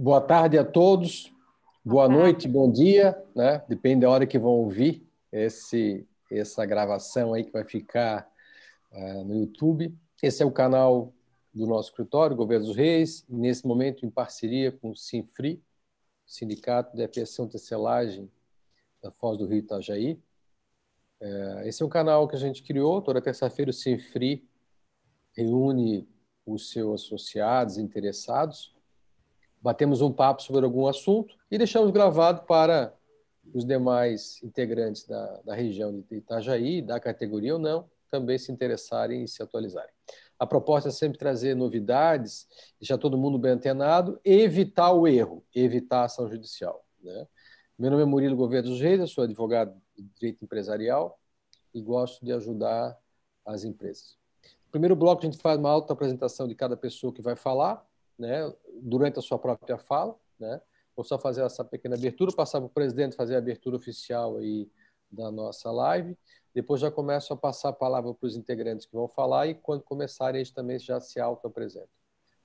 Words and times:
Boa 0.00 0.20
tarde 0.20 0.56
a 0.56 0.64
todos, 0.64 1.34
boa 1.84 2.08
noite, 2.08 2.46
bom 2.46 2.70
dia, 2.70 3.20
né? 3.34 3.64
Depende 3.68 4.02
da 4.02 4.10
hora 4.10 4.28
que 4.28 4.38
vão 4.38 4.52
ouvir 4.52 5.04
esse, 5.32 6.06
essa 6.30 6.64
gravação 6.64 7.34
aí 7.34 7.42
que 7.42 7.50
vai 7.50 7.64
ficar 7.64 8.30
uh, 8.92 9.24
no 9.24 9.34
YouTube. 9.34 9.92
Esse 10.22 10.40
é 10.40 10.46
o 10.46 10.52
canal 10.52 11.12
do 11.52 11.66
nosso 11.66 11.88
escritório, 11.88 12.36
Governo 12.36 12.66
dos 12.66 12.76
Reis, 12.76 13.26
nesse 13.28 13.66
momento 13.66 14.06
em 14.06 14.08
parceria 14.08 14.70
com 14.70 14.90
o 14.90 14.96
Sinfri, 14.96 15.60
Sindicato 16.24 16.96
de 16.96 17.02
Apiação 17.02 17.46
e 17.46 17.48
Tecelagem 17.48 18.30
da 19.02 19.10
Foz 19.10 19.36
do 19.36 19.46
Rio 19.46 19.58
Itajaí. 19.58 20.12
Uh, 21.20 21.62
esse 21.64 21.82
é 21.82 21.84
um 21.84 21.88
canal 21.88 22.28
que 22.28 22.36
a 22.36 22.38
gente 22.38 22.62
criou, 22.62 23.02
toda 23.02 23.20
terça-feira 23.20 23.72
o 23.72 23.74
Sinfri 23.74 24.48
reúne 25.32 26.08
os 26.46 26.70
seus 26.70 27.02
associados 27.02 27.78
interessados 27.78 28.77
batemos 29.60 30.00
um 30.00 30.12
papo 30.12 30.42
sobre 30.42 30.64
algum 30.64 30.86
assunto 30.86 31.34
e 31.50 31.58
deixamos 31.58 31.90
gravado 31.90 32.46
para 32.46 32.94
os 33.52 33.64
demais 33.64 34.42
integrantes 34.42 35.06
da, 35.06 35.40
da 35.42 35.54
região 35.54 36.00
de 36.00 36.16
Itajaí, 36.16 36.82
da 36.82 37.00
categoria 37.00 37.54
ou 37.54 37.58
não, 37.58 37.88
também 38.10 38.38
se 38.38 38.52
interessarem 38.52 39.24
e 39.24 39.28
se 39.28 39.42
atualizarem. 39.42 39.92
A 40.38 40.46
proposta 40.46 40.88
é 40.88 40.92
sempre 40.92 41.18
trazer 41.18 41.54
novidades, 41.56 42.46
deixar 42.80 42.96
todo 42.96 43.18
mundo 43.18 43.38
bem 43.38 43.52
antenado 43.52 44.20
evitar 44.24 44.92
o 44.92 45.06
erro, 45.06 45.44
evitar 45.54 46.02
a 46.02 46.04
ação 46.04 46.28
judicial. 46.28 46.84
Né? 47.02 47.26
Meu 47.78 47.90
nome 47.90 48.02
é 48.02 48.06
Murilo 48.06 48.36
Gouveia 48.36 48.62
dos 48.62 48.80
Reis, 48.80 49.00
eu 49.00 49.06
sou 49.06 49.24
advogado 49.24 49.74
de 49.96 50.02
direito 50.14 50.44
empresarial 50.44 51.18
e 51.74 51.80
gosto 51.80 52.24
de 52.24 52.32
ajudar 52.32 52.96
as 53.44 53.64
empresas. 53.64 54.16
No 54.66 54.70
primeiro 54.70 54.94
bloco, 54.94 55.22
a 55.22 55.24
gente 55.24 55.40
faz 55.40 55.58
uma 55.58 55.70
alta 55.70 55.92
apresentação 55.92 56.46
de 56.46 56.54
cada 56.54 56.76
pessoa 56.76 57.12
que 57.12 57.22
vai 57.22 57.34
falar, 57.34 57.84
né, 58.18 58.52
durante 58.80 59.18
a 59.18 59.22
sua 59.22 59.38
própria 59.38 59.78
fala. 59.78 60.18
Né? 60.38 60.60
Vou 60.96 61.04
só 61.04 61.18
fazer 61.18 61.42
essa 61.42 61.64
pequena 61.64 61.94
abertura, 61.94 62.32
passar 62.32 62.60
para 62.60 62.66
o 62.66 62.70
presidente 62.70 63.14
fazer 63.14 63.36
a 63.36 63.38
abertura 63.38 63.76
oficial 63.76 64.36
aí 64.36 64.68
da 65.10 65.30
nossa 65.30 65.70
live. 65.70 66.16
Depois 66.54 66.80
já 66.80 66.90
começo 66.90 67.32
a 67.32 67.36
passar 67.36 67.68
a 67.68 67.72
palavra 67.72 68.12
para 68.12 68.26
os 68.26 68.36
integrantes 68.36 68.86
que 68.86 68.94
vão 68.94 69.06
falar 69.06 69.46
e 69.46 69.54
quando 69.54 69.82
começarem 69.82 70.40
eles 70.40 70.50
também 70.50 70.78
já 70.78 70.98
se 70.98 71.20
auto-apresentam. 71.20 71.88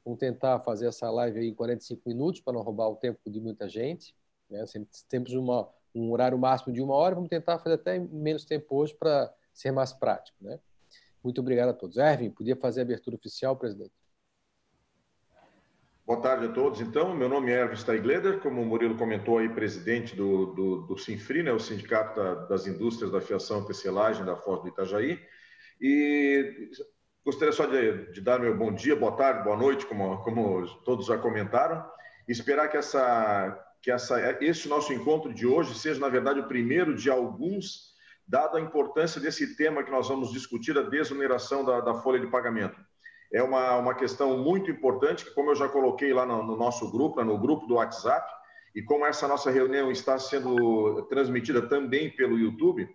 Vamos 0.06 0.20
tentar 0.20 0.60
fazer 0.60 0.88
essa 0.88 1.10
live 1.10 1.40
aí 1.40 1.48
em 1.48 1.54
45 1.56 2.02
minutos 2.08 2.42
para 2.42 2.54
não 2.54 2.62
roubar 2.62 2.90
o 2.90 2.96
tempo 2.96 3.30
de 3.30 3.40
muita 3.40 3.68
gente. 3.68 4.14
Né? 4.50 4.64
Temos 5.10 5.32
uma, 5.34 5.70
um 5.96 6.12
horário 6.12 6.38
máximo 6.38 6.74
de 6.74 6.82
uma 6.82 6.94
hora, 6.94 7.16
vamos 7.16 7.30
tentar 7.30 7.58
fazer 7.60 7.76
até 7.76 7.98
menos 7.98 8.46
tempo 8.46 8.76
hoje 8.76 8.94
para 8.94 9.34
ser 9.54 9.72
mais 9.72 9.94
prático. 9.94 10.38
Né? 10.42 10.60
Muito 11.24 11.40
obrigado 11.40 11.70
a 11.70 11.74
todos. 11.74 11.98
Erwin, 11.98 12.30
podia 12.30 12.56
fazer 12.56 12.82
a 12.82 12.84
abertura 12.84 13.16
oficial, 13.16 13.56
presidente? 13.56 13.94
Boa 16.06 16.20
tarde 16.20 16.48
a 16.48 16.50
todos. 16.50 16.82
Então, 16.82 17.16
meu 17.16 17.30
nome 17.30 17.50
é 17.50 17.62
Erwin 17.62 17.78
Steigleder, 17.78 18.40
como 18.42 18.62
o 18.62 18.66
Murilo 18.66 18.98
comentou 18.98 19.38
aí, 19.38 19.48
presidente 19.48 20.14
do, 20.14 20.48
do, 20.48 20.82
do 20.82 20.98
Sinfri, 20.98 21.42
né, 21.42 21.54
o 21.54 21.60
Sindicato 21.60 22.20
da, 22.20 22.36
das 22.46 22.68
Indústrias 22.68 23.10
da 23.10 23.22
Fiação 23.22 23.62
e 23.62 23.68
Tecelagem 23.68 24.26
da 24.26 24.36
Foz 24.36 24.62
do 24.62 24.68
Itajaí. 24.68 25.18
E 25.80 26.70
gostaria 27.24 27.54
só 27.54 27.66
de, 27.66 28.12
de, 28.12 28.20
dar 28.20 28.38
meu 28.38 28.54
bom 28.54 28.74
dia, 28.74 28.98
boa 28.98 29.14
tarde, 29.14 29.46
boa 29.46 29.56
noite, 29.56 29.86
como, 29.86 30.22
como 30.24 30.68
todos 30.84 31.06
já 31.06 31.18
comentaram, 31.18 31.90
e 32.28 32.34
esperar 32.34 32.68
que, 32.68 32.76
essa, 32.76 33.58
que 33.82 33.90
essa, 33.90 34.44
esse 34.44 34.68
nosso 34.68 34.92
encontro 34.92 35.34
de 35.34 35.48
hoje 35.48 35.74
seja, 35.74 36.02
na 36.02 36.10
verdade, 36.10 36.42
o 36.42 36.50
primeiro 36.50 36.94
de 36.98 37.10
alguns, 37.10 37.94
dado 38.28 38.58
a 38.58 38.62
importância 38.62 39.22
desse 39.22 39.56
tema 39.56 39.86
que 39.86 39.92
nós 39.92 40.10
vamos 40.10 40.34
discutir, 40.34 40.78
a 40.78 40.82
desoneração 40.82 41.64
da, 41.64 41.80
da 41.80 41.94
folha 41.94 42.20
de 42.20 42.28
pagamento 42.28 42.78
é 43.34 43.42
uma, 43.42 43.78
uma 43.78 43.96
questão 43.96 44.38
muito 44.38 44.70
importante, 44.70 45.26
que 45.26 45.32
como 45.32 45.50
eu 45.50 45.56
já 45.56 45.68
coloquei 45.68 46.14
lá 46.14 46.24
no, 46.26 46.44
no 46.44 46.56
nosso 46.56 46.92
grupo, 46.92 47.24
no 47.24 47.38
grupo 47.38 47.66
do 47.66 47.76
WhatsApp, 47.76 48.32
e 48.76 48.82
como 48.82 49.06
essa 49.06 49.28
nossa 49.28 49.50
reunião 49.50 49.92
está 49.92 50.20
sendo 50.20 51.02
transmitida 51.04 51.62
também 51.68 52.12
pelo 52.12 52.38
YouTube, 52.38 52.88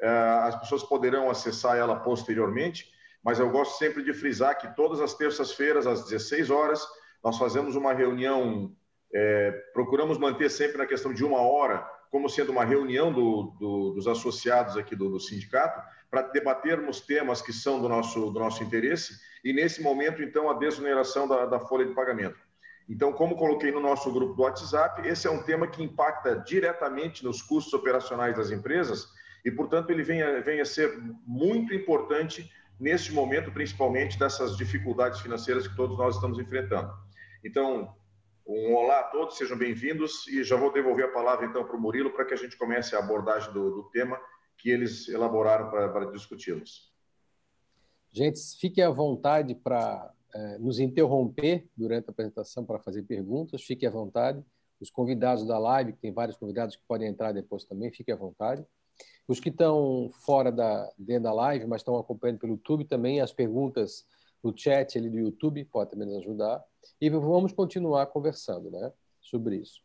eh, 0.00 0.40
as 0.44 0.58
pessoas 0.58 0.82
poderão 0.82 1.30
acessar 1.30 1.76
ela 1.76 1.96
posteriormente, 1.96 2.90
mas 3.22 3.38
eu 3.38 3.50
gosto 3.50 3.78
sempre 3.78 4.02
de 4.02 4.12
frisar 4.14 4.58
que 4.58 4.74
todas 4.74 5.00
as 5.00 5.14
terças-feiras, 5.14 5.86
às 5.86 6.04
16 6.04 6.50
horas, 6.50 6.86
nós 7.22 7.38
fazemos 7.38 7.76
uma 7.76 7.92
reunião, 7.92 8.74
é, 9.14 9.50
procuramos 9.72 10.18
manter 10.18 10.50
sempre 10.50 10.78
na 10.78 10.86
questão 10.86 11.14
de 11.14 11.24
uma 11.24 11.40
hora, 11.40 11.86
como 12.10 12.28
sendo 12.28 12.50
uma 12.50 12.64
reunião 12.64 13.12
do, 13.12 13.54
do, 13.60 13.92
dos 13.92 14.06
associados 14.08 14.76
aqui 14.76 14.96
do, 14.96 15.08
do 15.08 15.20
sindicato, 15.20 15.80
para 16.12 16.28
debatermos 16.28 17.00
temas 17.00 17.40
que 17.40 17.54
são 17.54 17.80
do 17.80 17.88
nosso, 17.88 18.30
do 18.30 18.38
nosso 18.38 18.62
interesse 18.62 19.18
e, 19.42 19.50
nesse 19.50 19.80
momento, 19.80 20.22
então, 20.22 20.50
a 20.50 20.52
desoneração 20.52 21.26
da, 21.26 21.46
da 21.46 21.58
folha 21.58 21.86
de 21.86 21.94
pagamento. 21.94 22.38
Então, 22.86 23.14
como 23.14 23.34
coloquei 23.34 23.72
no 23.72 23.80
nosso 23.80 24.12
grupo 24.12 24.34
do 24.34 24.42
WhatsApp, 24.42 25.08
esse 25.08 25.26
é 25.26 25.30
um 25.30 25.42
tema 25.42 25.66
que 25.66 25.82
impacta 25.82 26.36
diretamente 26.36 27.24
nos 27.24 27.40
custos 27.40 27.72
operacionais 27.72 28.36
das 28.36 28.50
empresas 28.50 29.08
e, 29.42 29.50
portanto, 29.50 29.88
ele 29.88 30.02
vem 30.02 30.22
a, 30.22 30.40
vem 30.40 30.60
a 30.60 30.66
ser 30.66 31.00
muito 31.26 31.72
importante 31.72 32.52
neste 32.78 33.10
momento, 33.10 33.50
principalmente 33.50 34.18
dessas 34.18 34.54
dificuldades 34.54 35.18
financeiras 35.18 35.66
que 35.66 35.74
todos 35.74 35.96
nós 35.96 36.16
estamos 36.16 36.38
enfrentando. 36.38 36.92
Então, 37.42 37.96
um 38.46 38.74
olá 38.74 39.00
a 39.00 39.04
todos, 39.04 39.38
sejam 39.38 39.56
bem-vindos 39.56 40.26
e 40.28 40.44
já 40.44 40.56
vou 40.56 40.70
devolver 40.70 41.06
a 41.06 41.12
palavra 41.12 41.46
então 41.46 41.64
para 41.64 41.76
o 41.76 41.80
Murilo 41.80 42.10
para 42.10 42.26
que 42.26 42.34
a 42.34 42.36
gente 42.36 42.58
comece 42.58 42.94
a 42.94 42.98
abordagem 42.98 43.50
do, 43.54 43.70
do 43.70 43.82
tema 43.84 44.20
que 44.62 44.70
eles 44.70 45.08
elaboraram 45.08 45.68
para, 45.68 46.12
discuti-los. 46.12 46.92
Gente, 48.12 48.38
fiquem 48.60 48.84
à 48.84 48.90
vontade 48.90 49.56
para 49.56 50.14
é, 50.32 50.58
nos 50.58 50.78
interromper 50.78 51.68
durante 51.76 52.06
a 52.08 52.12
apresentação 52.12 52.64
para 52.64 52.78
fazer 52.78 53.02
perguntas, 53.02 53.64
fiquem 53.64 53.88
à 53.88 53.92
vontade. 53.92 54.44
Os 54.80 54.88
convidados 54.88 55.44
da 55.44 55.58
live, 55.58 55.94
que 55.94 56.00
tem 56.00 56.12
vários 56.12 56.36
convidados 56.36 56.76
que 56.76 56.82
podem 56.86 57.08
entrar 57.08 57.32
depois 57.32 57.64
também, 57.64 57.90
fiquem 57.90 58.14
à 58.14 58.16
vontade. 58.16 58.64
Os 59.26 59.40
que 59.40 59.48
estão 59.48 60.10
fora 60.12 60.52
da, 60.52 60.88
dentro 60.96 61.24
da 61.24 61.32
live, 61.32 61.66
mas 61.66 61.80
estão 61.80 61.96
acompanhando 61.96 62.38
pelo 62.38 62.52
YouTube 62.52 62.84
também, 62.84 63.20
as 63.20 63.32
perguntas 63.32 64.06
no 64.42 64.56
chat 64.56 64.96
ali 64.96 65.10
do 65.10 65.18
YouTube 65.18 65.64
podem 65.64 65.90
também 65.90 66.06
nos 66.06 66.18
ajudar. 66.18 66.62
E 67.00 67.10
vamos 67.10 67.52
continuar 67.52 68.06
conversando 68.06 68.70
né, 68.70 68.92
sobre 69.20 69.56
isso. 69.56 69.80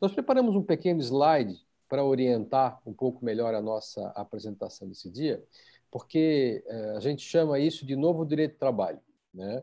Nós 0.00 0.12
preparamos 0.12 0.54
um 0.54 0.62
pequeno 0.62 1.00
slide 1.00 1.58
para 1.90 2.04
orientar 2.04 2.80
um 2.86 2.94
pouco 2.94 3.24
melhor 3.24 3.52
a 3.52 3.60
nossa 3.60 4.06
apresentação 4.10 4.88
desse 4.88 5.10
dia, 5.10 5.44
porque 5.90 6.62
é, 6.64 6.90
a 6.96 7.00
gente 7.00 7.20
chama 7.20 7.58
isso 7.58 7.84
de 7.84 7.96
novo 7.96 8.24
direito 8.24 8.52
do 8.52 8.58
trabalho. 8.58 9.00
Né? 9.34 9.62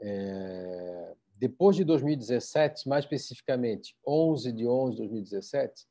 É, 0.00 1.14
depois 1.36 1.76
de 1.76 1.84
2017, 1.84 2.88
mais 2.88 3.04
especificamente 3.04 3.96
11 4.04 4.52
de 4.52 4.66
11 4.66 4.90
de 4.90 4.98
2017, 4.98 5.86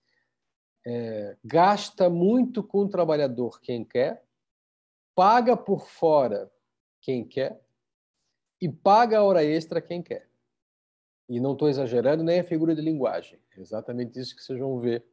é, 0.85 1.38
gasta 1.44 2.09
muito 2.09 2.61
com 2.61 2.79
o 2.79 2.89
trabalhador 2.89 3.61
quem 3.61 3.85
quer, 3.85 4.23
paga 5.15 5.55
por 5.55 5.88
fora 5.88 6.51
quem 6.99 7.23
quer 7.25 7.61
e 8.61 8.67
paga 8.67 9.19
a 9.19 9.23
hora 9.23 9.41
extra 9.41 9.81
quem 9.81 10.03
quer. 10.03 10.29
E 11.29 11.39
não 11.39 11.53
estou 11.53 11.69
exagerando 11.69 12.23
nem 12.23 12.41
a 12.41 12.44
figura 12.44 12.75
de 12.75 12.81
linguagem. 12.81 13.39
É 13.57 13.61
exatamente 13.61 14.19
isso 14.19 14.35
que 14.35 14.44
vocês 14.44 14.59
vão 14.59 14.79
ver 14.79 15.03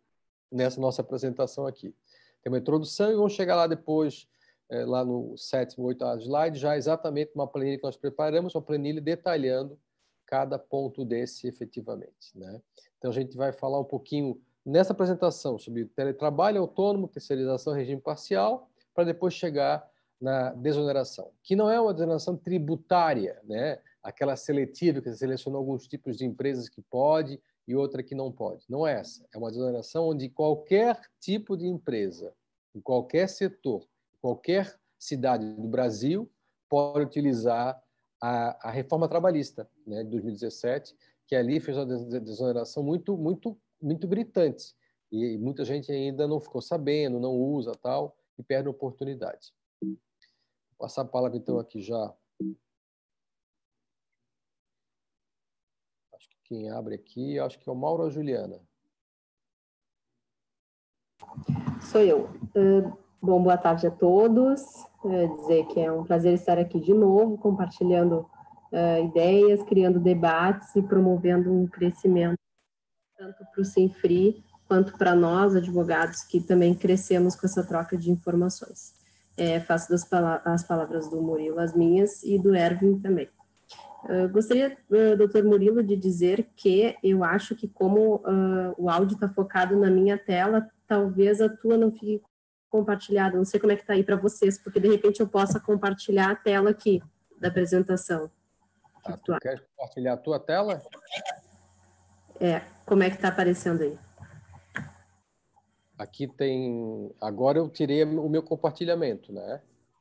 nessa 0.53 0.81
nossa 0.81 1.01
apresentação 1.01 1.67
aqui. 1.67 1.95
Tem 2.43 2.53
uma 2.53 2.59
introdução 2.59 3.11
e 3.11 3.15
vamos 3.15 3.33
chegar 3.33 3.57
lá 3.57 3.67
depois, 3.67 4.29
é, 4.69 4.85
lá 4.85 5.05
no 5.05 5.37
sétimo, 5.37 5.87
oitavo 5.87 6.21
slide, 6.21 6.59
já 6.59 6.77
exatamente 6.77 7.33
uma 7.35 7.47
planilha 7.47 7.79
que 7.79 7.85
nós 7.85 7.97
preparamos, 7.97 8.55
uma 8.55 8.63
planilha 8.63 9.01
detalhando 9.01 9.79
cada 10.27 10.59
ponto 10.59 11.05
desse 11.05 11.47
efetivamente. 11.47 12.37
Né? 12.37 12.61
Então, 12.99 13.11
a 13.11 13.15
gente 13.15 13.37
vai 13.37 13.53
falar 13.53 13.81
um 13.81 13.85
pouquinho 13.85 14.41
nessa 14.65 14.93
apresentação 14.93 15.59
sobre 15.59 15.87
teletrabalho 15.87 16.61
autônomo, 16.61 17.09
terceirização, 17.09 17.73
regime 17.73 18.01
parcial, 18.01 18.69
para 18.95 19.05
depois 19.05 19.35
chegar 19.35 19.89
na 20.21 20.51
desoneração, 20.51 21.33
que 21.43 21.57
não 21.57 21.69
é 21.69 21.81
uma 21.81 21.93
desoneração 21.93 22.37
tributária, 22.37 23.41
né? 23.45 23.81
aquela 24.03 24.37
seletiva 24.37 25.01
que 25.01 25.13
selecionou 25.13 25.59
alguns 25.59 25.87
tipos 25.87 26.17
de 26.17 26.25
empresas 26.25 26.69
que 26.69 26.81
pode 26.83 27.41
e 27.67 27.75
outra 27.75 28.03
que 28.03 28.15
não 28.15 28.31
pode. 28.31 28.65
Não 28.69 28.87
é 28.87 29.01
essa. 29.01 29.27
É 29.33 29.39
uma 29.39 29.51
desoneração 29.51 30.09
onde 30.09 30.29
qualquer 30.29 31.01
tipo 31.21 31.57
de 31.57 31.67
empresa, 31.67 32.35
em 32.75 32.81
qualquer 32.81 33.29
setor, 33.29 33.87
qualquer 34.21 34.79
cidade 34.99 35.53
do 35.55 35.69
Brasil 35.69 36.31
pode 36.69 37.05
utilizar 37.05 37.81
a, 38.21 38.69
a 38.69 38.71
reforma 38.71 39.09
trabalhista 39.09 39.69
né, 39.87 40.05
de 40.05 40.11
2017, 40.11 40.97
que 41.27 41.35
ali 41.35 41.61
fez 41.61 41.77
uma 41.77 41.87
desoneração 42.21 42.83
muito, 42.83 43.17
muito, 43.17 43.59
muito 43.81 44.07
gritante. 44.07 44.75
E 45.11 45.37
muita 45.37 45.65
gente 45.65 45.91
ainda 45.93 46.27
não 46.27 46.41
ficou 46.41 46.63
sabendo, 46.63 47.21
não 47.21 47.35
usa 47.35 47.73
tal, 47.75 48.17
e 48.39 48.43
perde 48.43 48.69
a 48.69 48.71
oportunidade. 48.71 49.53
Vou 49.83 49.99
passar 50.79 51.03
a 51.03 51.05
palavra 51.05 51.37
então 51.37 51.59
aqui 51.59 51.81
já 51.81 52.15
Quem 56.53 56.71
abre 56.71 56.97
aqui, 56.97 57.39
acho 57.39 57.59
que 57.59 57.67
é 57.67 57.73
o 57.73 57.75
Mauro 57.75 58.03
ou 58.03 58.09
a 58.09 58.11
Juliana. 58.11 58.61
Sou 61.81 62.03
eu. 62.03 62.29
Uh, 62.55 62.93
bom, 63.23 63.43
boa 63.43 63.57
tarde 63.57 63.87
a 63.87 63.91
todos. 63.91 64.61
Uh, 65.03 65.35
dizer 65.39 65.67
que 65.69 65.81
é 65.81 65.91
um 65.91 66.05
prazer 66.05 66.35
estar 66.35 66.59
aqui 66.59 66.79
de 66.79 66.93
novo, 66.93 67.39
compartilhando 67.39 68.29
uh, 68.71 69.03
ideias, 69.03 69.63
criando 69.63 69.99
debates 69.99 70.77
e 70.77 70.83
promovendo 70.83 71.51
um 71.51 71.67
crescimento 71.67 72.37
tanto 73.17 73.47
para 73.51 73.63
o 73.63 73.65
Sinfri 73.65 74.45
quanto 74.69 74.99
para 74.99 75.15
nós, 75.15 75.57
advogados, 75.57 76.23
que 76.23 76.39
também 76.39 76.75
crescemos 76.75 77.35
com 77.35 77.47
essa 77.47 77.67
troca 77.67 77.97
de 77.97 78.11
informações. 78.11 78.93
É, 79.39 79.59
faço 79.59 79.89
das 79.89 80.05
pala 80.05 80.43
as 80.45 80.65
palavras 80.65 81.09
do 81.09 81.23
Murilo 81.23 81.59
as 81.59 81.75
minhas 81.75 82.23
e 82.23 82.39
do 82.39 82.55
Erwin 82.55 83.01
também. 83.01 83.31
Uh, 84.05 84.29
gostaria, 84.31 84.77
uh, 84.91 85.17
doutor 85.17 85.45
Murilo, 85.45 85.83
de 85.83 85.97
dizer 85.97 86.51
que 86.57 86.97
eu 87.03 87.23
acho 87.23 87.55
que 87.55 87.69
como 87.69 88.17
uh, 88.17 88.75
o 88.77 88.91
áudio 88.91 89.15
está 89.15 89.29
focado 89.29 89.79
na 89.79 89.91
minha 89.91 90.19
tela, 90.19 90.69
talvez 90.89 91.41
a 91.41 91.49
tua 91.49 91.77
não 91.77 91.93
fique 91.93 92.21
compartilhada. 92.69 93.37
Não 93.37 93.45
sei 93.45 93.61
como 93.61 93.73
é 93.73 93.77
que 93.77 93.83
está 93.83 93.93
aí 93.93 94.03
para 94.03 94.17
vocês, 94.17 94.59
porque 94.59 94.81
de 94.81 94.89
repente 94.89 95.21
eu 95.21 95.29
possa 95.29 95.61
compartilhar 95.61 96.31
a 96.31 96.37
tela 96.37 96.71
aqui 96.71 97.01
da 97.39 97.49
apresentação. 97.49 98.31
Ah, 99.05 99.17
tu 99.17 99.37
quer 99.39 99.61
compartilhar 99.77 100.15
a 100.15 100.17
tua 100.17 100.41
tela? 100.41 100.83
É, 102.41 102.61
como 102.85 103.03
é 103.03 103.11
que 103.11 103.17
está 103.17 103.29
aparecendo 103.29 103.83
aí? 103.83 103.99
Aqui 105.97 106.27
tem. 106.27 107.15
Agora 107.21 107.59
eu 107.59 107.69
tirei 107.69 108.03
o 108.03 108.29
meu 108.29 108.43
compartilhamento, 108.43 109.33
né? 109.33 109.61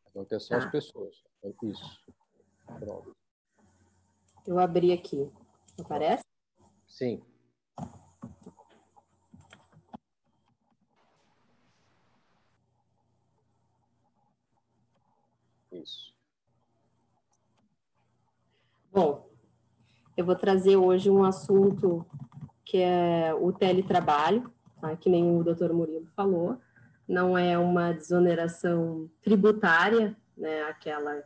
Então 0.10 0.26
tem 0.26 0.40
só 0.40 0.56
ah. 0.56 0.58
as 0.58 0.66
pessoas. 0.66 1.16
Isso. 1.64 2.02
Pronto. 2.80 3.21
Eu 4.46 4.60
abri 4.60 4.92
aqui. 4.92 5.30
Aparece? 5.80 6.24
Sim. 6.88 7.22
Isso. 15.72 16.14
Bom, 18.92 19.30
eu 20.18 20.26
vou 20.26 20.36
trazer 20.36 20.76
hoje 20.76 21.10
um 21.10 21.24
assunto 21.24 22.06
que 22.66 22.78
é 22.78 23.34
o 23.34 23.54
teletrabalho, 23.54 24.52
tá? 24.80 24.96
que 24.96 25.10
nem 25.10 25.38
o 25.38 25.44
doutor 25.44 25.72
Murilo 25.74 26.08
falou. 26.16 26.60
Não 27.08 27.38
é 27.38 27.58
uma 27.58 27.94
desoneração 27.94 29.10
tributária, 29.22 30.16
né? 30.36 30.64
aquela 30.64 31.24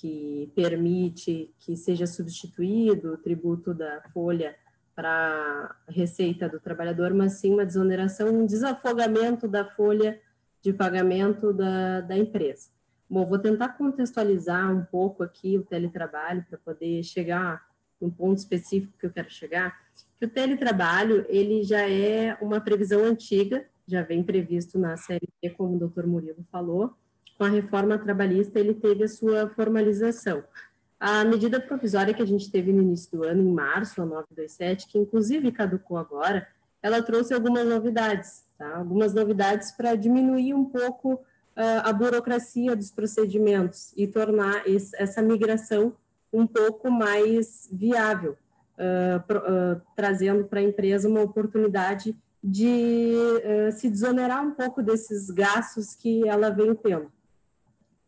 que 0.00 0.50
permite 0.54 1.54
que 1.58 1.76
seja 1.76 2.06
substituído 2.06 3.12
o 3.12 3.18
tributo 3.18 3.74
da 3.74 4.00
folha 4.14 4.56
para 4.96 5.76
receita 5.88 6.48
do 6.48 6.58
trabalhador, 6.58 7.12
mas 7.12 7.34
sim 7.34 7.52
uma 7.52 7.66
desoneração, 7.66 8.28
um 8.28 8.46
desafogamento 8.46 9.46
da 9.46 9.62
folha 9.64 10.18
de 10.62 10.72
pagamento 10.72 11.52
da, 11.52 12.00
da 12.00 12.16
empresa. 12.16 12.70
Bom, 13.08 13.26
vou 13.26 13.38
tentar 13.38 13.70
contextualizar 13.70 14.74
um 14.74 14.84
pouco 14.84 15.22
aqui 15.22 15.58
o 15.58 15.64
teletrabalho 15.64 16.44
para 16.48 16.58
poder 16.58 17.02
chegar 17.02 17.62
num 18.00 18.10
ponto 18.10 18.38
específico 18.38 18.96
que 18.98 19.04
eu 19.04 19.10
quero 19.10 19.30
chegar, 19.30 19.78
que 20.18 20.24
o 20.24 20.30
teletrabalho, 20.30 21.26
ele 21.28 21.62
já 21.62 21.86
é 21.88 22.38
uma 22.40 22.60
previsão 22.60 23.04
antiga, 23.04 23.66
já 23.86 24.02
vem 24.02 24.22
previsto 24.22 24.78
na 24.78 24.96
CLT, 24.96 25.50
como 25.58 25.76
o 25.76 25.78
doutor 25.78 26.06
Murilo 26.06 26.42
falou, 26.50 26.96
com 27.40 27.44
a 27.44 27.48
reforma 27.48 27.96
trabalhista, 27.98 28.60
ele 28.60 28.74
teve 28.74 29.04
a 29.04 29.08
sua 29.08 29.48
formalização. 29.48 30.44
A 31.00 31.24
medida 31.24 31.58
provisória 31.58 32.12
que 32.12 32.20
a 32.20 32.26
gente 32.26 32.50
teve 32.50 32.70
no 32.70 32.82
início 32.82 33.10
do 33.16 33.24
ano, 33.24 33.40
em 33.40 33.50
março, 33.50 34.02
a 34.02 34.04
927, 34.04 34.86
que 34.86 34.98
inclusive 34.98 35.50
caducou 35.50 35.96
agora, 35.96 36.46
ela 36.82 37.00
trouxe 37.00 37.32
algumas 37.32 37.66
novidades, 37.66 38.44
tá? 38.58 38.76
algumas 38.76 39.14
novidades 39.14 39.72
para 39.72 39.94
diminuir 39.94 40.52
um 40.52 40.66
pouco 40.66 41.14
uh, 41.14 41.20
a 41.82 41.90
burocracia 41.94 42.76
dos 42.76 42.90
procedimentos 42.90 43.94
e 43.96 44.06
tornar 44.06 44.68
esse, 44.68 44.94
essa 45.00 45.22
migração 45.22 45.94
um 46.30 46.46
pouco 46.46 46.90
mais 46.90 47.70
viável, 47.72 48.36
uh, 48.76 49.26
pro, 49.26 49.38
uh, 49.38 49.80
trazendo 49.96 50.44
para 50.44 50.60
a 50.60 50.64
empresa 50.64 51.08
uma 51.08 51.22
oportunidade 51.22 52.14
de 52.44 53.14
se 53.76 53.88
desonerar 53.90 54.42
um 54.42 54.52
pouco 54.52 54.82
desses 54.82 55.30
gastos 55.30 55.94
que 55.94 56.26
ela 56.26 56.48
vem 56.50 56.74
tendo. 56.74 57.10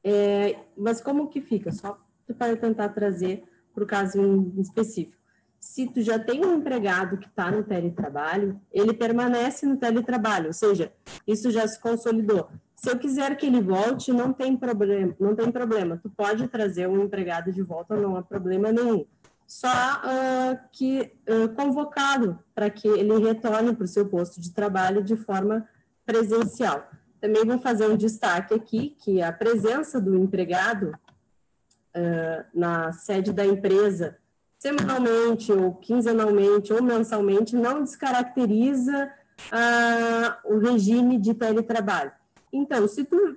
É, 0.04 0.58
mas 0.76 1.00
como 1.00 1.28
que 1.28 1.40
fica? 1.40 1.70
Só 1.72 1.98
para 2.38 2.56
tentar 2.56 2.88
trazer 2.90 3.44
para 3.74 3.84
o 3.84 3.86
caso 3.86 4.20
em 4.20 4.60
específico. 4.60 5.20
Se 5.60 5.86
tu 5.86 6.02
já 6.02 6.18
tem 6.18 6.44
um 6.44 6.56
empregado 6.56 7.16
que 7.18 7.26
está 7.26 7.50
no 7.50 7.62
teletrabalho, 7.62 8.60
ele 8.72 8.92
permanece 8.92 9.64
no 9.64 9.76
teletrabalho, 9.76 10.48
ou 10.48 10.52
seja, 10.52 10.92
isso 11.26 11.50
já 11.50 11.66
se 11.68 11.80
consolidou. 11.80 12.48
Se 12.74 12.90
eu 12.90 12.98
quiser 12.98 13.36
que 13.36 13.46
ele 13.46 13.60
volte, 13.60 14.12
não 14.12 14.32
tem 14.32 14.56
problema, 14.56 15.14
não 15.20 15.36
tem 15.36 15.52
problema. 15.52 16.00
Tu 16.02 16.10
pode 16.10 16.48
trazer 16.48 16.88
um 16.88 17.04
empregado 17.04 17.52
de 17.52 17.62
volta, 17.62 17.94
não 17.94 18.16
há 18.16 18.22
problema 18.22 18.72
nenhum. 18.72 19.06
Só 19.46 19.68
uh, 19.68 20.58
que 20.72 21.12
uh, 21.28 21.48
convocado 21.54 22.40
para 22.52 22.68
que 22.68 22.88
ele 22.88 23.16
retorne 23.18 23.72
para 23.76 23.84
o 23.84 23.88
seu 23.88 24.08
posto 24.08 24.40
de 24.40 24.52
trabalho 24.52 25.04
de 25.04 25.14
forma 25.14 25.68
presencial. 26.04 26.90
Também 27.22 27.44
vou 27.44 27.56
fazer 27.56 27.86
um 27.86 27.96
destaque 27.96 28.52
aqui, 28.52 28.96
que 28.98 29.22
a 29.22 29.32
presença 29.32 30.00
do 30.00 30.16
empregado 30.16 30.88
uh, 30.88 32.44
na 32.52 32.90
sede 32.90 33.32
da 33.32 33.46
empresa, 33.46 34.18
semanalmente, 34.58 35.52
ou 35.52 35.72
quinzenalmente, 35.76 36.72
ou 36.72 36.82
mensalmente, 36.82 37.54
não 37.54 37.84
descaracteriza 37.84 39.08
uh, 39.52 40.52
o 40.52 40.58
regime 40.58 41.16
de 41.16 41.32
teletrabalho. 41.32 42.10
Então, 42.52 42.88
se 42.88 43.04
tu 43.04 43.36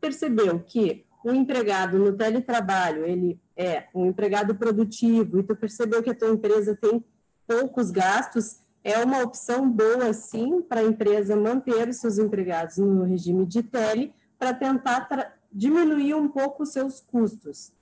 percebeu 0.00 0.60
que 0.60 1.04
o 1.24 1.32
empregado 1.32 1.98
no 1.98 2.12
teletrabalho, 2.12 3.04
ele 3.04 3.40
é 3.56 3.88
um 3.92 4.06
empregado 4.06 4.54
produtivo, 4.54 5.40
e 5.40 5.42
tu 5.42 5.56
percebeu 5.56 6.04
que 6.04 6.10
a 6.10 6.14
tua 6.14 6.30
empresa 6.30 6.78
tem 6.80 7.04
poucos 7.48 7.90
gastos, 7.90 8.60
é 8.84 9.02
uma 9.02 9.22
opção 9.22 9.68
boa, 9.68 10.12
sim, 10.12 10.60
para 10.60 10.80
a 10.80 10.84
empresa 10.84 11.34
manter 11.34 11.88
os 11.88 11.96
seus 11.96 12.18
empregados 12.18 12.76
no 12.76 13.02
regime 13.02 13.46
de 13.46 13.62
tele, 13.62 14.12
para 14.38 14.52
tentar 14.52 15.38
diminuir 15.50 16.14
um 16.14 16.28
pouco 16.28 16.64
os 16.64 16.68
seus 16.68 17.00
custos. 17.00 17.72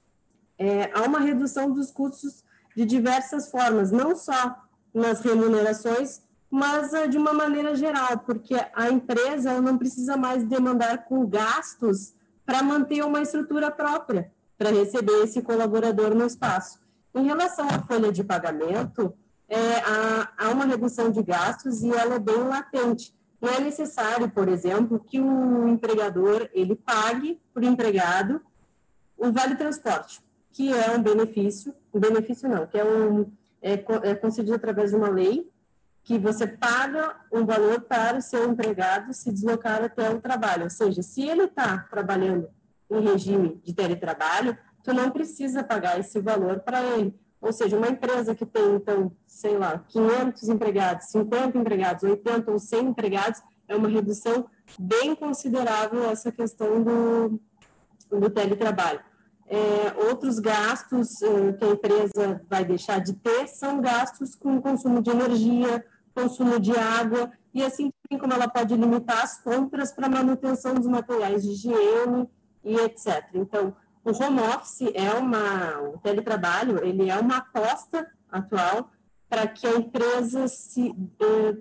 É, 0.57 0.91
há 0.95 1.03
uma 1.03 1.19
redução 1.19 1.73
dos 1.73 1.91
custos 1.91 2.45
de 2.77 2.85
diversas 2.85 3.51
formas, 3.51 3.91
não 3.91 4.15
só 4.15 4.63
nas 4.95 5.21
remunerações, 5.21 6.23
mas 6.49 6.93
uh, 6.93 7.09
de 7.09 7.19
uma 7.19 7.33
maneira 7.33 7.75
geral, 7.75 8.19
porque 8.19 8.55
a 8.75 8.91
empresa 8.91 9.61
não 9.61 9.77
precisa 9.77 10.17
mais 10.17 10.45
demandar 10.45 11.07
com 11.07 11.27
gastos 11.27 12.15
para 12.45 12.63
manter 12.63 13.03
uma 13.05 13.23
estrutura 13.23 13.71
própria, 13.71 14.31
para 14.57 14.71
receber 14.71 15.25
esse 15.25 15.43
colaborador 15.43 16.15
no 16.15 16.27
espaço. 16.27 16.79
Em 17.15 17.25
relação 17.25 17.67
à 17.67 17.81
folha 17.81 18.13
de 18.13 18.23
pagamento, 18.23 19.13
é, 19.53 19.83
há, 19.85 20.33
há 20.39 20.51
uma 20.51 20.65
redução 20.65 21.11
de 21.11 21.23
gastos 21.23 21.83
e 21.83 21.91
ela 21.91 22.15
é 22.15 22.19
bem 22.19 22.43
latente. 22.43 23.15
Não 23.39 23.51
é 23.51 23.61
necessário, 23.61 24.31
por 24.31 24.49
exemplo, 24.49 24.99
que 24.99 25.21
o 25.21 25.69
empregador 25.69 26.49
ele 26.55 26.75
pague 26.75 27.39
por 27.53 27.63
empregado 27.63 28.41
o 29.15 29.31
vale 29.31 29.55
transporte, 29.55 30.23
que 30.53 30.73
é 30.73 30.97
um 30.97 31.03
benefício, 31.03 31.75
um 31.93 32.01
benefício 32.01 32.49
não, 32.49 32.67
que 32.67 32.79
é 32.79 32.85
um 32.85 33.31
é, 33.61 33.75
é 34.03 34.15
concedido 34.15 34.55
através 34.55 34.91
de 34.91 34.97
uma 34.97 35.11
lei 35.11 35.51
que 36.03 36.19
você 36.19 36.47
paga 36.47 37.15
um 37.31 37.45
valor 37.45 37.83
para 37.83 38.17
o 38.17 38.23
seu 38.23 38.51
empregado 38.51 39.13
se 39.13 39.31
deslocar 39.31 39.85
até 39.85 40.09
o 40.09 40.21
trabalho. 40.21 40.65
Ou 40.65 40.71
seja, 40.71 41.03
se 41.03 41.29
ele 41.29 41.45
está 41.45 41.79
trabalhando 41.91 42.49
em 42.91 43.01
regime 43.01 43.61
de 43.63 43.75
teletrabalho, 43.75 44.57
tu 44.83 44.95
não 44.95 45.11
precisa 45.11 45.63
pagar 45.63 46.01
esse 46.01 46.19
valor 46.21 46.61
para 46.61 46.83
ele. 46.83 47.15
Ou 47.43 47.53
seja, 47.53 47.77
uma 47.77 47.89
empresa 47.89 48.37
que 48.37 48.47
tem, 48.47 48.77
então, 48.77 49.11
sei 49.27 49.59
lá, 49.59 49.85
500 49.89 50.49
empregados, 50.49 51.07
50 51.09 51.59
empregados, 51.59 52.05
80 52.05 52.53
ou 52.53 52.59
100 52.59 52.87
empregados, 52.87 53.43
é 53.67 53.75
uma 53.75 53.89
redução 53.89 54.47
bem 54.79 55.17
considerável 55.17 56.09
essa 56.09 56.31
questão 56.31 56.81
do, 56.81 57.41
do 58.09 58.31
teletrabalho. 58.31 59.01
É, 59.49 60.09
outros 60.09 60.39
gastos 60.39 61.21
é, 61.21 61.53
que 61.55 61.65
a 61.65 61.69
empresa 61.69 62.43
vai 62.49 62.65
deixar 62.65 63.01
de 63.01 63.13
ter 63.15 63.49
são 63.49 63.81
gastos 63.81 64.37
com 64.37 64.63
consumo 64.63 65.03
de 65.03 65.11
energia, 65.11 65.85
consumo 66.15 66.61
de 66.61 66.77
água, 66.79 67.33
e 67.53 67.63
assim 67.63 67.91
como 68.21 68.33
ela 68.33 68.49
pode 68.49 68.75
limitar 68.77 69.23
as 69.23 69.43
compras 69.43 69.93
para 69.93 70.09
manutenção 70.09 70.75
dos 70.75 70.87
materiais 70.87 71.43
de 71.43 71.51
higiene 71.51 72.29
e 72.65 72.77
etc. 72.77 73.25
Então, 73.35 73.75
o 74.05 74.11
home 74.11 74.41
office 74.41 74.91
é 74.95 75.13
uma, 75.15 75.81
o 75.81 75.99
teletrabalho, 75.99 76.85
ele 76.85 77.09
é 77.09 77.17
uma 77.17 77.39
aposta 77.39 78.11
atual 78.31 78.91
para 79.29 79.47
que 79.47 79.67
a 79.67 79.77
empresa 79.77 80.49
se 80.49 80.95
eh, 81.21 81.57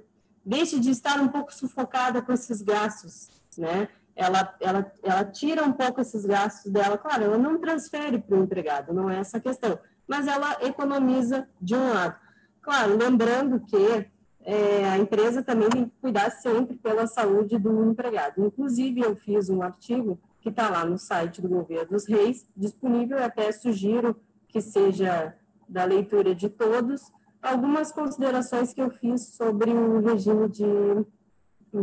deixe 0.45 0.79
de 0.79 0.89
estar 0.89 1.19
um 1.21 1.27
pouco 1.27 1.53
sufocada 1.53 2.21
com 2.21 2.33
esses 2.33 2.62
gastos, 2.62 3.29
né? 3.57 3.88
Ela, 4.15 4.55
ela, 4.60 4.91
ela 5.01 5.24
tira 5.24 5.63
um 5.63 5.71
pouco 5.71 6.01
esses 6.01 6.25
gastos 6.25 6.71
dela, 6.71 6.98
claro, 6.98 7.24
ela 7.24 7.38
não 7.38 7.60
transfere 7.60 8.19
para 8.19 8.38
o 8.38 8.43
empregado, 8.43 8.93
não 8.93 9.10
é 9.10 9.19
essa 9.19 9.38
a 9.38 9.41
questão, 9.41 9.79
mas 10.07 10.27
ela 10.27 10.57
economiza 10.62 11.48
de 11.62 11.75
um 11.75 11.93
lado. 11.93 12.15
Claro, 12.62 12.98
lembrando 12.98 13.60
que 13.62 14.12
é, 14.43 14.89
a 14.89 14.98
empresa 14.98 15.41
também 15.41 15.69
tem 15.69 15.86
que 15.86 15.95
cuidar 16.01 16.29
sempre 16.31 16.75
pela 16.75 17.07
saúde 17.07 17.57
do 17.57 17.89
empregado. 17.89 18.45
Inclusive, 18.45 19.01
eu 19.01 19.15
fiz 19.15 19.50
um 19.50 19.62
artigo 19.62 20.19
que 20.41 20.50
está 20.50 20.69
lá 20.69 20.83
no 20.83 20.98
site 20.98 21.41
do 21.41 21.48
Governo 21.48 21.91
dos 21.91 22.07
Reis, 22.07 22.48
disponível, 22.57 23.24
até 23.24 23.51
sugiro 23.51 24.19
que 24.48 24.60
seja 24.60 25.36
da 25.69 25.86
leitura 25.86 26.36
de 26.36 26.50
todos, 26.50 27.01
algumas 27.41 27.91
considerações 27.91 28.74
que 28.74 28.81
eu 28.81 28.89
fiz 28.89 29.36
sobre 29.36 29.71
o 29.71 30.01
regime 30.01 30.50
de, 30.50 30.65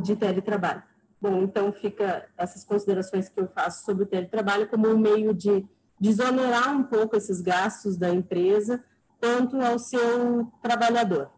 de 0.02 0.16
teletrabalho. 0.16 0.82
Bom, 1.20 1.42
então 1.42 1.72
fica 1.72 2.28
essas 2.36 2.64
considerações 2.64 3.28
que 3.28 3.40
eu 3.40 3.48
faço 3.48 3.84
sobre 3.84 4.04
o 4.04 4.06
teletrabalho 4.06 4.68
como 4.68 4.88
um 4.88 4.98
meio 4.98 5.32
de 5.32 5.66
desonerar 5.98 6.76
um 6.76 6.84
pouco 6.84 7.16
esses 7.16 7.40
gastos 7.40 7.96
da 7.96 8.10
empresa 8.10 8.84
quanto 9.20 9.60
ao 9.60 9.78
seu 9.78 10.52
trabalhador. 10.62 11.30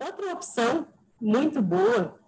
Outra 0.00 0.32
opção 0.32 0.88
muito 1.20 1.60
boa 1.60 2.19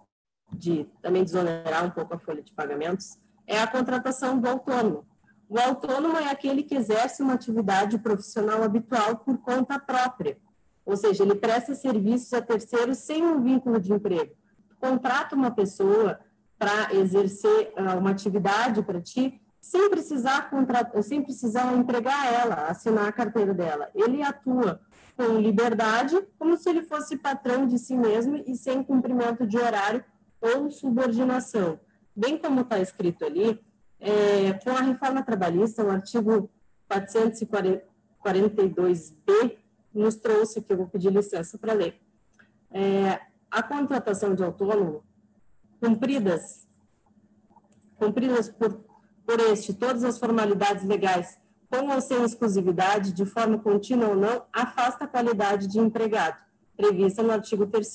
de 0.53 0.87
também 1.01 1.23
desonerar 1.23 1.85
um 1.85 1.89
pouco 1.89 2.13
a 2.13 2.19
folha 2.19 2.41
de 2.41 2.51
pagamentos 2.53 3.17
é 3.45 3.59
a 3.59 3.67
contratação 3.67 4.39
do 4.39 4.47
autônomo. 4.47 5.05
O 5.49 5.59
autônomo 5.59 6.17
é 6.17 6.31
aquele 6.31 6.63
que 6.63 6.75
exerce 6.75 7.21
uma 7.21 7.33
atividade 7.33 7.97
profissional 7.97 8.63
habitual 8.63 9.17
por 9.17 9.37
conta 9.39 9.77
própria, 9.79 10.37
ou 10.85 10.97
seja, 10.97 11.23
ele 11.23 11.35
presta 11.35 11.75
serviços 11.75 12.33
a 12.33 12.41
terceiros 12.41 12.99
sem 12.99 13.23
um 13.23 13.41
vínculo 13.41 13.79
de 13.79 13.93
emprego. 13.93 14.33
Contrata 14.79 15.35
uma 15.35 15.51
pessoa 15.51 16.19
para 16.57 16.93
exercer 16.93 17.73
uh, 17.77 17.97
uma 17.97 18.11
atividade 18.11 18.81
para 18.81 19.01
ti, 19.01 19.39
sem 19.61 19.89
precisar 19.89 20.49
contratar, 20.49 21.01
sem 21.03 21.21
precisar 21.21 21.73
empregar 21.73 22.33
ela, 22.33 22.67
assinar 22.67 23.07
a 23.07 23.11
carteira 23.11 23.53
dela. 23.53 23.89
Ele 23.95 24.21
atua 24.21 24.81
com 25.15 25.37
liberdade, 25.39 26.19
como 26.37 26.57
se 26.57 26.69
ele 26.69 26.81
fosse 26.81 27.17
patrão 27.17 27.65
de 27.65 27.77
si 27.77 27.95
mesmo 27.95 28.43
e 28.45 28.55
sem 28.55 28.83
cumprimento 28.83 29.47
de 29.47 29.57
horário 29.57 30.03
ou 30.43 30.69
subordinação. 30.69 31.79
Bem 32.13 32.37
como 32.37 32.61
está 32.61 32.77
escrito 32.79 33.25
ali, 33.25 33.59
é, 33.99 34.53
com 34.53 34.69
a 34.71 34.81
reforma 34.81 35.23
trabalhista, 35.23 35.83
o 35.83 35.89
artigo 35.89 36.51
442b 36.91 39.57
nos 39.93 40.15
trouxe, 40.17 40.61
que 40.61 40.73
eu 40.73 40.77
vou 40.77 40.87
pedir 40.87 41.11
licença 41.11 41.57
para 41.57 41.73
ler, 41.73 41.99
é, 42.71 43.19
a 43.49 43.63
contratação 43.63 44.35
de 44.35 44.43
autônomo, 44.43 45.03
cumpridas, 45.79 46.67
cumpridas 47.95 48.49
por, 48.49 48.83
por 49.25 49.39
este 49.39 49.73
todas 49.73 50.03
as 50.03 50.19
formalidades 50.19 50.83
legais, 50.83 51.41
com 51.69 51.87
ou 51.87 52.01
sem 52.01 52.21
exclusividade, 52.23 53.13
de 53.13 53.25
forma 53.25 53.57
contínua 53.59 54.09
ou 54.09 54.15
não, 54.15 54.43
afasta 54.51 55.05
a 55.05 55.07
qualidade 55.07 55.67
de 55.67 55.79
empregado, 55.79 56.37
prevista 56.75 57.23
no 57.23 57.31
artigo 57.31 57.65
3 57.65 57.87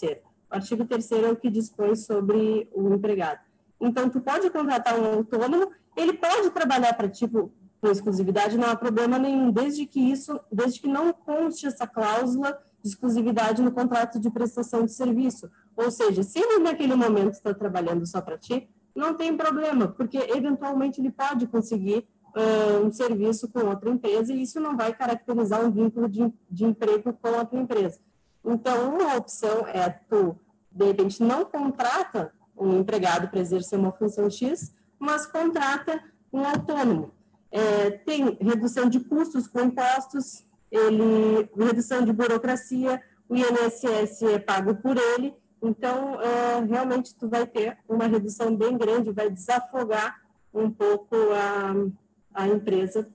O 0.50 0.54
artigo 0.54 0.84
3 0.84 1.12
é 1.12 1.30
o 1.30 1.36
que 1.36 1.50
dispõe 1.50 1.94
sobre 1.94 2.68
o 2.72 2.92
empregado. 2.94 3.40
Então, 3.80 4.08
tu 4.08 4.20
pode 4.20 4.50
contratar 4.50 4.98
um 4.98 5.18
autônomo 5.18 5.70
ele 5.98 6.12
pode 6.12 6.50
trabalhar 6.50 6.94
para 6.94 7.08
tipo 7.08 7.52
com 7.80 7.88
exclusividade, 7.88 8.58
não 8.58 8.68
há 8.68 8.76
problema 8.76 9.18
nenhum, 9.18 9.52
desde 9.52 9.86
que 9.86 10.00
isso, 10.00 10.38
desde 10.50 10.80
que 10.80 10.88
não 10.88 11.12
conste 11.12 11.66
essa 11.66 11.86
cláusula 11.86 12.58
de 12.82 12.88
exclusividade 12.88 13.62
no 13.62 13.70
contrato 13.70 14.18
de 14.18 14.30
prestação 14.30 14.84
de 14.84 14.92
serviço. 14.92 15.50
Ou 15.76 15.90
seja, 15.90 16.24
se 16.24 16.40
ele 16.40 16.58
naquele 16.58 16.94
momento 16.96 17.34
está 17.34 17.54
trabalhando 17.54 18.04
só 18.04 18.20
para 18.20 18.36
ti, 18.36 18.68
não 18.94 19.14
tem 19.14 19.36
problema, 19.36 19.88
porque 19.88 20.18
eventualmente 20.18 21.00
ele 21.00 21.10
pode 21.10 21.46
conseguir 21.46 22.04
uh, 22.34 22.84
um 22.84 22.90
serviço 22.90 23.48
com 23.48 23.60
outra 23.66 23.90
empresa 23.90 24.32
e 24.32 24.42
isso 24.42 24.60
não 24.60 24.76
vai 24.76 24.92
caracterizar 24.92 25.64
um 25.64 25.70
vínculo 25.70 26.08
de, 26.08 26.32
de 26.50 26.64
emprego 26.64 27.12
com 27.12 27.28
outra 27.28 27.60
empresa. 27.60 28.00
Então, 28.44 28.94
uma 28.94 29.16
opção 29.16 29.66
é 29.66 29.88
tu, 29.88 30.38
de 30.70 30.84
repente, 30.86 31.22
não 31.22 31.44
contrata 31.44 32.32
um 32.56 32.78
empregado 32.78 33.28
para 33.28 33.40
exercer 33.40 33.78
uma 33.78 33.92
função 33.92 34.28
X, 34.30 34.74
mas 34.98 35.26
contrata 35.26 36.02
um 36.32 36.44
autônomo. 36.44 37.12
É, 37.50 37.90
tem 37.90 38.36
redução 38.40 38.88
de 38.88 39.00
custos 39.00 39.46
com 39.46 39.60
impostos, 39.60 40.44
ele, 40.70 41.48
redução 41.56 42.04
de 42.04 42.12
burocracia, 42.12 43.00
o 43.28 43.36
INSS 43.36 44.22
é 44.22 44.38
pago 44.38 44.74
por 44.74 44.96
ele, 44.96 45.34
então 45.62 46.20
é, 46.20 46.60
realmente 46.64 47.14
tu 47.14 47.28
vai 47.28 47.46
ter 47.46 47.78
uma 47.88 48.06
redução 48.06 48.54
bem 48.54 48.76
grande, 48.76 49.12
vai 49.12 49.30
desafogar 49.30 50.20
um 50.52 50.70
pouco 50.70 51.14
a, 51.14 52.42
a 52.42 52.48
empresa 52.48 53.08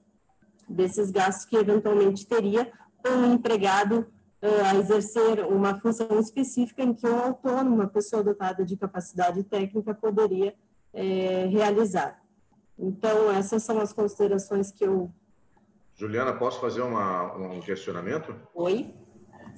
desses 0.67 1.11
gastos 1.11 1.45
que 1.45 1.55
eventualmente 1.55 2.25
teria 2.25 2.71
com 3.03 3.09
um 3.09 3.33
empregado 3.33 4.07
a 4.43 4.75
exercer 4.75 5.45
uma 5.45 5.79
função 5.79 6.19
específica 6.19 6.83
em 6.83 6.93
que 6.93 7.07
um 7.07 7.17
autônomo, 7.17 7.75
uma 7.75 7.87
pessoa 7.87 8.23
dotada 8.23 8.65
de 8.65 8.75
capacidade 8.75 9.43
técnica, 9.43 9.93
poderia 9.93 10.53
é, 10.93 11.45
realizar. 11.45 12.21
Então, 12.77 13.31
essas 13.31 13.63
são 13.63 13.79
as 13.79 13.93
considerações 13.93 14.71
que 14.71 14.83
eu. 14.83 15.09
Juliana, 15.95 16.33
posso 16.33 16.59
fazer 16.59 16.81
uma, 16.81 17.33
um 17.35 17.61
questionamento? 17.61 18.35
Oi. 18.53 18.93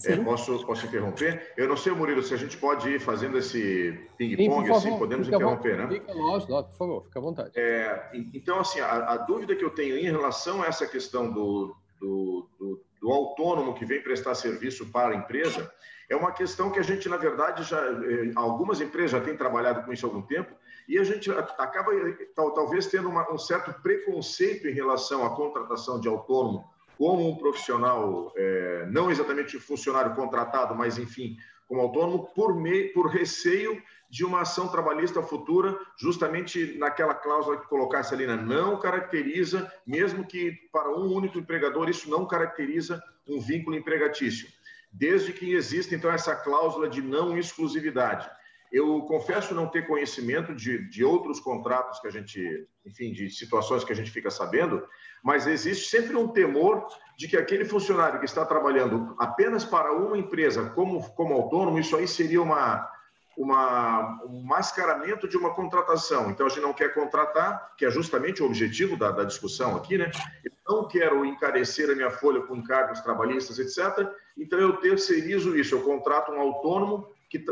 É, 0.03 0.17
posso, 0.17 0.65
posso 0.65 0.85
interromper? 0.85 1.53
Eu 1.55 1.69
não 1.69 1.77
sei, 1.77 1.93
Murilo, 1.93 2.21
se 2.21 2.33
a 2.33 2.37
gente 2.37 2.57
pode 2.57 2.89
ir 2.89 2.99
fazendo 2.99 3.37
esse 3.37 3.97
ping-pong, 4.17 4.69
assim, 4.71 4.97
podemos 4.97 5.27
interromper, 5.27 5.77
né? 5.77 5.87
Fica, 5.87 6.13
lógico, 6.13 6.63
por 6.63 6.77
favor, 6.77 7.03
fica 7.05 7.19
à 7.19 7.21
vontade. 7.21 7.51
É, 7.55 8.11
então, 8.33 8.59
assim, 8.59 8.81
a, 8.81 9.13
a, 9.13 9.17
dúvida 9.17 9.55
que 9.55 9.63
eu 9.63 9.69
tenho 9.69 9.97
em 9.97 10.03
relação 10.03 10.61
a 10.61 10.65
essa 10.65 10.85
questão 10.85 11.31
do, 11.31 11.73
do, 11.99 12.49
do, 12.59 12.81
do 13.05 13.11
autônomo 13.11 13.75
que 13.75 13.85
vem 13.85 14.01
prestar 14.01 14.33
serviço 14.33 14.87
para 14.87 15.13
a 15.13 15.15
empresa 15.15 15.71
é 16.09 16.15
uma 16.15 16.31
questão 16.31 16.71
que 16.71 16.79
a 16.79 16.83
gente, 16.83 17.07
na 17.07 17.17
verdade, 17.17 17.61
já 17.61 17.79
eh, 17.79 18.31
algumas 18.35 18.81
empresas 18.81 19.11
já 19.11 19.21
têm 19.21 19.37
trabalhado 19.37 19.83
com 19.83 19.93
isso 19.93 20.07
há 20.07 20.09
algum 20.09 20.23
tempo, 20.23 20.55
e 20.87 20.97
a 20.97 21.03
gente 21.03 21.29
acaba 21.29 21.91
talvez 22.35 22.87
tendo 22.87 23.07
uma, 23.07 23.31
um 23.31 23.37
certo 23.37 23.71
preconceito 23.83 24.67
em 24.67 24.73
relação 24.73 25.23
à 25.23 25.35
contratação 25.35 25.99
de 25.99 26.07
autônomo 26.07 26.67
como 26.97 27.29
um 27.29 27.37
profissional, 27.37 28.33
é, 28.35 28.87
não 28.89 29.11
exatamente 29.11 29.59
funcionário 29.59 30.15
contratado, 30.15 30.73
mas 30.73 30.97
enfim, 30.97 31.37
como 31.67 31.81
autônomo, 31.81 32.31
por, 32.33 32.55
meio, 32.55 32.91
por 32.91 33.07
receio 33.07 33.79
de 34.09 34.23
uma 34.23 34.41
ação 34.41 34.67
trabalhista 34.67 35.21
futura, 35.21 35.77
justamente 35.97 36.77
naquela 36.77 37.13
cláusula 37.13 37.57
que 37.57 37.67
colocasse 37.67 38.13
ali, 38.13 38.27
né? 38.27 38.35
não 38.35 38.79
caracteriza, 38.79 39.71
mesmo 39.85 40.25
que 40.25 40.53
para 40.71 40.89
um 40.89 41.11
único 41.11 41.39
empregador, 41.39 41.89
isso 41.89 42.09
não 42.09 42.27
caracteriza 42.27 43.01
um 43.27 43.39
vínculo 43.39 43.75
empregatício, 43.75 44.47
desde 44.91 45.33
que 45.33 45.53
exista, 45.53 45.95
então, 45.95 46.11
essa 46.11 46.35
cláusula 46.35 46.87
de 46.87 47.01
não 47.01 47.37
exclusividade. 47.37 48.29
Eu 48.71 49.01
confesso 49.03 49.53
não 49.53 49.67
ter 49.67 49.87
conhecimento 49.87 50.53
de, 50.53 50.89
de 50.89 51.03
outros 51.03 51.39
contratos 51.39 51.99
que 51.99 52.07
a 52.07 52.11
gente, 52.11 52.67
enfim, 52.85 53.11
de 53.11 53.29
situações 53.29 53.83
que 53.83 53.93
a 53.93 53.95
gente 53.95 54.11
fica 54.11 54.29
sabendo, 54.29 54.85
mas 55.23 55.47
existe 55.47 55.87
sempre 55.89 56.15
um 56.15 56.27
temor 56.27 56.85
de 57.17 57.27
que 57.27 57.37
aquele 57.37 57.63
funcionário 57.63 58.19
que 58.19 58.25
está 58.25 58.45
trabalhando 58.45 59.15
apenas 59.19 59.63
para 59.63 59.93
uma 59.93 60.17
empresa 60.17 60.69
como, 60.71 61.01
como 61.11 61.33
autônomo, 61.33 61.79
isso 61.79 61.95
aí 61.95 62.07
seria 62.07 62.41
uma, 62.41 62.89
uma, 63.37 64.23
um 64.25 64.41
mascaramento 64.41 65.27
de 65.27 65.37
uma 65.37 65.53
contratação. 65.53 66.29
Então, 66.29 66.45
a 66.45 66.49
gente 66.49 66.61
não 66.61 66.73
quer 66.73 66.93
contratar, 66.93 67.73
que 67.77 67.85
é 67.85 67.91
justamente 67.91 68.41
o 68.41 68.45
objetivo 68.45 68.97
da, 68.97 69.11
da 69.11 69.23
discussão 69.23 69.75
aqui, 69.75 69.97
né? 69.97 70.09
Eu 70.43 70.51
não 70.67 70.87
quero 70.87 71.25
encarecer 71.25 71.89
a 71.89 71.95
minha 71.95 72.11
folha 72.11 72.41
com 72.41 72.55
encargos 72.55 73.01
trabalhistas, 73.01 73.59
etc. 73.59 74.09
Então, 74.37 74.59
eu 74.59 74.77
terceirizo 74.77 75.57
isso. 75.57 75.75
Eu 75.75 75.81
contrato 75.81 76.31
um 76.31 76.39
autônomo 76.39 77.07
que 77.29 77.43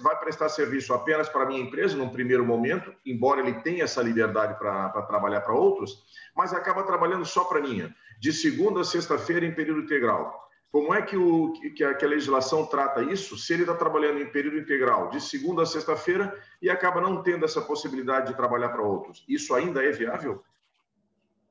vai 0.00 0.16
prestar 0.18 0.48
serviço 0.48 0.92
apenas 0.92 1.28
para 1.28 1.42
a 1.42 1.46
minha 1.46 1.60
empresa, 1.60 1.96
num 1.96 2.08
primeiro 2.08 2.44
momento, 2.44 2.94
embora 3.04 3.40
ele 3.40 3.54
tenha 3.60 3.84
essa 3.84 4.02
liberdade 4.02 4.58
para 4.58 5.02
trabalhar 5.02 5.40
para 5.40 5.54
outros, 5.54 6.04
mas 6.36 6.52
acaba 6.52 6.82
trabalhando 6.84 7.24
só 7.24 7.44
para 7.44 7.58
a 7.58 7.62
minha, 7.62 7.94
de 8.20 8.32
segunda 8.32 8.80
a 8.80 8.84
sexta-feira 8.84 9.44
em 9.44 9.54
período 9.54 9.80
integral. 9.80 10.48
Como 10.72 10.94
é 10.94 11.02
que, 11.02 11.18
o, 11.18 11.52
que, 11.52 11.84
a, 11.84 11.92
que 11.92 12.02
a 12.02 12.08
legislação 12.08 12.64
trata 12.64 13.02
isso 13.02 13.36
se 13.36 13.52
ele 13.52 13.64
está 13.64 13.74
trabalhando 13.74 14.20
em 14.20 14.32
período 14.32 14.56
integral, 14.56 15.10
de 15.10 15.20
segunda 15.20 15.64
a 15.64 15.66
sexta-feira, 15.66 16.34
e 16.62 16.70
acaba 16.70 16.98
não 16.98 17.22
tendo 17.22 17.44
essa 17.44 17.60
possibilidade 17.60 18.28
de 18.28 18.36
trabalhar 18.36 18.70
para 18.70 18.82
outros? 18.82 19.22
Isso 19.28 19.54
ainda 19.54 19.84
é 19.84 19.92
viável? 19.92 20.42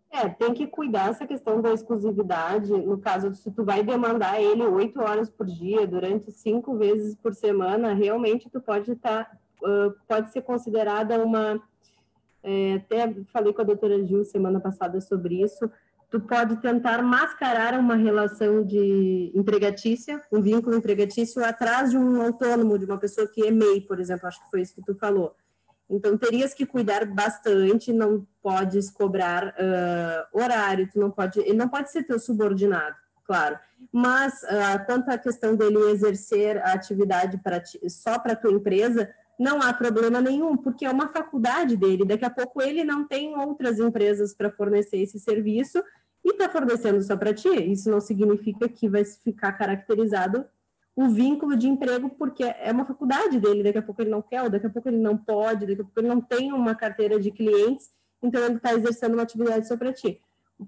É, 0.10 0.28
tem 0.28 0.56
que 0.56 0.66
cuidar 0.66 1.12
essa 1.12 1.28
questão 1.28 1.62
da 1.62 1.72
exclusividade. 1.72 2.72
No 2.72 2.98
caso, 2.98 3.32
se 3.36 3.51
tu 3.51 3.63
vai 3.63 3.84
demandar 3.84 4.42
ele 4.42 4.63
oito 4.63 5.00
horas 5.00 5.30
por 5.30 5.46
dia, 5.46 5.86
durante 5.86 6.32
cinco 6.32 6.75
vezes 6.75 7.16
por 7.16 7.36
semana, 7.36 7.94
realmente 7.94 8.50
tu 8.50 8.60
pode 8.60 8.92
estar, 8.92 9.24
tá, 9.24 9.38
uh, 9.63 9.94
pode 10.08 10.32
ser 10.32 10.42
considerada 10.42 11.24
uma. 11.24 11.62
É, 12.44 12.74
até 12.74 13.13
falei 13.32 13.54
com 13.54 13.62
a 13.62 13.66
doutora 13.66 14.04
Gil 14.04 14.25
semana 14.25 14.60
passada 14.60 15.00
sobre 15.00 15.44
isso. 15.44 15.72
Tu 16.12 16.20
pode 16.20 16.58
tentar 16.58 17.01
mascarar 17.01 17.80
uma 17.80 17.96
relação 17.96 18.65
de 18.65 19.32
empregatícia, 19.34 20.22
um 20.30 20.41
vínculo 20.41 20.75
empregatício, 20.75 21.41
atrás 21.44 21.91
de 21.91 21.98
um 21.98 22.22
autônomo, 22.22 22.77
de 22.77 22.84
uma 22.84 22.98
pessoa 22.98 23.25
que 23.25 23.48
é 23.48 23.50
MEI, 23.50 23.80
por 23.80 23.98
exemplo, 23.98 24.27
acho 24.27 24.44
que 24.44 24.51
foi 24.51 24.60
isso 24.60 24.75
que 24.75 24.84
tu 24.84 24.94
falou. 24.94 25.34
Então, 25.89 26.18
terias 26.18 26.53
que 26.53 26.65
cuidar 26.65 27.06
bastante, 27.06 27.94
não 27.94 28.27
podes 28.44 28.89
cobrar 28.91 29.56
uh, 29.56 30.38
horário, 30.38 30.89
tu 30.91 31.00
não 31.00 31.10
pode, 31.10 31.39
ele 31.39 31.53
não 31.53 31.70
pode 31.70 31.89
ser 31.89 32.03
teu 32.03 32.20
subordinado, 32.20 32.96
claro. 33.25 33.58
Mas, 33.89 34.44
uh, 34.44 34.86
quanto 34.86 35.10
à 35.10 35.18
questão 35.18 35.56
dele 35.56 35.91
exercer 35.91 36.58
a 36.58 36.74
atividade 36.74 37.38
pra 37.38 37.62
ti, 37.62 37.80
só 37.89 38.20
para 38.20 38.36
tua 38.36 38.51
empresa, 38.51 39.10
não 39.39 39.62
há 39.62 39.74
problema 39.74 40.22
nenhum, 40.22 40.58
porque 40.58 40.86
é 40.86 40.91
uma 40.91 41.08
faculdade 41.08 41.75
dele. 41.75 42.06
Daqui 42.06 42.25
a 42.25 42.30
pouco 42.30 42.62
ele 42.62 42.84
não 42.84 43.08
tem 43.08 43.36
outras 43.36 43.80
empresas 43.80 44.36
para 44.36 44.51
fornecer 44.51 44.98
esse 44.98 45.18
serviço 45.18 45.82
e 46.24 46.32
está 46.32 46.50
fornecendo 46.50 47.01
só 47.01 47.18
para 47.18 47.34
ti. 47.34 47.50
Isso 47.50 47.90
não 47.90 48.00
significa 48.00 48.70
que 48.70 48.88
vai 48.88 49.04
ficar 49.04 49.54
caracterizado 49.54 50.46
o 50.96 51.10
vínculo 51.10 51.56
de 51.56 51.68
emprego, 51.68 52.10
porque 52.10 52.44
é 52.44 52.72
uma 52.72 52.86
faculdade 52.86 53.40
dele. 53.40 53.63
Daqui 53.63 53.78
a 53.78 53.82
pouco 53.82 54.01
ele 54.01 54.10
não 54.10 54.22
quer, 54.22 54.50
daqui 54.50 54.68
a 54.68 54.70
pouco 54.70 54.90
ele 54.90 54.98
não 54.98 55.18
pode, 55.18 55.66
daqui 55.66 55.82
a 55.82 55.84
pouco 55.84 56.00
ele 56.00 56.08
não 56.08 56.22
tem 56.22 56.51
uma 56.51 56.75
carteira 56.75 57.20
de 57.20 57.32
clientes, 57.32 57.90
então 58.22 58.44
ele 58.44 58.56
está 58.56 58.74
exercendo 58.74 59.13
uma 59.13 59.24
atividade 59.24 59.68
só 59.68 59.78
para 59.78 59.94
ti. 59.94 60.20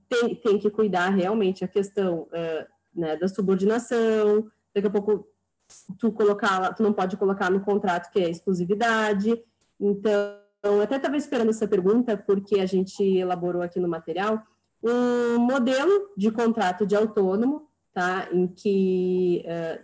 Tem, 0.09 0.35
tem 0.35 0.57
que 0.57 0.71
cuidar 0.71 1.09
realmente 1.09 1.63
a 1.63 1.67
questão 1.67 2.21
uh, 2.21 2.65
né, 2.95 3.15
da 3.17 3.27
subordinação, 3.27 4.49
daqui 4.73 4.87
a 4.87 4.91
pouco 4.91 5.27
tu 5.99 6.11
colocar, 6.11 6.73
tu 6.73 6.83
não 6.83 6.93
pode 6.93 7.17
colocar 7.17 7.49
no 7.51 7.61
contrato 7.61 8.11
que 8.11 8.19
é 8.19 8.29
exclusividade. 8.29 9.43
Então, 9.79 10.81
até 10.81 10.95
estava 10.95 11.17
esperando 11.17 11.49
essa 11.49 11.67
pergunta 11.67 12.17
porque 12.17 12.59
a 12.59 12.65
gente 12.65 13.03
elaborou 13.03 13.61
aqui 13.61 13.79
no 13.79 13.87
material 13.87 14.41
um 14.83 15.39
modelo 15.39 16.09
de 16.17 16.29
contrato 16.31 16.85
de 16.85 16.95
autônomo, 16.95 17.67
tá? 17.93 18.27
Em 18.31 18.47
que 18.47 19.45
uh, 19.45 19.83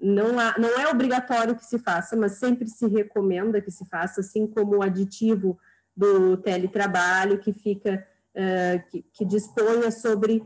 não, 0.00 0.38
há, 0.38 0.58
não 0.58 0.68
é 0.78 0.88
obrigatório 0.88 1.54
que 1.54 1.64
se 1.64 1.78
faça, 1.78 2.16
mas 2.16 2.32
sempre 2.32 2.68
se 2.68 2.86
recomenda 2.86 3.60
que 3.60 3.70
se 3.70 3.86
faça, 3.86 4.20
assim 4.20 4.46
como 4.46 4.76
o 4.76 4.82
aditivo 4.82 5.58
do 5.96 6.36
teletrabalho, 6.36 7.38
que 7.38 7.52
fica, 7.52 8.06
uh, 8.34 8.90
que, 8.90 9.04
que 9.12 9.24
disponha 9.24 9.90
sobre 9.90 10.42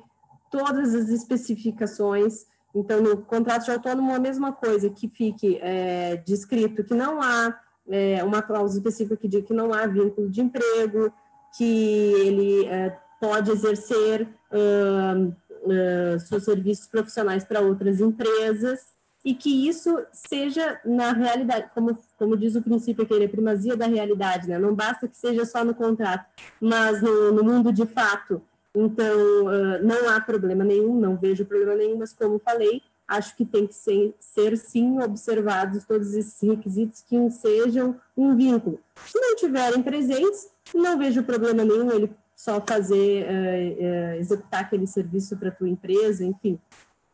todas 0.50 0.94
as 0.94 1.08
especificações 1.08 2.46
então, 2.76 3.00
no 3.00 3.16
contrato 3.22 3.64
de 3.64 3.70
autônomo, 3.70 4.14
a 4.14 4.18
mesma 4.18 4.52
coisa, 4.52 4.90
que 4.90 5.08
fique 5.08 5.58
é, 5.62 6.16
descrito 6.18 6.84
que 6.84 6.92
não 6.92 7.22
há 7.22 7.58
é, 7.88 8.22
uma 8.22 8.42
cláusula 8.42 8.78
específica 8.78 9.16
que 9.16 9.26
diga 9.26 9.46
que 9.46 9.54
não 9.54 9.72
há 9.72 9.86
vínculo 9.86 10.30
de 10.30 10.42
emprego, 10.42 11.10
que 11.56 11.64
ele 11.64 12.66
é, 12.66 12.94
pode 13.26 13.50
exercer 13.50 14.22
uh, 14.52 15.28
uh, 15.28 16.20
seus 16.20 16.44
serviços 16.44 16.86
profissionais 16.86 17.42
para 17.42 17.60
outras 17.60 18.00
empresas, 18.00 18.94
e 19.24 19.34
que 19.34 19.68
isso 19.68 19.98
seja 20.12 20.80
na 20.84 21.12
realidade, 21.12 21.68
como, 21.74 21.98
como 22.16 22.36
diz 22.36 22.54
o 22.54 22.62
princípio 22.62 23.02
aqui, 23.02 23.20
é 23.20 23.26
primazia 23.26 23.76
da 23.76 23.86
realidade, 23.86 24.48
né? 24.48 24.56
não 24.56 24.72
basta 24.72 25.08
que 25.08 25.16
seja 25.16 25.44
só 25.44 25.64
no 25.64 25.74
contrato, 25.74 26.24
mas 26.60 27.02
no, 27.02 27.32
no 27.32 27.42
mundo 27.42 27.72
de 27.72 27.84
fato, 27.84 28.40
então, 28.72 29.46
uh, 29.46 29.82
não 29.82 30.08
há 30.10 30.20
problema 30.20 30.62
nenhum, 30.62 30.94
não 31.00 31.16
vejo 31.16 31.44
problema 31.44 31.74
nenhum, 31.74 31.98
mas 31.98 32.12
como 32.12 32.38
falei, 32.38 32.80
acho 33.08 33.36
que 33.36 33.44
tem 33.44 33.66
que 33.66 33.74
ser, 33.74 34.14
ser 34.20 34.56
sim 34.56 35.00
observados 35.00 35.84
todos 35.84 36.14
esses 36.14 36.40
requisitos 36.48 37.02
que 37.02 37.28
sejam 37.30 37.96
um 38.16 38.36
vínculo. 38.36 38.78
Se 39.06 39.18
não 39.18 39.34
tiverem 39.34 39.82
presentes, 39.82 40.48
não 40.72 40.96
vejo 40.96 41.24
problema 41.24 41.64
nenhum 41.64 41.90
ele 41.90 42.10
só 42.36 42.60
fazer, 42.60 43.24
uh, 43.24 43.82
uh, 43.82 44.20
executar 44.20 44.60
aquele 44.60 44.86
serviço 44.86 45.38
para 45.38 45.48
a 45.48 45.52
tua 45.52 45.70
empresa, 45.70 46.22
enfim. 46.22 46.60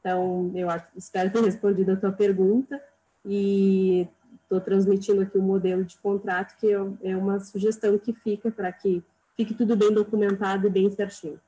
Então, 0.01 0.51
eu 0.53 0.67
espero 0.97 1.31
ter 1.31 1.45
respondido 1.45 1.93
a 1.93 1.97
tua 1.97 2.11
pergunta 2.11 2.83
e 3.25 4.09
estou 4.43 4.61
transmitindo 4.61 5.23
aqui 5.23 5.39
o 5.39 5.41
um 5.41 5.47
modelo 5.47 5.85
de 5.85 5.97
contrato, 5.99 6.59
que 6.59 6.67
é, 6.67 7.11
é 7.13 7.17
uma 7.17 7.39
sugestão 7.39 7.97
que 7.97 8.13
fica 8.13 8.51
para 8.51 8.73
que 8.73 9.01
fique 9.37 9.55
tudo 9.55 9.77
bem 9.77 9.95
documentado 9.95 10.67
e 10.67 10.71
bem 10.71 10.91
certinho. 10.91 11.41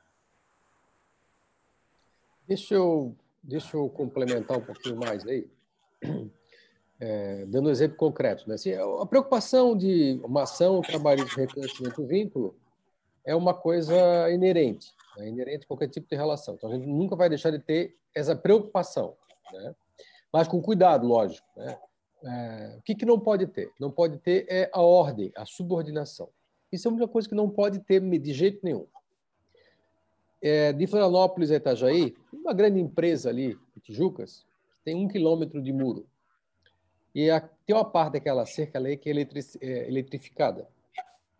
Deixa 2.46 2.76
eu, 2.76 3.12
deixa 3.42 3.76
eu 3.76 3.88
complementar 3.88 4.56
um 4.56 4.60
pouquinho 4.60 4.96
mais 4.96 5.26
aí, 5.26 5.48
é, 7.00 7.44
dando 7.46 7.68
um 7.68 7.72
exemplo 7.72 7.96
concreto. 7.96 8.48
Né? 8.48 8.54
Assim, 8.54 8.72
a 8.72 9.04
preocupação 9.04 9.76
de 9.76 10.20
uma 10.22 10.44
ação 10.44 10.80
trabalhista 10.80 11.34
de 11.34 11.40
reconhecimento 11.40 12.00
do 12.00 12.06
vínculo 12.06 12.54
é 13.24 13.34
uma 13.34 13.54
coisa 13.54 14.30
inerente, 14.30 14.92
né? 15.16 15.28
inerente 15.28 15.64
a 15.64 15.68
qualquer 15.68 15.88
tipo 15.88 16.08
de 16.08 16.16
relação. 16.16 16.54
Então, 16.54 16.70
a 16.70 16.74
gente 16.74 16.86
nunca 16.86 17.16
vai 17.16 17.28
deixar 17.28 17.50
de 17.50 17.58
ter 17.58 17.96
essa 18.14 18.36
preocupação, 18.36 19.16
né? 19.52 19.74
mas 20.32 20.48
com 20.48 20.60
cuidado, 20.60 21.06
lógico. 21.06 21.46
Né? 21.56 21.78
É, 22.24 22.76
o 22.78 22.82
que, 22.82 22.94
que 22.94 23.04
não 23.04 23.18
pode 23.18 23.46
ter? 23.46 23.70
Não 23.78 23.90
pode 23.90 24.18
ter 24.18 24.46
é 24.48 24.70
a 24.72 24.80
ordem, 24.80 25.32
a 25.36 25.44
subordinação. 25.44 26.28
Isso 26.72 26.88
é 26.88 26.90
uma 26.90 27.08
coisa 27.08 27.28
que 27.28 27.34
não 27.34 27.48
pode 27.48 27.80
ter 27.80 28.00
de 28.00 28.32
jeito 28.32 28.60
nenhum 28.62 28.86
é, 30.44 30.74
de 30.74 30.86
Florianópolis 30.86 31.50
a 31.50 31.56
Itajaí, 31.56 32.14
uma 32.30 32.52
grande 32.52 32.78
empresa 32.78 33.30
ali, 33.30 33.58
Tijucas, 33.82 34.44
tem 34.84 34.94
um 34.94 35.08
quilômetro 35.08 35.62
de 35.62 35.72
muro. 35.72 36.06
E 37.14 37.30
a, 37.30 37.40
tem 37.40 37.74
uma 37.74 37.84
parte 37.84 38.14
daquela 38.14 38.44
cerca 38.44 38.78
ali 38.78 38.98
que 38.98 39.08
é, 39.08 39.12
é 39.12 39.88
eletrificada. 39.88 40.68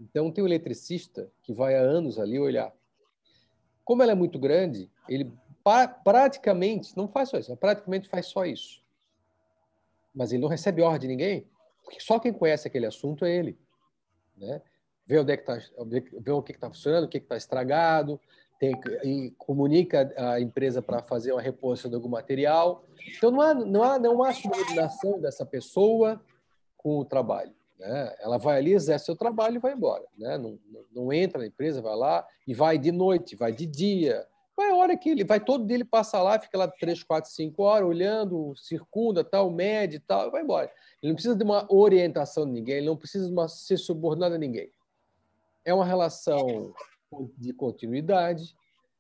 Então, 0.01 0.31
tem 0.31 0.43
um 0.43 0.47
eletricista 0.47 1.31
que 1.43 1.53
vai 1.53 1.77
há 1.77 1.81
anos 1.81 2.19
ali 2.19 2.39
olhar. 2.39 2.73
Como 3.85 4.03
ela 4.03 4.13
é 4.13 4.15
muito 4.15 4.39
grande, 4.39 4.91
ele 5.09 5.33
praticamente, 6.05 6.97
não 6.97 7.09
faz 7.09 7.31
só 7.31 7.39
isso, 7.39 7.57
praticamente 7.57 8.09
faz 8.09 8.27
só 8.27 8.45
isso. 8.45 8.83
Mas 10.15 10.33
ele 10.33 10.43
não 10.43 10.49
recebe 10.49 10.83
ordem 10.83 11.01
de 11.01 11.07
ninguém, 11.09 11.47
porque 11.83 12.01
só 12.01 12.19
quem 12.19 12.33
conhece 12.33 12.69
aquele 12.69 12.87
assunto 12.87 13.25
é 13.25 13.35
ele. 13.35 13.59
Né? 14.37 14.61
Vê, 15.07 15.19
onde 15.19 15.33
é 15.33 15.37
que 15.37 15.45
tá, 15.45 15.59
vê 16.21 16.31
o 16.31 16.43
que 16.43 16.53
está 16.53 16.69
funcionando, 16.69 17.05
o 17.05 17.09
que 17.09 17.19
está 17.19 17.37
estragado, 17.37 18.21
tem, 18.59 18.75
e 19.03 19.31
comunica 19.37 20.13
a 20.17 20.41
empresa 20.41 20.81
para 20.81 21.03
fazer 21.03 21.33
uma 21.33 21.43
reposição 21.43 21.91
de 21.91 21.97
algum 21.97 22.09
material. 22.09 22.85
Então, 23.17 23.31
não 23.31 23.41
há, 23.41 23.55
não 23.55 23.83
há, 23.83 23.99
não 23.99 24.23
há 24.23 24.33
subordinação 24.33 25.21
dessa 25.21 25.45
pessoa 25.45 26.23
com 26.77 26.99
o 26.99 27.05
trabalho. 27.05 27.55
Né? 27.79 28.15
Ela 28.21 28.39
vai 28.39 28.59
ali, 28.59 28.73
exerce 28.73 29.07
seu 29.07 29.17
trabalho 29.17 29.57
e 29.57 29.59
vai 29.59 29.73
embora. 29.73 30.05
Né? 30.17 30.39
Não, 30.39 30.59
não, 30.93 31.13
entra 31.13 31.39
na 31.39 31.47
empresa, 31.47 31.83
vai 31.83 31.97
lá 31.97 32.27
e 32.47 32.55
vai 32.55 32.79
de 32.79 32.93
noite, 32.93 33.37
vai 33.37 33.53
de 33.53 33.67
dia. 33.67 34.27
Vai 34.57 34.71
a 34.71 34.77
hora 34.77 34.97
que 34.97 35.09
ele 35.09 35.25
vai, 35.25 35.41
todo 35.41 35.67
dia 35.67 35.77
ele 35.77 35.85
passa 35.85 36.23
lá, 36.23 36.39
fica 36.39 36.57
lá 36.57 36.69
três, 36.69 37.03
quatro, 37.03 37.31
cinco 37.31 37.65
horas 37.65 37.89
olhando, 37.89 38.55
circunda, 38.57 39.25
tal, 39.25 39.51
mede 39.51 39.99
tal, 39.99 40.29
e 40.29 40.31
vai 40.31 40.43
embora. 40.43 40.71
Ele 41.03 41.11
não 41.11 41.15
precisa 41.15 41.35
de 41.35 41.43
uma 41.43 41.67
orientação 41.73 42.47
de 42.47 42.53
ninguém, 42.53 42.77
ele 42.77 42.87
não 42.87 42.97
precisa 42.97 43.27
de 43.27 43.33
uma, 43.33 43.49
ser 43.49 43.77
subordinado 43.79 44.37
a 44.37 44.39
ninguém. 44.39 44.71
É 45.65 45.75
uma 45.75 45.85
relação 45.85 46.73
de 47.37 47.53
continuidade, 47.53 48.55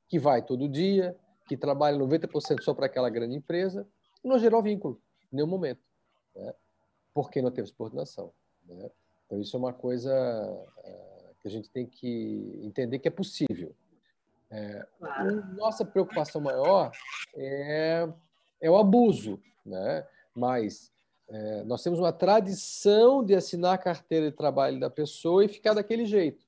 que 0.08 0.18
vai 0.18 0.42
todo 0.42 0.68
dia, 0.68 1.16
que 1.46 1.56
trabalha 1.56 1.96
90% 1.98 2.62
só 2.62 2.74
para 2.74 2.87
aquela 2.87 3.08
grande 3.08 3.37
empresa, 3.37 3.87
não 4.22 4.38
gerou 4.38 4.62
vínculo 4.62 5.00
em 5.32 5.37
nenhum 5.37 5.48
momento, 5.48 5.80
né? 6.34 6.52
porque 7.12 7.42
não 7.42 7.50
teve 7.50 7.68
subordinação. 7.68 8.32
Né? 8.66 8.90
Então, 9.27 9.40
isso 9.40 9.57
é 9.57 9.59
uma 9.59 9.72
coisa 9.72 10.11
é, 10.85 11.31
que 11.40 11.48
a 11.48 11.50
gente 11.50 11.70
tem 11.70 11.87
que 11.87 12.61
entender 12.62 12.98
que 12.98 13.09
é 13.09 13.11
possível. 13.11 13.74
É, 14.50 14.87
nossa 15.57 15.85
preocupação 15.85 16.40
maior 16.40 16.92
é, 17.35 18.09
é 18.61 18.70
o 18.70 18.77
abuso, 18.77 19.40
né? 19.64 20.07
mas 20.35 20.92
é, 21.29 21.64
nós 21.64 21.83
temos 21.83 21.98
uma 21.98 22.12
tradição 22.12 23.24
de 23.24 23.35
assinar 23.35 23.74
a 23.74 23.79
carteira 23.79 24.31
de 24.31 24.37
trabalho 24.37 24.79
da 24.79 24.90
pessoa 24.90 25.44
e 25.44 25.48
ficar 25.48 25.74
daquele 25.74 26.05
jeito. 26.05 26.44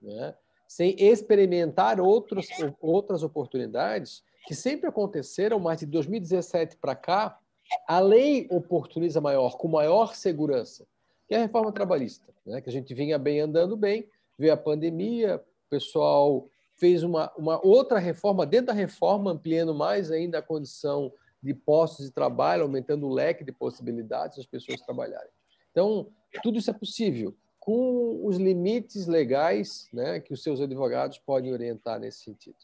Né? 0.00 0.34
sem 0.70 0.94
experimentar 1.00 2.00
outros, 2.00 2.46
outras 2.80 3.24
oportunidades 3.24 4.22
que 4.46 4.54
sempre 4.54 4.88
aconteceram, 4.88 5.58
mas 5.58 5.80
de 5.80 5.86
2017 5.86 6.76
para 6.76 6.94
cá, 6.94 7.40
a 7.88 7.98
lei 7.98 8.46
oportuniza 8.48 9.20
maior, 9.20 9.56
com 9.56 9.66
maior 9.66 10.14
segurança, 10.14 10.86
que 11.30 11.34
é 11.36 11.38
a 11.38 11.42
reforma 11.42 11.70
trabalhista, 11.70 12.26
né? 12.44 12.60
que 12.60 12.68
a 12.68 12.72
gente 12.72 12.92
vinha 12.92 13.16
bem 13.16 13.38
andando 13.38 13.76
bem, 13.76 14.04
veio 14.36 14.52
a 14.52 14.56
pandemia, 14.56 15.36
o 15.36 15.70
pessoal 15.70 16.48
fez 16.74 17.04
uma, 17.04 17.32
uma 17.38 17.64
outra 17.64 18.00
reforma, 18.00 18.44
dentro 18.44 18.66
da 18.66 18.72
reforma, 18.72 19.30
ampliando 19.30 19.72
mais 19.72 20.10
ainda 20.10 20.38
a 20.38 20.42
condição 20.42 21.12
de 21.40 21.54
postos 21.54 22.06
de 22.06 22.10
trabalho, 22.10 22.64
aumentando 22.64 23.06
o 23.06 23.14
leque 23.14 23.44
de 23.44 23.52
possibilidades 23.52 24.38
das 24.38 24.46
pessoas 24.46 24.80
trabalharem. 24.80 25.30
Então, 25.70 26.08
tudo 26.42 26.58
isso 26.58 26.68
é 26.68 26.74
possível 26.74 27.32
com 27.60 28.26
os 28.26 28.36
limites 28.36 29.06
legais 29.06 29.88
né, 29.92 30.18
que 30.18 30.34
os 30.34 30.42
seus 30.42 30.60
advogados 30.60 31.18
podem 31.18 31.52
orientar 31.52 32.00
nesse 32.00 32.24
sentido. 32.24 32.56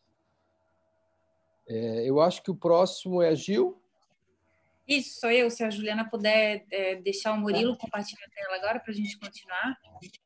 É, 1.68 2.02
eu 2.04 2.20
acho 2.20 2.42
que 2.42 2.50
o 2.50 2.56
próximo 2.56 3.22
é 3.22 3.28
a 3.28 3.34
Gil. 3.36 3.80
Isso, 4.86 5.20
sou 5.20 5.30
eu. 5.30 5.50
Se 5.50 5.64
a 5.64 5.70
Juliana 5.70 6.08
puder 6.08 6.64
é, 6.70 6.96
deixar 6.96 7.32
o 7.32 7.38
Murilo 7.38 7.76
compartilhar 7.76 8.24
a 8.26 8.30
tela 8.30 8.56
agora 8.56 8.80
para 8.80 8.92
a 8.92 8.96
gente 8.96 9.18
continuar. 9.18 9.76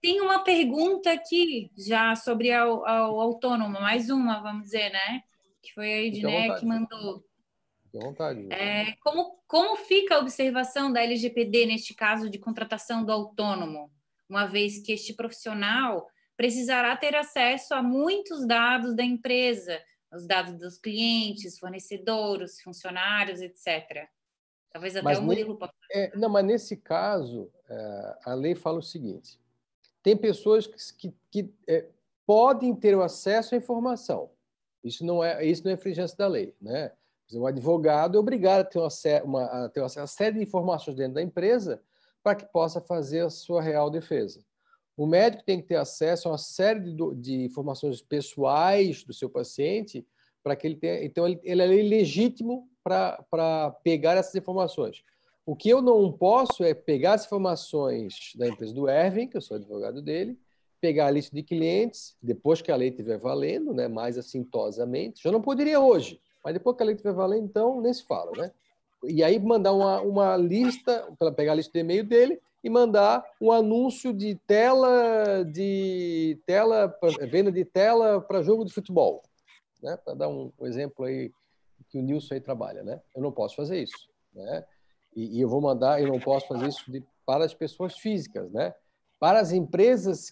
Tem 0.01 0.21
uma 0.21 0.45
pergunta 0.45 1.11
aqui 1.11 1.71
já 1.77 2.15
sobre 2.15 2.51
o 2.51 2.85
autônomo, 2.85 3.81
mais 3.81 4.11
uma, 4.11 4.41
vamos 4.41 4.65
dizer, 4.65 4.91
né? 4.91 5.23
Que 5.63 5.73
foi 5.73 5.93
a 5.93 6.03
Edneia 6.03 6.57
que 6.57 6.67
mandou. 6.67 7.25
Fique 7.85 7.99
à 7.99 8.07
vontade. 8.07 8.53
É, 8.53 8.93
como, 9.03 9.41
como 9.47 9.77
fica 9.77 10.17
a 10.17 10.19
observação 10.19 10.93
da 10.93 11.03
LGPD 11.03 11.67
neste 11.67 11.95
caso 11.95 12.29
de 12.29 12.39
contratação 12.39 13.05
do 13.05 13.13
autônomo? 13.13 13.91
uma 14.31 14.47
vez 14.47 14.79
que 14.79 14.93
este 14.93 15.13
profissional 15.13 16.09
precisará 16.37 16.97
ter 16.97 17.17
acesso 17.17 17.75
a 17.75 17.83
muitos 17.83 18.47
dados 18.47 18.95
da 18.95 19.03
empresa, 19.03 19.79
os 20.13 20.27
dados 20.27 20.57
dos 20.57 20.79
clientes, 20.79 21.59
fornecedores, 21.59 22.61
funcionários, 22.63 23.43
etc. 23.43 24.09
Talvez 24.73 24.95
até 24.95 25.03
mas 25.03 25.19
o 25.19 25.23
Murilo 25.23 25.57
possa. 25.57 25.73
É, 25.93 26.17
não, 26.17 26.29
mas 26.29 26.45
nesse 26.45 26.77
caso, 26.77 27.51
é, 27.69 28.19
a 28.27 28.35
lei 28.35 28.55
fala 28.55 28.79
o 28.79 28.83
seguinte: 28.83 29.41
tem 30.03 30.17
pessoas 30.17 30.67
que, 30.67 30.77
que, 30.97 31.15
que 31.31 31.55
é, 31.67 31.89
podem 32.27 32.75
ter 32.75 32.97
o 32.97 33.03
acesso 33.03 33.55
à 33.55 33.59
informação. 33.59 34.31
Isso 34.83 35.05
não 35.05 35.23
é 35.23 35.45
isso 35.45 35.65
não 35.65 35.71
é 35.71 35.75
infringência 35.75 36.17
da 36.17 36.27
lei, 36.27 36.55
né? 36.61 36.93
O 37.33 37.47
advogado 37.47 38.17
é 38.17 38.21
obrigado 38.21 38.61
a 38.61 38.65
ter, 38.65 38.79
uma, 38.79 38.89
uma, 39.25 39.65
a 39.65 39.69
ter 39.69 39.81
uma 39.81 40.07
série 40.07 40.39
de 40.39 40.43
informações 40.43 40.97
dentro 40.97 41.15
da 41.15 41.23
empresa 41.23 41.81
para 42.23 42.35
que 42.35 42.45
possa 42.47 42.81
fazer 42.81 43.21
a 43.21 43.31
sua 43.31 43.63
real 43.63 43.91
defesa. 43.91 44.45
O 44.97 45.07
médico 45.07 45.45
tem 45.45 45.61
que 45.61 45.69
ter 45.69 45.77
acesso 45.77 46.29
a 46.29 46.33
uma 46.33 46.39
série 46.39 46.81
de, 46.81 47.15
de 47.17 47.45
informações 47.45 48.03
pessoais 48.03 49.05
do 49.05 49.15
seu 49.15 49.31
paciente 49.31 50.07
para 50.43 50.57
que 50.57 50.67
ele 50.67 50.77
tenha. 50.77 51.05
Então, 51.05 51.27
ele, 51.27 51.41
ele 51.43 51.63
é 51.63 51.67
legítimo 51.67 52.69
para 52.83 53.71
pegar 53.83 54.17
essas 54.17 54.35
informações. 54.35 55.03
O 55.47 55.57
que 55.57 55.69
eu 55.69 55.83
não 55.83 56.13
posso 56.13 56.63
é 56.63 56.75
pegar 56.75 57.15
as 57.15 57.27
informações 57.27 58.33
da 58.37 58.49
empresa 58.49 58.75
do 58.75 58.89
Erwin, 58.89 59.27
que 59.27 59.37
eu 59.37 59.41
sou 59.41 59.57
advogado 59.57 60.01
dele, 60.01 60.39
pegar 60.81 61.07
a 61.07 61.11
lista 61.11 61.35
de 61.35 61.43
clientes, 61.43 62.17
depois 62.23 62.63
que 62.63 62.73
a 62.73 62.77
lei 62.77 62.89
estiver 62.89 63.19
valendo, 63.19 63.75
né, 63.75 63.87
mais 63.87 64.17
assintosamente. 64.17 65.23
Já 65.23 65.31
não 65.31 65.43
poderia 65.43 65.79
hoje, 65.81 66.21
mas 66.43 66.55
depois 66.55 66.77
que 66.77 66.83
a 66.83 66.87
lei 66.87 66.95
estiver 66.95 67.13
valendo, 67.13 67.45
então 67.45 67.81
nem 67.81 67.93
se 67.93 68.05
fala, 68.07 68.33
né? 68.33 68.51
E 69.05 69.23
aí 69.23 69.39
mandar 69.39 69.73
uma, 69.73 70.01
uma 70.01 70.37
lista, 70.37 71.09
pegar 71.37 71.53
a 71.53 71.55
lista 71.55 71.73
de 71.73 71.81
e-mail 71.81 72.05
dele 72.05 72.41
e 72.63 72.69
mandar 72.69 73.25
um 73.41 73.51
anúncio 73.51 74.13
de 74.13 74.35
tela 74.47 75.43
de 75.45 76.39
tela 76.47 76.95
venda 77.31 77.51
de 77.51 77.65
tela 77.65 78.21
para 78.21 78.43
jogo 78.43 78.65
de 78.65 78.73
futebol, 78.73 79.23
né? 79.83 79.97
Para 80.05 80.15
dar 80.15 80.29
um, 80.29 80.53
um, 80.59 80.67
exemplo 80.67 81.07
aí 81.07 81.33
que 81.91 81.99
o 81.99 82.03
Nilson 82.03 82.35
aí 82.35 82.41
trabalha, 82.41 82.83
né? 82.83 83.01
Eu 83.15 83.21
não 83.21 83.33
posso 83.33 83.57
fazer 83.57 83.83
isso, 83.83 84.09
né? 84.33 84.65
E, 85.15 85.39
e 85.39 85.41
eu 85.41 85.49
vou 85.49 85.61
mandar, 85.61 86.01
eu 86.01 86.09
não 86.09 86.21
posso 86.21 86.47
fazer 86.47 86.69
isso 86.69 86.91
de, 86.91 87.05
para 87.27 87.45
as 87.45 87.53
pessoas 87.53 87.99
físicas, 87.99 88.51
né? 88.53 88.75
Para 89.19 89.41
as 89.41 89.53
empresas 89.53 90.31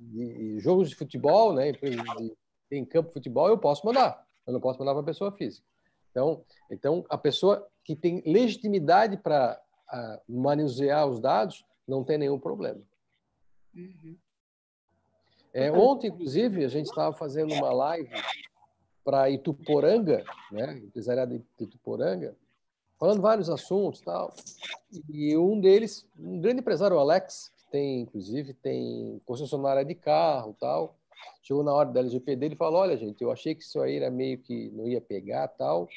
de, 0.00 0.34
de 0.54 0.58
jogos 0.60 0.88
de 0.88 0.96
futebol, 0.96 1.52
né? 1.52 1.68
Empresas 1.68 2.02
de, 2.16 2.36
em 2.70 2.84
campo 2.84 3.08
de 3.08 3.14
futebol, 3.14 3.48
eu 3.48 3.58
posso 3.58 3.86
mandar. 3.86 4.26
Eu 4.46 4.52
não 4.52 4.60
posso 4.60 4.78
mandar 4.78 4.92
para 4.92 5.02
a 5.02 5.06
pessoa 5.06 5.30
física. 5.30 5.66
Então, 6.10 6.42
então 6.70 7.04
a 7.08 7.18
pessoa 7.18 7.68
que 7.84 7.94
tem 7.94 8.22
legitimidade 8.24 9.18
para 9.18 9.60
manusear 10.26 11.06
os 11.06 11.20
dados 11.20 11.64
não 11.86 12.02
tem 12.02 12.18
nenhum 12.18 12.38
problema. 12.38 12.80
Uhum. 13.74 14.16
É, 15.52 15.72
ontem, 15.72 16.08
inclusive, 16.08 16.64
a 16.64 16.68
gente 16.68 16.86
estava 16.86 17.14
fazendo 17.16 17.54
uma 17.54 17.72
live 17.72 18.10
para 19.08 19.30
Ituporanga, 19.30 20.22
né, 20.52 20.82
empresariado 20.84 21.38
de 21.38 21.64
Ituporanga, 21.64 22.36
falando 23.00 23.22
vários 23.22 23.48
assuntos 23.48 24.02
tal. 24.02 24.34
E 25.08 25.34
um 25.34 25.58
deles, 25.58 26.06
um 26.18 26.38
grande 26.38 26.60
empresário, 26.60 26.98
Alex, 26.98 27.50
que 27.56 27.70
tem, 27.70 28.02
inclusive, 28.02 28.52
tem 28.52 29.18
concessionária 29.24 29.82
de 29.82 29.94
carro 29.94 30.54
tal, 30.60 30.94
chegou 31.42 31.64
na 31.64 31.72
hora 31.72 31.88
da 31.88 32.00
LGPD, 32.00 32.44
ele 32.44 32.56
falou, 32.56 32.80
olha, 32.80 32.98
gente, 32.98 33.22
eu 33.22 33.32
achei 33.32 33.54
que 33.54 33.62
isso 33.62 33.80
aí 33.80 33.96
era 33.96 34.10
meio 34.10 34.36
que 34.42 34.68
não 34.72 34.86
ia 34.86 35.00
pegar 35.00 35.48
tal, 35.48 35.88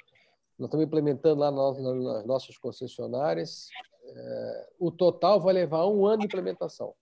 nós 0.57 0.69
estamos 0.69 0.85
implementando 0.85 1.41
lá 1.41 1.51
nas 1.51 2.25
nossas 2.25 2.57
concessionárias. 2.57 3.67
É, 4.05 4.69
o 4.79 4.89
total 4.89 5.41
vai 5.41 5.53
levar 5.53 5.85
um 5.85 6.05
ano 6.05 6.19
de 6.19 6.27
implementação. 6.27 6.93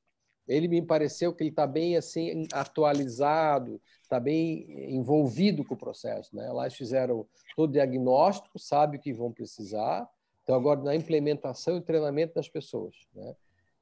Ele 0.50 0.68
me 0.68 0.82
pareceu 0.82 1.32
que 1.32 1.44
ele 1.44 1.52
está 1.52 1.68
bem 1.68 1.96
assim 1.96 2.48
atualizado, 2.52 3.80
está 4.02 4.20
bem 4.20 4.96
envolvido 4.96 5.64
com 5.64 5.76
o 5.76 5.78
processo. 5.78 6.36
Né? 6.36 6.52
Lá 6.52 6.64
eles 6.64 6.76
fizeram 6.76 7.28
todo 7.56 7.70
o 7.70 7.74
diagnóstico, 7.74 8.58
sabe 8.58 8.98
o 8.98 9.00
que 9.00 9.14
vão 9.14 9.32
precisar. 9.32 10.10
Então, 10.42 10.56
agora, 10.56 10.82
na 10.82 10.96
implementação 10.96 11.78
e 11.78 11.82
treinamento 11.82 12.34
das 12.34 12.50
pessoas. 12.50 12.96
Né? 13.14 13.36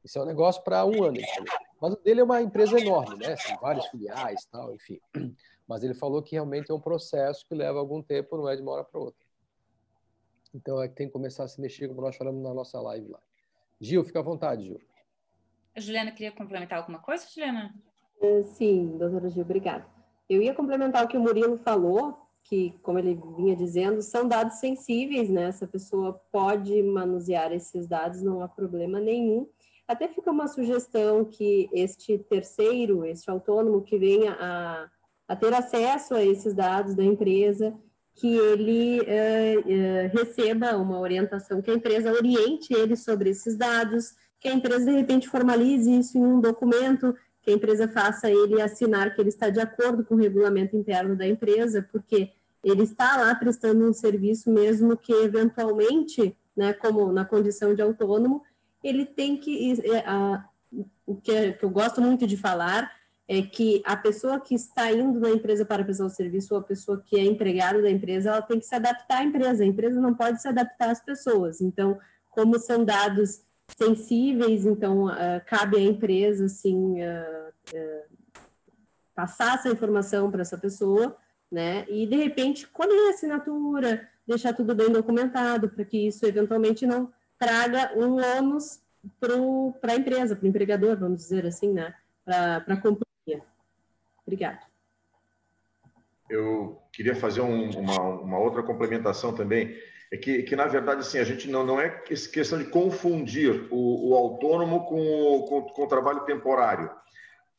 Isso 0.03 0.19
é 0.19 0.21
um 0.21 0.25
negócio 0.25 0.61
para 0.61 0.85
um 0.85 1.01
ano. 1.05 1.21
Mas 1.81 1.93
o 1.93 2.03
dele 2.03 2.19
é 2.19 2.23
uma 2.25 2.41
empresa 2.41 2.77
enorme, 2.77 3.25
né? 3.25 3.35
Várias 3.61 3.85
filiais, 3.87 4.45
tal, 4.51 4.75
enfim. 4.75 4.99
Mas 5.65 5.83
ele 5.83 5.93
falou 5.93 6.21
que 6.21 6.35
realmente 6.35 6.69
é 6.69 6.73
um 6.73 6.81
processo 6.81 7.45
que 7.47 7.55
leva 7.55 7.79
algum 7.79 8.01
tempo, 8.01 8.35
não 8.35 8.49
é 8.49 8.55
de 8.55 8.61
uma 8.61 8.73
hora 8.73 8.83
para 8.83 8.99
outra. 8.99 9.25
Então, 10.53 10.81
é 10.81 10.89
que 10.89 10.95
tem 10.95 11.07
que 11.07 11.13
começar 11.13 11.45
a 11.45 11.47
se 11.47 11.61
mexer, 11.61 11.87
como 11.87 12.01
nós 12.01 12.17
falamos 12.17 12.43
na 12.43 12.53
nossa 12.53 12.81
live 12.81 13.07
lá. 13.07 13.19
Gil, 13.79 14.03
fica 14.03 14.19
à 14.19 14.23
vontade, 14.23 14.65
Gil. 14.65 14.81
A 15.77 15.79
Juliana 15.79 16.11
queria 16.11 16.31
complementar 16.31 16.79
alguma 16.79 16.97
coisa, 16.97 17.27
Juliana? 17.31 17.71
É, 18.19 18.41
sim, 18.41 18.97
doutora 18.97 19.29
Gil, 19.29 19.43
obrigada. 19.43 19.85
Eu 20.27 20.41
ia 20.41 20.51
complementar 20.51 21.05
o 21.05 21.07
que 21.07 21.15
o 21.15 21.19
Murilo 21.21 21.55
falou, 21.55 22.17
que, 22.43 22.73
como 22.81 22.97
ele 22.97 23.21
vinha 23.35 23.55
dizendo, 23.55 24.01
são 24.01 24.27
dados 24.27 24.55
sensíveis, 24.55 25.29
né? 25.29 25.43
Essa 25.43 25.67
pessoa 25.67 26.19
pode 26.31 26.81
manusear 26.81 27.53
esses 27.53 27.87
dados, 27.87 28.23
não 28.23 28.41
há 28.41 28.47
problema 28.47 28.99
nenhum. 28.99 29.47
Até 29.87 30.07
fica 30.07 30.31
uma 30.31 30.47
sugestão 30.47 31.23
que 31.23 31.69
este 31.71 32.17
terceiro, 32.17 33.05
este 33.05 33.29
autônomo 33.29 33.83
que 33.83 33.99
venha 33.99 34.35
a, 34.39 34.89
a 35.27 35.35
ter 35.35 35.53
acesso 35.53 36.15
a 36.15 36.23
esses 36.23 36.55
dados 36.55 36.95
da 36.95 37.03
empresa, 37.03 37.77
que 38.15 38.35
ele 38.35 38.99
uh, 39.01 39.03
uh, 39.03 40.17
receba 40.17 40.75
uma 40.75 40.99
orientação, 40.99 41.61
que 41.61 41.69
a 41.69 41.75
empresa 41.75 42.11
oriente 42.11 42.73
ele 42.73 42.95
sobre 42.95 43.29
esses 43.29 43.55
dados, 43.55 44.15
que 44.39 44.47
a 44.47 44.53
empresa, 44.53 44.85
de 44.85 44.91
repente, 44.91 45.27
formalize 45.27 45.89
isso 45.89 46.17
em 46.17 46.23
um 46.23 46.39
documento, 46.39 47.15
que 47.41 47.51
a 47.51 47.53
empresa 47.53 47.87
faça 47.87 48.29
ele 48.29 48.61
assinar 48.61 49.13
que 49.13 49.21
ele 49.21 49.29
está 49.29 49.49
de 49.49 49.59
acordo 49.59 50.03
com 50.03 50.15
o 50.15 50.17
regulamento 50.17 50.75
interno 50.75 51.15
da 51.15 51.27
empresa, 51.27 51.87
porque 51.91 52.31
ele 52.63 52.83
está 52.83 53.17
lá 53.17 53.33
prestando 53.35 53.87
um 53.87 53.93
serviço, 53.93 54.51
mesmo 54.51 54.97
que 54.97 55.13
eventualmente, 55.13 56.35
né, 56.55 56.73
como 56.73 57.11
na 57.11 57.23
condição 57.23 57.73
de 57.73 57.81
autônomo, 57.81 58.43
ele 58.83 59.05
tem 59.05 59.37
que. 59.37 59.73
Uh, 59.73 60.85
o 61.05 61.15
que, 61.15 61.31
é, 61.31 61.53
que 61.53 61.63
eu 61.63 61.69
gosto 61.69 62.01
muito 62.01 62.27
de 62.27 62.35
falar 62.35 62.91
é 63.27 63.41
que 63.41 63.81
a 63.85 63.95
pessoa 63.95 64.39
que 64.39 64.55
está 64.55 64.91
indo 64.91 65.19
na 65.19 65.29
empresa 65.29 65.65
para 65.65 65.83
prestar 65.83 66.05
o 66.05 66.09
serviço 66.09 66.53
ou 66.53 66.59
a 66.59 66.63
pessoa 66.63 67.01
que 67.05 67.17
é 67.17 67.23
empregada 67.23 67.81
da 67.81 67.89
empresa, 67.89 68.29
ela 68.29 68.41
tem 68.41 68.59
que 68.59 68.65
se 68.65 68.75
adaptar 68.75 69.19
à 69.19 69.23
empresa. 69.23 69.63
A 69.63 69.67
empresa 69.67 69.99
não 69.99 70.13
pode 70.13 70.41
se 70.41 70.47
adaptar 70.47 70.89
às 70.89 71.01
pessoas. 71.01 71.59
Então, 71.61 71.97
como 72.29 72.57
são 72.59 72.85
dados 72.85 73.41
sensíveis, 73.75 74.65
então 74.65 75.05
uh, 75.05 75.41
cabe 75.45 75.77
à 75.77 75.79
empresa 75.81 76.45
assim 76.45 76.95
uh, 77.01 78.17
passar 79.15 79.55
essa 79.55 79.69
informação 79.69 80.29
para 80.31 80.41
essa 80.41 80.57
pessoa, 80.57 81.17
né? 81.51 81.85
E 81.89 82.05
de 82.05 82.15
repente 82.15 82.67
colher 82.67 83.07
a 83.07 83.13
assinatura, 83.13 84.07
deixar 84.27 84.53
tudo 84.53 84.75
bem 84.75 84.91
documentado 84.91 85.69
para 85.69 85.83
que 85.83 86.07
isso 86.07 86.25
eventualmente 86.25 86.85
não 86.85 87.11
traga 87.37 87.93
um 87.97 88.17
ônus 88.37 88.79
para 89.19 89.93
a 89.93 89.95
empresa, 89.95 90.35
para 90.35 90.45
o 90.45 90.47
empregador, 90.47 90.97
vamos 90.97 91.19
dizer 91.19 91.45
assim, 91.45 91.73
né? 91.73 91.93
Para 92.23 92.57
a 92.57 92.77
Obrigada. 94.27 94.59
Eu 96.29 96.81
queria 96.91 97.15
fazer 97.15 97.39
um, 97.39 97.69
uma, 97.69 98.01
uma, 98.01 98.39
outra 98.39 98.61
complementação 98.61 99.33
também. 99.33 99.73
É 100.11 100.17
que, 100.17 100.43
que, 100.43 100.55
na 100.55 100.65
verdade, 100.65 101.01
assim, 101.01 101.19
a 101.19 101.23
gente 101.23 101.49
não, 101.49 101.65
não 101.65 101.81
é 101.81 101.89
questão 101.89 102.57
de 102.57 102.65
confundir 102.65 103.67
o, 103.69 104.09
o 104.09 104.15
autônomo 104.15 104.85
com 104.85 105.01
o, 105.01 105.43
com, 105.43 105.61
com 105.63 105.83
o 105.83 105.87
trabalho 105.87 106.21
temporário 106.21 106.89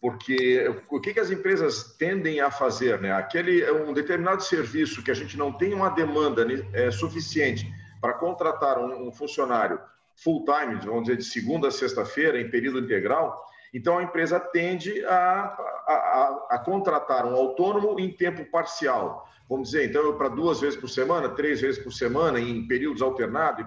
porque 0.00 0.64
o 0.88 1.00
que, 1.00 1.18
as 1.18 1.30
empresas 1.30 1.96
tendem 1.98 2.40
a 2.40 2.50
fazer, 2.50 3.00
né? 3.00 3.12
Aquele 3.12 3.68
um 3.70 3.92
determinado 3.92 4.42
serviço 4.42 5.02
que 5.02 5.10
a 5.10 5.14
gente 5.14 5.36
não 5.36 5.52
tem 5.52 5.74
uma 5.74 5.88
demanda 5.88 6.46
é, 6.72 6.90
suficiente 6.90 7.68
para 8.00 8.12
contratar 8.12 8.78
um, 8.78 9.08
um, 9.08 9.12
funcionário 9.12 9.80
full 10.14 10.44
time, 10.44 10.80
vamos 10.84 11.02
dizer 11.02 11.16
de 11.16 11.24
segunda 11.24 11.68
a 11.68 11.72
sexta-feira 11.72 12.40
em 12.40 12.50
período 12.50 12.78
integral, 12.78 13.44
então, 13.72 13.98
a 13.98 14.02
empresa 14.02 14.40
tende 14.40 15.04
a, 15.04 15.56
a, 15.86 16.46
a, 16.50 16.58
contratar 16.58 17.26
um 17.26 17.34
autônomo 17.34 17.98
em 18.00 18.10
tempo 18.10 18.44
parcial. 18.50 19.28
Vamos 19.48 19.70
dizer, 19.70 19.88
então, 19.88 20.16
para 20.16 20.28
duas 20.28 20.60
vezes 20.60 20.78
por 20.78 20.88
semana, 20.88 21.28
três 21.28 21.60
vezes 21.60 21.82
por 21.82 21.92
semana, 21.92 22.40
em 22.40 22.66
períodos 22.66 23.02
alternados, 23.02 23.66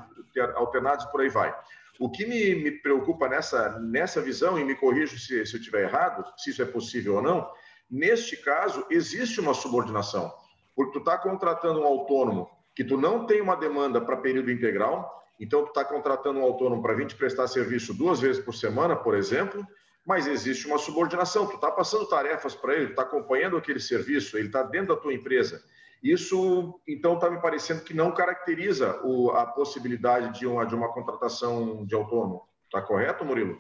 alternados 0.55 1.05
por 1.05 1.21
aí 1.21 1.29
vai. 1.29 1.55
O 1.99 2.09
que 2.09 2.25
me, 2.25 2.55
me 2.55 2.71
preocupa 2.71 3.27
nessa, 3.27 3.79
nessa 3.79 4.21
visão, 4.21 4.57
e 4.57 4.63
me 4.63 4.75
corrijo 4.75 5.19
se, 5.19 5.45
se 5.45 5.55
eu 5.55 5.59
estiver 5.59 5.83
errado, 5.83 6.25
se 6.37 6.49
isso 6.49 6.61
é 6.61 6.65
possível 6.65 7.15
ou 7.15 7.21
não, 7.21 7.47
neste 7.89 8.37
caso, 8.37 8.85
existe 8.89 9.39
uma 9.39 9.53
subordinação. 9.53 10.33
Porque 10.75 10.93
tu 10.93 10.99
está 10.99 11.17
contratando 11.17 11.81
um 11.81 11.85
autônomo 11.85 12.49
que 12.75 12.83
tu 12.83 12.97
não 12.97 13.25
tem 13.25 13.41
uma 13.41 13.55
demanda 13.55 13.99
para 13.99 14.17
período 14.17 14.49
integral, 14.49 15.21
então 15.39 15.63
tu 15.63 15.69
está 15.69 15.83
contratando 15.83 16.39
um 16.39 16.43
autônomo 16.43 16.81
para 16.81 16.93
vir 16.93 17.07
te 17.07 17.15
prestar 17.15 17.47
serviço 17.47 17.93
duas 17.93 18.19
vezes 18.19 18.43
por 18.43 18.53
semana, 18.53 18.95
por 18.95 19.15
exemplo, 19.15 19.65
mas 20.05 20.27
existe 20.27 20.67
uma 20.67 20.77
subordinação. 20.77 21.47
Tu 21.47 21.55
está 21.55 21.71
passando 21.71 22.07
tarefas 22.07 22.55
para 22.55 22.75
ele, 22.75 22.89
está 22.91 23.03
acompanhando 23.03 23.57
aquele 23.57 23.79
serviço, 23.79 24.37
ele 24.37 24.47
está 24.47 24.63
dentro 24.63 24.95
da 24.95 25.01
tua 25.01 25.13
empresa. 25.13 25.63
Isso, 26.03 26.79
então, 26.87 27.13
está 27.13 27.29
me 27.29 27.39
parecendo 27.39 27.83
que 27.83 27.93
não 27.93 28.11
caracteriza 28.11 28.99
o, 29.03 29.29
a 29.31 29.45
possibilidade 29.45 30.39
de 30.39 30.47
uma, 30.47 30.65
de 30.65 30.73
uma 30.73 30.91
contratação 30.91 31.85
de 31.85 31.93
autônomo. 31.93 32.47
Está 32.65 32.81
correto, 32.81 33.23
Murilo? 33.23 33.59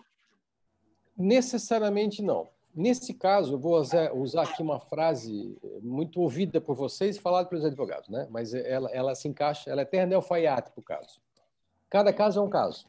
Necessariamente 1.15 2.23
não. 2.23 2.49
Nesse 2.73 3.13
caso, 3.13 3.55
eu 3.55 3.59
vou 3.59 3.79
usar 3.79 4.43
aqui 4.43 4.61
uma 4.61 4.79
frase 4.79 5.55
muito 5.83 6.21
ouvida 6.21 6.59
por 6.59 6.73
vocês 6.73 7.17
e 7.17 7.21
falada 7.21 7.47
pelos 7.47 7.65
advogados, 7.65 8.07
né? 8.09 8.27
mas 8.31 8.53
ela, 8.53 8.89
ela 8.91 9.13
se 9.13 9.27
encaixa, 9.27 9.69
ela 9.69 9.81
é 9.81 9.85
terra 9.85 10.15
alfaiate 10.15 10.71
para 10.71 10.79
o 10.79 10.83
caso. 10.83 11.19
Cada 11.89 12.13
caso 12.13 12.39
é 12.39 12.41
um 12.41 12.49
caso. 12.49 12.87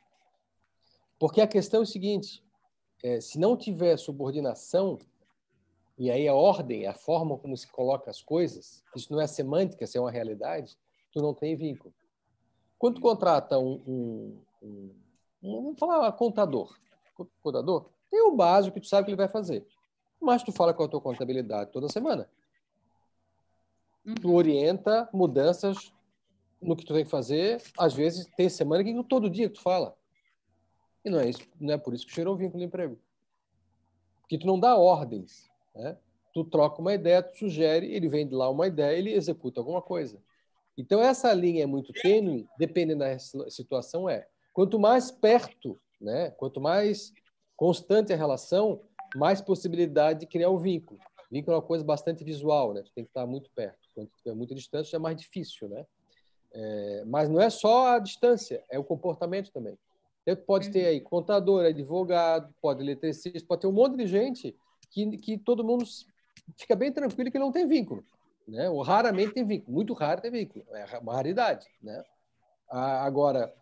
Porque 1.19 1.41
a 1.41 1.47
questão 1.49 1.81
é 1.81 1.83
o 1.83 1.87
seguinte: 1.87 2.42
é, 3.03 3.21
se 3.21 3.39
não 3.39 3.57
tiver 3.57 3.97
subordinação, 3.97 4.99
e 5.99 6.11
aí 6.11 6.27
a 6.27 6.35
ordem, 6.35 6.87
a 6.87 6.95
forma 6.95 7.37
como 7.37 7.57
se 7.57 7.67
coloca 7.67 8.11
as 8.11 8.23
coisas, 8.23 8.83
isso 8.95 9.13
não 9.13 9.21
é 9.21 9.27
semântica, 9.27 9.85
isso 9.85 9.99
é 9.99 10.01
uma 10.01 10.11
realidade, 10.11 10.77
tu 11.13 11.21
não 11.21 11.35
tem 11.35 11.57
vínculo. 11.57 11.93
Quando 12.79 12.97
tu 12.97 13.01
contrata 13.01 13.59
um, 13.59 13.83
um, 13.87 14.39
um, 14.63 14.95
um 15.43 15.63
vamos 15.63 15.79
falar 15.79 16.11
contador, 16.13 16.77
contador, 17.43 17.91
tem 18.11 18.21
o 18.23 18.35
básico 18.35 18.75
que 18.75 18.81
tu 18.81 18.89
sabe 18.89 19.05
que 19.05 19.11
ele 19.11 19.17
vai 19.17 19.29
fazer, 19.29 19.67
mas 20.21 20.43
tu 20.43 20.53
fala 20.53 20.73
com 20.73 20.85
a 20.85 20.89
tua 20.89 21.01
contabilidade 21.01 21.71
toda 21.71 21.89
semana. 21.89 22.29
Tu 24.21 24.29
uhum. 24.29 24.35
orienta 24.35 25.09
mudanças 25.13 25.93
no 26.61 26.77
que 26.77 26.85
tu 26.85 26.95
tem 26.95 27.05
que 27.05 27.11
fazer. 27.11 27.63
Às 27.79 27.95
vezes 27.95 28.27
tem 28.37 28.49
semana 28.49 28.83
que 28.83 29.05
todo 29.05 29.31
dia 29.31 29.49
tu 29.49 29.61
fala. 29.61 29.97
E 31.05 31.11
não 31.11 31.21
é 31.21 31.29
isso, 31.29 31.43
não 31.61 31.75
é 31.75 31.79
por 31.79 31.95
isso 31.95 32.07
que 32.07 32.15
gerou 32.15 32.37
vínculo 32.37 32.61
de 32.61 32.67
emprego. 32.67 32.99
Porque 34.21 34.39
tu 34.39 34.47
não 34.47 34.59
dá 34.59 34.77
ordens, 34.77 35.51
né? 35.75 35.97
Tu 36.33 36.45
troca 36.45 36.81
uma 36.81 36.95
ideia, 36.95 37.23
tu 37.23 37.37
sugere, 37.37 37.93
ele 37.93 38.09
vende 38.09 38.35
lá 38.35 38.49
uma 38.49 38.67
ideia, 38.67 38.97
ele 38.97 39.13
executa 39.13 39.61
alguma 39.61 39.83
coisa. 39.83 40.19
Então 40.79 41.03
essa 41.03 41.33
linha 41.35 41.65
é 41.65 41.67
muito 41.67 41.93
tênue, 41.93 42.49
dependendo 42.59 43.01
da 43.01 43.19
situação 43.51 44.09
é. 44.09 44.27
Quanto 44.53 44.79
mais 44.79 45.11
perto, 45.11 45.79
né? 46.01 46.31
Quanto 46.31 46.61
mais 46.61 47.13
constante 47.57 48.13
a 48.13 48.17
relação, 48.17 48.81
mais 49.15 49.41
possibilidade 49.41 50.21
de 50.21 50.27
criar 50.27 50.49
o 50.49 50.57
um 50.57 50.59
vínculo. 50.59 50.99
Vínculo 51.31 51.55
é 51.55 51.57
uma 51.57 51.67
coisa 51.67 51.85
bastante 51.85 52.25
visual, 52.25 52.73
né? 52.73 52.83
Tu 52.83 52.93
tem 52.95 53.05
que 53.05 53.11
estar 53.11 53.27
muito 53.27 53.51
perto. 53.51 53.79
Quando 53.95 54.11
é 54.27 54.33
muito 54.33 54.55
distante, 54.55 54.95
é 54.95 54.99
mais 54.99 55.17
difícil, 55.17 55.69
né? 55.69 55.87
É, 56.55 57.05
mas 57.07 57.29
não 57.29 57.41
é 57.41 57.49
só 57.49 57.89
a 57.89 57.99
distância, 57.99 58.63
é 58.71 58.79
o 58.79 58.85
comportamento 58.85 59.51
também. 59.51 59.79
Então, 60.23 60.45
pode 60.45 60.71
ter 60.71 60.87
aí 60.87 61.01
contador, 61.01 61.65
advogado, 61.65 62.55
pode 62.61 62.83
eletricista, 62.83 63.47
pode 63.47 63.61
ter 63.61 63.67
um 63.67 63.73
monte 63.73 63.97
de 63.97 64.07
gente 64.07 64.57
que, 64.91 65.17
que 65.19 65.39
todo 65.39 65.65
mundo 65.65 65.85
fica 66.57 66.77
bem 66.77 66.93
tranquilo 66.93 67.31
que 67.31 67.39
não 67.39 67.51
tem 67.51 67.67
vínculo. 67.67 68.05
Né? 68.47 68.69
Ou 68.69 68.83
raramente 68.83 69.35
tem 69.35 69.45
vínculo, 69.45 69.75
muito 69.75 69.93
raro 69.93 70.21
tem 70.21 70.31
vínculo, 70.31 70.65
é 70.71 70.99
uma 70.99 71.15
raridade. 71.15 71.67
Né? 71.83 72.03
Agora, 72.69 73.53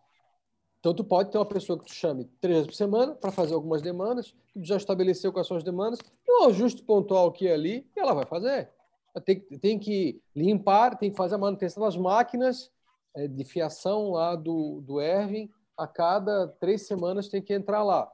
então 0.79 0.94
tu 0.94 1.05
pode 1.05 1.31
ter 1.31 1.38
uma 1.38 1.46
pessoa 1.46 1.79
que 1.79 1.87
tu 1.87 1.94
chame 1.94 2.25
três 2.40 2.59
vezes 2.59 2.66
por 2.66 2.77
semana 2.77 3.14
para 3.14 3.31
fazer 3.31 3.55
algumas 3.55 3.83
demandas, 3.83 4.35
que 4.53 4.61
tu 4.61 4.64
já 4.64 4.77
estabeleceu 4.77 5.33
quais 5.33 5.46
são 5.46 5.57
as 5.57 5.64
demandas, 5.64 5.99
e 6.27 6.42
um 6.42 6.49
ajuste 6.49 6.83
pontual 6.83 7.29
aqui 7.29 7.44
e 7.44 7.53
ali, 7.53 7.87
e 7.96 8.01
ela 8.01 8.14
vai 8.14 8.27
fazer. 8.27 8.70
Tem, 9.25 9.40
tem 9.40 9.79
que 9.79 10.23
limpar, 10.35 10.96
tem 10.96 11.11
que 11.11 11.16
fazer 11.16 11.35
a 11.35 11.38
manutenção 11.38 11.83
das 11.83 11.96
máquinas 11.96 12.70
é, 13.14 13.27
de 13.27 13.44
fiação 13.44 14.12
lá 14.12 14.37
do, 14.37 14.81
do 14.83 15.01
Erwin, 15.01 15.51
a 15.81 15.87
cada 15.87 16.49
três 16.61 16.87
semanas 16.87 17.29
tem 17.29 17.40
que 17.40 17.55
entrar 17.55 17.83
lá. 17.83 18.11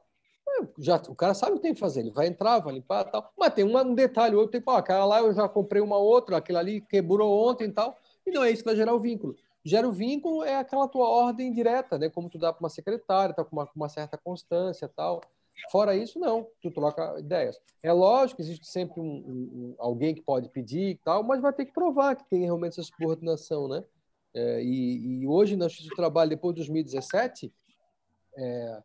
Já, 0.78 0.96
o 1.08 1.14
cara 1.14 1.34
sabe 1.34 1.52
o 1.52 1.56
que 1.56 1.62
tem 1.62 1.74
que 1.74 1.80
fazer, 1.80 2.00
ele 2.00 2.10
vai 2.10 2.28
entrar, 2.28 2.60
vai 2.60 2.74
limpar 2.74 3.04
tal. 3.04 3.30
Mas 3.36 3.52
tem 3.52 3.64
um 3.64 3.94
detalhe, 3.94 4.34
outro 4.36 4.52
tem 4.52 4.60
que, 4.60 4.70
aquela 4.70 5.04
lá 5.04 5.20
eu 5.20 5.34
já 5.34 5.48
comprei 5.48 5.82
uma 5.82 5.98
outra, 5.98 6.36
aquela 6.36 6.60
ali 6.60 6.80
quebrou 6.80 7.48
ontem 7.48 7.68
e 7.68 7.72
tal. 7.72 7.96
E 8.24 8.30
não 8.30 8.42
é 8.42 8.50
isso 8.50 8.62
que 8.62 8.68
vai 8.68 8.76
gerar 8.76 8.94
o 8.94 9.00
vínculo. 9.00 9.36
Gera 9.64 9.86
o 9.86 9.92
vínculo 9.92 10.44
é 10.44 10.56
aquela 10.56 10.86
tua 10.86 11.08
ordem 11.08 11.52
direta, 11.52 11.98
né? 11.98 12.08
Como 12.08 12.30
tu 12.30 12.38
dá 12.38 12.52
para 12.52 12.62
uma 12.62 12.70
secretária, 12.70 13.34
tá 13.34 13.44
com 13.44 13.56
uma, 13.56 13.68
uma 13.74 13.88
certa 13.88 14.16
constância 14.16 14.88
tal. 14.88 15.20
Fora 15.70 15.96
isso, 15.96 16.18
não, 16.18 16.46
tu 16.62 16.70
troca 16.70 17.18
ideias. 17.18 17.58
É 17.82 17.92
lógico, 17.92 18.40
existe 18.40 18.66
sempre 18.66 19.00
um, 19.00 19.04
um, 19.04 19.74
alguém 19.78 20.14
que 20.14 20.22
pode 20.22 20.48
pedir 20.50 20.90
e 20.90 20.94
tal, 20.96 21.22
mas 21.22 21.40
vai 21.40 21.52
ter 21.52 21.64
que 21.64 21.72
provar 21.72 22.14
que 22.14 22.28
tem 22.28 22.44
realmente 22.44 22.78
essa 22.78 22.88
subordinação, 22.88 23.66
né? 23.66 23.84
É, 24.34 24.62
e, 24.62 25.22
e, 25.22 25.26
hoje, 25.26 25.56
na 25.56 25.68
Justiça 25.68 25.90
do 25.90 25.96
Trabalho, 25.96 26.30
depois 26.30 26.54
de 26.54 26.60
2017, 26.60 27.52
é, 28.36 28.82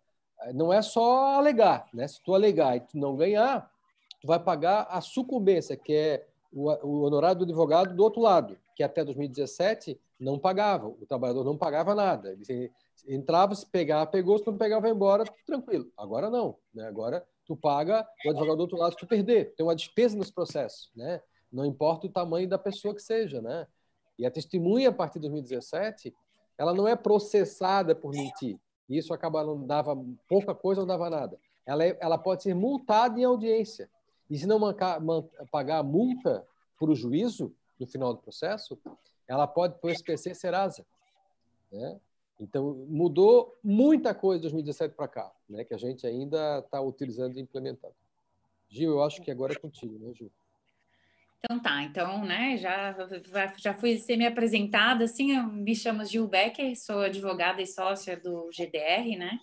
não 0.53 0.71
é 0.71 0.81
só 0.81 1.35
alegar. 1.35 1.87
Né? 1.93 2.07
Se 2.07 2.21
tu 2.23 2.33
alegar 2.33 2.75
e 2.77 2.81
tu 2.81 2.97
não 2.97 3.15
ganhar, 3.15 3.69
tu 4.21 4.27
vai 4.27 4.39
pagar 4.39 4.87
a 4.89 5.01
sucumbência, 5.01 5.75
que 5.75 5.93
é 5.93 6.27
o, 6.51 6.69
o 6.85 7.01
honorário 7.03 7.39
do 7.39 7.43
advogado 7.45 7.95
do 7.95 8.03
outro 8.03 8.21
lado, 8.21 8.57
que 8.75 8.83
até 8.83 9.03
2017 9.03 9.99
não 10.19 10.37
pagava, 10.37 10.87
o 10.87 11.05
trabalhador 11.07 11.43
não 11.43 11.57
pagava 11.57 11.95
nada. 11.95 12.31
Ele 12.31 12.71
entrava, 13.07 13.55
se 13.55 13.65
pegava, 13.65 14.09
pegou, 14.09 14.37
se 14.37 14.45
não 14.45 14.57
pegava, 14.57 14.81
vai 14.81 14.91
embora, 14.91 15.23
tranquilo. 15.45 15.91
Agora 15.97 16.29
não. 16.29 16.55
Né? 16.73 16.87
Agora 16.87 17.25
tu 17.45 17.55
paga 17.55 18.07
o 18.25 18.29
advogado 18.29 18.57
do 18.57 18.61
outro 18.61 18.77
lado 18.77 18.93
se 18.93 18.99
tu 18.99 19.07
perder. 19.07 19.53
Tem 19.55 19.65
uma 19.65 19.75
despesa 19.75 20.15
nesse 20.15 20.31
processo. 20.31 20.91
Né? 20.95 21.21
Não 21.51 21.65
importa 21.65 22.07
o 22.07 22.11
tamanho 22.11 22.47
da 22.47 22.57
pessoa 22.57 22.93
que 22.93 23.01
seja. 23.01 23.41
Né? 23.41 23.67
E 24.21 24.25
a 24.25 24.29
testemunha, 24.29 24.89
a 24.89 24.93
partir 24.93 25.15
de 25.15 25.21
2017, 25.21 26.13
ela 26.55 26.75
não 26.75 26.87
é 26.87 26.95
processada 26.95 27.95
por 27.95 28.11
mentir. 28.11 28.59
Isso 28.87 29.15
acaba 29.15 29.43
não 29.43 29.65
dava 29.65 29.97
pouca 30.29 30.53
coisa, 30.53 30.81
não 30.81 30.87
dava 30.87 31.09
nada. 31.09 31.39
Ela, 31.65 31.85
é, 31.85 31.97
ela 31.99 32.19
pode 32.19 32.43
ser 32.43 32.53
multada 32.53 33.19
em 33.19 33.23
audiência. 33.23 33.89
E 34.29 34.37
se 34.37 34.45
não 34.45 34.59
mancar, 34.59 35.01
man, 35.01 35.23
pagar 35.49 35.79
a 35.79 35.83
multa 35.83 36.45
por 36.77 36.91
o 36.91 36.95
juízo, 36.95 37.51
no 37.79 37.87
final 37.87 38.13
do 38.13 38.19
processo, 38.19 38.77
ela 39.27 39.47
pode, 39.47 39.79
por 39.79 39.89
SPC, 39.89 40.35
ser 40.35 40.53
asa. 40.53 40.85
Né? 41.71 41.99
Então, 42.39 42.85
mudou 42.87 43.57
muita 43.63 44.13
coisa 44.13 44.37
de 44.37 44.43
2017 44.43 44.93
para 44.93 45.07
cá, 45.07 45.31
né? 45.49 45.63
que 45.63 45.73
a 45.73 45.77
gente 45.79 46.05
ainda 46.05 46.59
está 46.59 46.79
utilizando 46.79 47.37
e 47.37 47.41
implementando. 47.41 47.95
Gil, 48.69 48.91
eu 48.91 49.03
acho 49.03 49.19
que 49.19 49.31
agora 49.31 49.53
é 49.53 49.55
contigo, 49.55 49.97
né, 49.97 50.13
Gil? 50.13 50.31
Então 51.43 51.59
tá, 51.59 51.81
então, 51.81 52.23
né, 52.23 52.55
já, 52.57 52.95
já 53.57 53.73
fui 53.73 53.97
ser 53.97 54.15
me 54.15 54.27
apresentada, 54.27 55.05
assim, 55.05 55.35
eu 55.35 55.47
me 55.47 55.75
chamo 55.75 56.05
Gil 56.05 56.27
Becker, 56.27 56.79
sou 56.79 56.99
advogada 56.99 57.59
e 57.59 57.65
sócia 57.65 58.15
do 58.15 58.51
GDR, 58.51 59.17
né? 59.17 59.39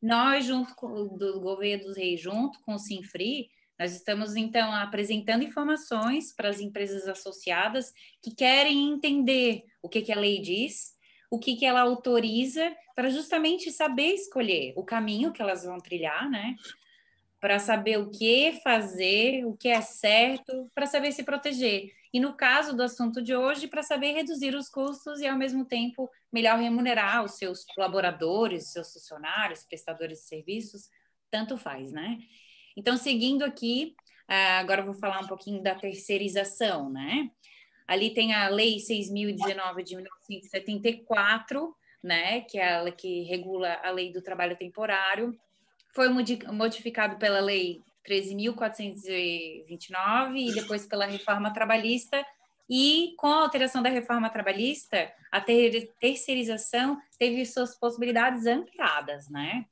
Nós, 0.00 0.46
junto 0.46 0.74
com 0.74 1.14
do 1.16 1.40
Governo 1.40 1.84
dos 1.84 1.96
Reis, 1.96 2.20
junto 2.20 2.58
com 2.62 2.74
o 2.74 2.78
Sinfri, 2.78 3.50
nós 3.78 3.94
estamos, 3.94 4.34
então, 4.34 4.72
apresentando 4.72 5.44
informações 5.44 6.32
para 6.32 6.48
as 6.48 6.58
empresas 6.58 7.06
associadas 7.06 7.92
que 8.22 8.34
querem 8.34 8.90
entender 8.90 9.64
o 9.82 9.88
que, 9.88 10.00
que 10.00 10.12
a 10.12 10.18
lei 10.18 10.40
diz, 10.40 10.92
o 11.30 11.38
que, 11.38 11.54
que 11.56 11.66
ela 11.66 11.80
autoriza, 11.80 12.74
para 12.94 13.10
justamente 13.10 13.70
saber 13.70 14.14
escolher 14.14 14.72
o 14.76 14.84
caminho 14.84 15.32
que 15.32 15.42
elas 15.42 15.64
vão 15.64 15.78
trilhar, 15.78 16.30
né? 16.30 16.56
Para 17.42 17.58
saber 17.58 17.98
o 17.98 18.08
que 18.08 18.60
fazer, 18.62 19.44
o 19.44 19.56
que 19.56 19.66
é 19.66 19.80
certo, 19.80 20.70
para 20.72 20.86
saber 20.86 21.10
se 21.10 21.24
proteger. 21.24 21.90
E 22.14 22.20
no 22.20 22.34
caso 22.34 22.72
do 22.76 22.84
assunto 22.84 23.20
de 23.20 23.34
hoje, 23.34 23.66
para 23.66 23.82
saber 23.82 24.12
reduzir 24.12 24.54
os 24.54 24.68
custos 24.68 25.18
e, 25.18 25.26
ao 25.26 25.36
mesmo 25.36 25.64
tempo, 25.64 26.08
melhor 26.32 26.56
remunerar 26.56 27.24
os 27.24 27.32
seus 27.32 27.64
colaboradores, 27.64 28.70
seus 28.70 28.92
funcionários, 28.92 29.64
prestadores 29.64 30.18
de 30.18 30.24
serviços, 30.24 30.88
tanto 31.32 31.56
faz, 31.56 31.90
né? 31.90 32.18
Então, 32.76 32.96
seguindo 32.96 33.42
aqui, 33.42 33.96
ah, 34.28 34.60
agora 34.60 34.84
vou 34.84 34.94
falar 34.94 35.20
um 35.20 35.26
pouquinho 35.26 35.60
da 35.60 35.74
terceirização, 35.74 36.90
né? 36.90 37.28
Ali 37.88 38.14
tem 38.14 38.32
a 38.32 38.48
Lei 38.50 38.76
6.019 38.76 39.82
de 39.82 39.96
1974, 39.96 41.74
né, 42.00 42.42
que 42.42 42.56
é 42.56 42.76
a 42.76 42.92
que 42.92 43.22
regula 43.24 43.80
a 43.82 43.90
lei 43.90 44.12
do 44.12 44.22
trabalho 44.22 44.56
temporário, 44.56 45.36
foi 45.92 46.08
modificado 46.08 47.16
pela 47.16 47.40
Lei 47.40 47.82
13.429 48.08 50.36
e 50.36 50.52
depois 50.52 50.86
pela 50.86 51.06
reforma 51.06 51.52
trabalhista. 51.52 52.24
E 52.68 53.14
com 53.18 53.26
a 53.26 53.42
alteração 53.42 53.82
da 53.82 53.90
reforma 53.90 54.30
trabalhista, 54.30 55.12
a 55.30 55.40
ter 55.40 55.92
terceirização 56.00 56.98
teve 57.18 57.44
suas 57.44 57.78
possibilidades 57.78 58.46
ampliadas, 58.46 59.28
né? 59.28 59.66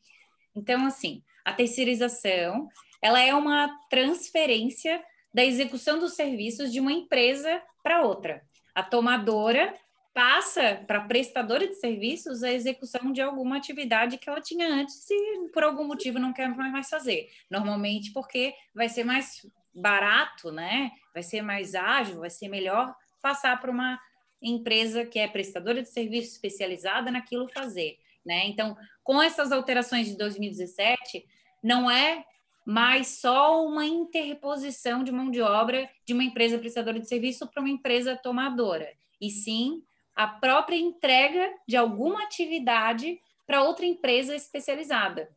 Então, 0.54 0.86
assim, 0.86 1.22
a 1.44 1.52
terceirização 1.52 2.68
ela 3.02 3.20
é 3.20 3.34
uma 3.34 3.68
transferência 3.88 5.02
da 5.32 5.44
execução 5.44 5.98
dos 5.98 6.14
serviços 6.14 6.70
de 6.70 6.80
uma 6.80 6.92
empresa 6.92 7.62
para 7.82 8.02
outra. 8.02 8.42
A 8.74 8.82
tomadora 8.82 9.74
passa 10.12 10.82
para 10.86 11.02
prestadora 11.02 11.66
de 11.66 11.74
serviços 11.74 12.42
a 12.42 12.52
execução 12.52 13.12
de 13.12 13.20
alguma 13.20 13.56
atividade 13.56 14.18
que 14.18 14.28
ela 14.28 14.40
tinha 14.40 14.66
antes 14.66 15.08
e 15.08 15.48
por 15.52 15.62
algum 15.62 15.84
motivo 15.84 16.18
não 16.18 16.32
quer 16.32 16.48
mais 16.48 16.88
fazer. 16.88 17.30
Normalmente 17.48 18.12
porque 18.12 18.54
vai 18.74 18.88
ser 18.88 19.04
mais 19.04 19.46
barato, 19.74 20.50
né? 20.50 20.90
Vai 21.14 21.22
ser 21.22 21.42
mais 21.42 21.74
ágil, 21.74 22.20
vai 22.20 22.30
ser 22.30 22.48
melhor 22.48 22.94
passar 23.22 23.60
para 23.60 23.70
uma 23.70 24.00
empresa 24.42 25.04
que 25.06 25.18
é 25.18 25.28
prestadora 25.28 25.82
de 25.82 25.88
serviço 25.88 26.32
especializada 26.32 27.10
naquilo 27.10 27.48
fazer, 27.48 27.98
né? 28.24 28.46
Então, 28.46 28.76
com 29.04 29.22
essas 29.22 29.52
alterações 29.52 30.08
de 30.08 30.16
2017, 30.16 31.24
não 31.62 31.90
é 31.90 32.24
mais 32.66 33.20
só 33.20 33.64
uma 33.64 33.84
interposição 33.84 35.04
de 35.04 35.12
mão 35.12 35.30
de 35.30 35.40
obra 35.40 35.88
de 36.04 36.12
uma 36.12 36.24
empresa 36.24 36.58
prestadora 36.58 36.98
de 36.98 37.08
serviço 37.08 37.46
para 37.46 37.60
uma 37.60 37.70
empresa 37.70 38.16
tomadora, 38.16 38.90
e 39.20 39.30
sim 39.30 39.82
a 40.20 40.26
própria 40.26 40.76
entrega 40.76 41.50
de 41.66 41.78
alguma 41.78 42.24
atividade 42.24 43.18
para 43.46 43.62
outra 43.62 43.86
empresa 43.86 44.36
especializada. 44.36 45.30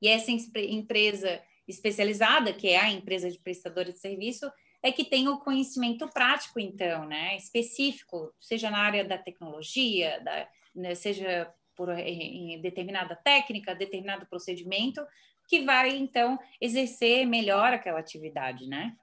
E 0.00 0.06
essa 0.06 0.30
empresa 0.30 1.42
especializada, 1.66 2.52
que 2.52 2.68
é 2.68 2.78
a 2.78 2.88
empresa 2.88 3.28
de 3.28 3.40
prestadora 3.40 3.92
de 3.92 3.98
serviço, 3.98 4.48
é 4.80 4.92
que 4.92 5.04
tem 5.04 5.26
o 5.26 5.40
conhecimento 5.40 6.08
prático, 6.08 6.60
então, 6.60 7.04
né, 7.04 7.36
específico, 7.36 8.32
seja 8.40 8.70
na 8.70 8.78
área 8.78 9.04
da 9.04 9.18
tecnologia, 9.18 10.20
da, 10.20 10.48
né, 10.72 10.94
seja 10.94 11.52
por 11.74 11.90
em 11.98 12.60
determinada 12.60 13.16
técnica, 13.16 13.74
determinado 13.74 14.24
procedimento, 14.26 15.04
que 15.48 15.62
vai 15.62 15.96
então 15.96 16.38
exercer 16.60 17.26
melhor 17.26 17.72
aquela 17.72 17.98
atividade, 17.98 18.68
né? 18.68 18.94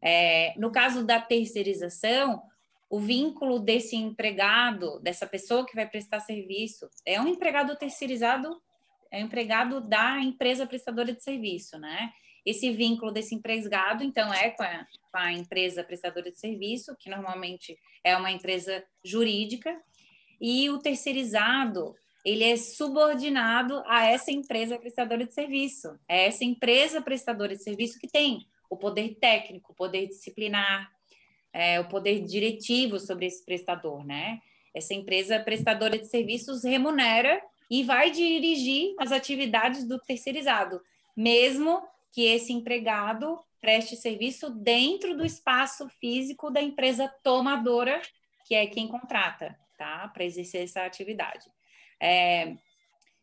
É, 0.00 0.54
no 0.56 0.70
caso 0.70 1.04
da 1.04 1.20
terceirização, 1.20 2.44
o 2.92 3.00
vínculo 3.00 3.58
desse 3.58 3.96
empregado, 3.96 5.00
dessa 5.00 5.26
pessoa 5.26 5.64
que 5.64 5.74
vai 5.74 5.88
prestar 5.88 6.20
serviço, 6.20 6.90
é 7.06 7.18
um 7.18 7.26
empregado 7.26 7.74
terceirizado, 7.74 8.60
é 9.10 9.22
um 9.22 9.26
empregado 9.26 9.80
da 9.80 10.20
empresa 10.20 10.66
prestadora 10.66 11.10
de 11.10 11.24
serviço, 11.24 11.78
né? 11.78 12.12
Esse 12.44 12.70
vínculo 12.70 13.10
desse 13.10 13.34
empregado, 13.34 14.04
então, 14.04 14.30
é 14.34 14.50
com 14.50 14.62
a, 14.62 14.86
com 15.10 15.16
a 15.16 15.32
empresa 15.32 15.82
prestadora 15.82 16.30
de 16.30 16.38
serviço, 16.38 16.94
que 17.00 17.08
normalmente 17.08 17.78
é 18.04 18.14
uma 18.14 18.30
empresa 18.30 18.84
jurídica, 19.02 19.74
e 20.38 20.68
o 20.68 20.78
terceirizado, 20.78 21.94
ele 22.22 22.44
é 22.44 22.58
subordinado 22.58 23.82
a 23.86 24.04
essa 24.04 24.30
empresa 24.30 24.78
prestadora 24.78 25.24
de 25.24 25.32
serviço. 25.32 25.98
É 26.06 26.26
essa 26.26 26.44
empresa 26.44 27.00
prestadora 27.00 27.56
de 27.56 27.62
serviço 27.62 27.98
que 27.98 28.06
tem 28.06 28.46
o 28.68 28.76
poder 28.76 29.14
técnico, 29.14 29.72
o 29.72 29.74
poder 29.74 30.08
disciplinar, 30.08 30.92
é, 31.52 31.78
o 31.80 31.88
poder 31.88 32.20
diretivo 32.20 32.98
sobre 32.98 33.26
esse 33.26 33.44
prestador, 33.44 34.04
né? 34.04 34.40
Essa 34.74 34.94
empresa 34.94 35.38
prestadora 35.38 35.98
de 35.98 36.06
serviços 36.06 36.64
remunera 36.64 37.42
e 37.70 37.82
vai 37.82 38.10
dirigir 38.10 38.94
as 38.98 39.12
atividades 39.12 39.86
do 39.86 39.98
terceirizado, 39.98 40.80
mesmo 41.16 41.82
que 42.12 42.22
esse 42.24 42.52
empregado 42.52 43.38
preste 43.60 43.96
serviço 43.96 44.50
dentro 44.50 45.16
do 45.16 45.24
espaço 45.24 45.88
físico 46.00 46.50
da 46.50 46.60
empresa 46.60 47.08
tomadora, 47.22 48.00
que 48.44 48.54
é 48.54 48.66
quem 48.66 48.88
contrata, 48.88 49.56
tá? 49.78 50.08
Para 50.08 50.24
exercer 50.24 50.64
essa 50.64 50.84
atividade. 50.84 51.50
É, 52.00 52.56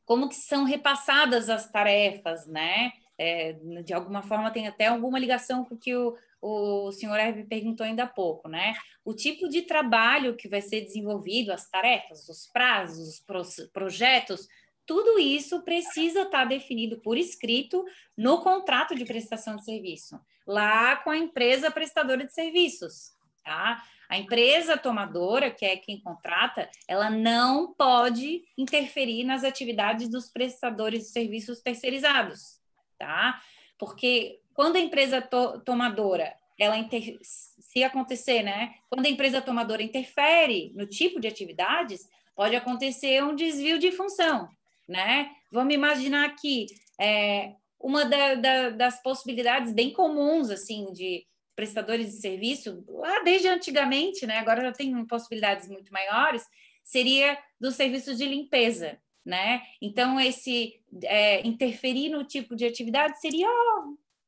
como 0.06 0.30
que 0.30 0.36
são 0.36 0.64
repassadas 0.64 1.50
as 1.50 1.70
tarefas, 1.70 2.48
né? 2.48 2.92
É, 3.18 3.54
de 3.84 3.94
alguma 3.94 4.22
forma 4.22 4.50
tem 4.50 4.66
até 4.66 4.88
alguma 4.88 5.20
ligação 5.20 5.66
com 5.66 5.76
o 5.76 5.78
que 5.78 5.94
o, 5.94 6.16
o 6.42 6.92
senhor 6.92 7.18
Herve 7.20 7.44
perguntou 7.44 7.86
ainda 7.86 8.04
há 8.04 8.08
pouco, 8.08 8.48
né? 8.48 8.74
O 9.04 9.14
tipo 9.14 9.48
de 9.50 9.64
trabalho 9.64 10.36
que 10.36 10.48
vai 10.48 10.62
ser 10.62 10.82
desenvolvido, 10.82 11.52
as 11.52 11.70
tarefas, 11.70 12.28
os 12.30 12.48
prazos, 12.48 13.20
os 13.20 13.70
projetos, 13.72 14.48
tudo 14.86 15.20
isso 15.20 15.62
precisa 15.64 16.24
estar 16.24 16.46
definido 16.46 17.00
por 17.02 17.18
escrito 17.18 17.86
no 18.18 18.42
contrato 18.42 18.96
de 18.96 19.06
prestação 19.06 19.56
de 19.56 19.66
serviço, 19.66 20.20
lá 20.48 20.96
com 20.98 21.12
a 21.12 21.18
empresa 21.18 21.70
prestadora 21.70 22.26
de 22.26 22.34
serviços, 22.34 23.14
tá? 23.44 23.84
A 24.10 24.18
empresa 24.18 24.76
tomadora, 24.76 25.52
que 25.52 25.64
é 25.64 25.78
quem 25.78 26.02
contrata, 26.02 26.68
ela 26.88 27.12
não 27.12 27.74
pode 27.76 28.44
interferir 28.58 29.24
nas 29.24 29.44
atividades 29.44 30.10
dos 30.10 30.30
prestadores 30.30 31.04
de 31.04 31.10
serviços 31.10 31.62
terceirizados 31.62 32.60
tá? 33.00 33.42
Porque 33.80 34.42
quando 34.60 34.76
a 34.76 34.82
empresa 34.82 35.22
to 35.22 35.62
tomadora, 35.62 36.36
ela 36.60 36.78
inter... 36.78 37.18
se 37.22 37.82
acontecer, 37.82 38.44
né? 38.44 38.76
Quando 38.90 39.06
a 39.06 39.10
empresa 39.10 39.42
tomadora 39.42 39.82
interfere 39.82 40.74
no 40.76 40.86
tipo 40.86 41.18
de 41.18 41.30
atividades, 41.30 42.06
pode 42.36 42.58
acontecer 42.58 43.24
um 43.24 43.34
desvio 43.34 43.80
de 43.80 43.90
função, 43.94 44.50
né? 44.86 45.32
Vamos 45.50 45.74
imaginar 45.74 46.26
aqui 46.26 46.66
é, 47.00 47.54
uma 47.80 48.04
da, 48.04 48.36
da, 48.36 48.70
das 48.72 49.02
possibilidades 49.02 49.72
bem 49.72 49.94
comuns, 49.94 50.50
assim, 50.50 50.92
de 50.92 51.26
prestadores 51.56 52.08
de 52.08 52.20
serviço, 52.20 52.84
lá 52.90 53.24
desde 53.24 53.48
antigamente, 53.48 54.28
né? 54.28 54.40
Agora 54.40 54.62
já 54.62 54.74
tem 54.74 55.06
possibilidades 55.06 55.70
muito 55.70 55.90
maiores, 55.94 56.44
seria 56.84 57.38
dos 57.58 57.76
serviços 57.76 58.18
de 58.18 58.26
limpeza, 58.26 59.00
né? 59.26 59.62
Então, 59.82 60.20
esse 60.20 60.82
é, 61.06 61.48
interferir 61.48 62.10
no 62.10 62.26
tipo 62.26 62.58
de 62.58 62.66
atividade 62.66 63.22
seria, 63.22 63.48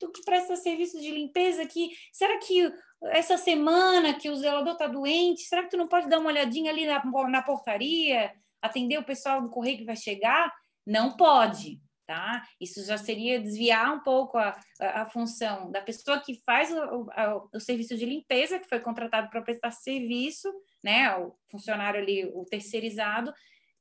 tu 0.02 0.12
que 0.12 0.24
presta 0.24 0.56
serviço 0.56 1.00
de 1.00 1.12
limpeza 1.12 1.62
aqui, 1.62 1.92
será 2.12 2.40
que 2.40 2.74
essa 3.06 3.38
semana 3.38 4.16
que 4.16 4.30
o 4.30 4.36
zelador 4.36 4.74
está 4.74 4.88
doente, 4.88 5.44
será 5.44 5.64
que 5.64 5.70
tu 5.70 5.78
não 5.78 5.88
pode 5.88 6.10
dar 6.10 6.20
uma 6.20 6.30
olhadinha 6.30 6.72
ali 6.72 6.86
na, 6.86 7.04
na 7.30 7.42
portaria, 7.44 8.34
atender 8.62 8.98
o 8.98 9.06
pessoal 9.06 9.42
do 9.42 9.50
correio 9.50 9.78
que 9.78 9.86
vai 9.86 9.96
chegar? 9.96 10.52
Não 10.86 11.16
pode, 11.16 11.80
tá? 12.08 12.44
Isso 12.60 12.84
já 12.84 12.98
seria 12.98 13.40
desviar 13.40 13.94
um 13.94 14.00
pouco 14.00 14.38
a, 14.38 14.58
a, 14.80 15.02
a 15.04 15.06
função 15.06 15.72
da 15.72 15.82
pessoa 15.82 16.20
que 16.20 16.42
faz 16.44 16.72
o, 16.72 17.08
a, 17.12 17.42
o 17.54 17.60
serviço 17.60 17.96
de 17.96 18.06
limpeza, 18.06 18.60
que 18.60 18.68
foi 18.68 18.80
contratado 18.80 19.30
para 19.30 19.42
prestar 19.42 19.72
serviço, 19.72 20.52
né? 20.84 21.16
O 21.18 21.36
funcionário 21.50 22.02
ali, 22.02 22.26
o 22.34 22.44
terceirizado, 22.46 23.32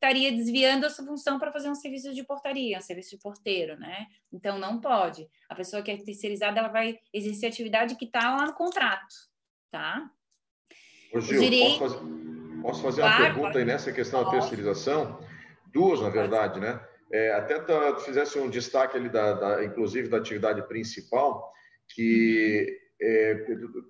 estaria 0.01 0.33
desviando 0.33 0.87
a 0.87 0.91
sua 0.91 1.05
função 1.05 1.39
para 1.39 1.53
fazer 1.53 1.69
um 1.69 1.75
serviço 1.75 2.15
de 2.15 2.25
portaria, 2.25 2.79
um 2.79 2.81
serviço 2.81 3.11
de 3.11 3.19
porteiro, 3.19 3.79
né? 3.79 4.07
Então 4.33 4.59
não 4.59 4.81
pode. 4.81 5.29
A 5.47 5.55
pessoa 5.55 5.83
que 5.83 5.91
é 5.91 5.97
terceirizada, 5.99 6.59
ela 6.59 6.69
vai 6.69 6.99
exercer 7.13 7.51
a 7.51 7.53
atividade 7.53 7.95
que 7.97 8.07
está 8.07 8.35
lá 8.35 8.47
no 8.47 8.55
contrato, 8.55 9.15
tá? 9.71 10.11
Ô, 11.13 11.21
Gil, 11.21 11.41
direi... 11.41 11.79
posso 11.79 11.79
fazer, 11.79 12.63
posso 12.63 12.83
fazer 12.83 13.01
claro, 13.03 13.17
uma 13.17 13.27
pergunta 13.27 13.59
aí 13.59 13.65
nessa 13.67 13.93
questão 13.93 14.25
da 14.25 14.31
terceirização? 14.31 15.21
Duas, 15.67 16.01
na 16.01 16.09
verdade, 16.09 16.59
né? 16.59 16.81
É, 17.13 17.33
até 17.35 17.61
tá, 17.61 17.99
fizesse 17.99 18.39
um 18.39 18.49
destaque 18.49 18.97
ali, 18.97 19.11
da, 19.11 19.35
da, 19.35 19.65
inclusive, 19.65 20.09
da 20.09 20.17
atividade 20.17 20.67
principal, 20.67 21.53
que 21.95 22.79
é, 23.03 23.35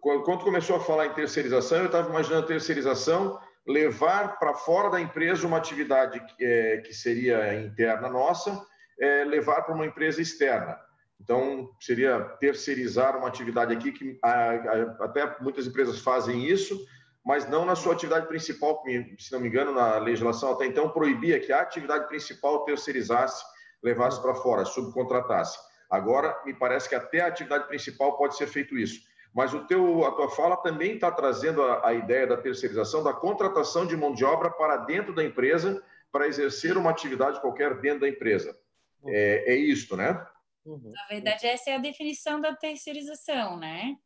quando 0.00 0.42
começou 0.42 0.76
a 0.76 0.80
falar 0.80 1.06
em 1.06 1.14
terceirização, 1.14 1.78
eu 1.78 1.86
estava 1.86 2.08
imaginando 2.08 2.44
a 2.44 2.48
terceirização 2.48 3.38
levar 3.66 4.38
para 4.38 4.54
fora 4.54 4.90
da 4.90 5.00
empresa 5.00 5.46
uma 5.46 5.58
atividade 5.58 6.20
que, 6.20 6.44
é, 6.44 6.78
que 6.78 6.92
seria 6.94 7.54
interna 7.62 8.08
nossa, 8.08 8.60
é, 8.98 9.24
levar 9.24 9.62
para 9.62 9.74
uma 9.74 9.86
empresa 9.86 10.20
externa. 10.20 10.78
Então, 11.20 11.70
seria 11.78 12.20
terceirizar 12.40 13.16
uma 13.16 13.28
atividade 13.28 13.74
aqui, 13.74 13.92
que 13.92 14.18
a, 14.22 14.30
a, 14.30 14.82
até 15.04 15.36
muitas 15.40 15.66
empresas 15.66 16.00
fazem 16.00 16.46
isso, 16.46 16.82
mas 17.24 17.48
não 17.48 17.66
na 17.66 17.76
sua 17.76 17.92
atividade 17.92 18.26
principal, 18.26 18.82
que, 18.82 19.14
se 19.18 19.30
não 19.30 19.40
me 19.40 19.48
engano, 19.48 19.72
na 19.72 19.98
legislação 19.98 20.52
até 20.52 20.64
então 20.64 20.88
proibia 20.88 21.38
que 21.38 21.52
a 21.52 21.60
atividade 21.60 22.08
principal 22.08 22.64
terceirizasse, 22.64 23.44
levasse 23.82 24.20
para 24.22 24.34
fora, 24.34 24.64
subcontratasse. 24.64 25.58
Agora, 25.90 26.40
me 26.46 26.54
parece 26.54 26.88
que 26.88 26.94
até 26.94 27.20
a 27.20 27.26
atividade 27.26 27.66
principal 27.68 28.16
pode 28.16 28.36
ser 28.36 28.46
feito 28.46 28.78
isso. 28.78 29.00
Mas 29.34 29.54
o 29.54 29.64
teu, 29.66 30.04
a 30.04 30.12
tua 30.12 30.28
fala 30.30 30.56
também 30.56 30.94
está 30.94 31.10
trazendo 31.10 31.62
a, 31.62 31.88
a, 31.88 31.94
ideia 31.94 32.26
da 32.26 32.36
terceirização, 32.36 33.02
da 33.02 33.12
contratação 33.12 33.86
de 33.86 33.96
mão 33.96 34.12
de 34.12 34.24
obra 34.24 34.50
para 34.50 34.76
dentro 34.78 35.14
da 35.14 35.24
empresa, 35.24 35.82
para 36.10 36.26
exercer 36.26 36.76
uma 36.76 36.90
atividade 36.90 37.40
qualquer 37.40 37.80
dentro 37.80 38.00
da 38.00 38.08
empresa. 38.08 38.58
Uhum. 39.02 39.10
É, 39.12 39.52
é 39.52 39.54
isso, 39.54 39.96
né? 39.96 40.26
Uhum. 40.64 40.92
Na 40.92 41.06
verdade, 41.08 41.46
essa 41.46 41.70
é 41.70 41.76
a 41.76 41.78
definição 41.78 42.40
da 42.40 42.54
terceirização, 42.54 43.56
né? 43.56 43.96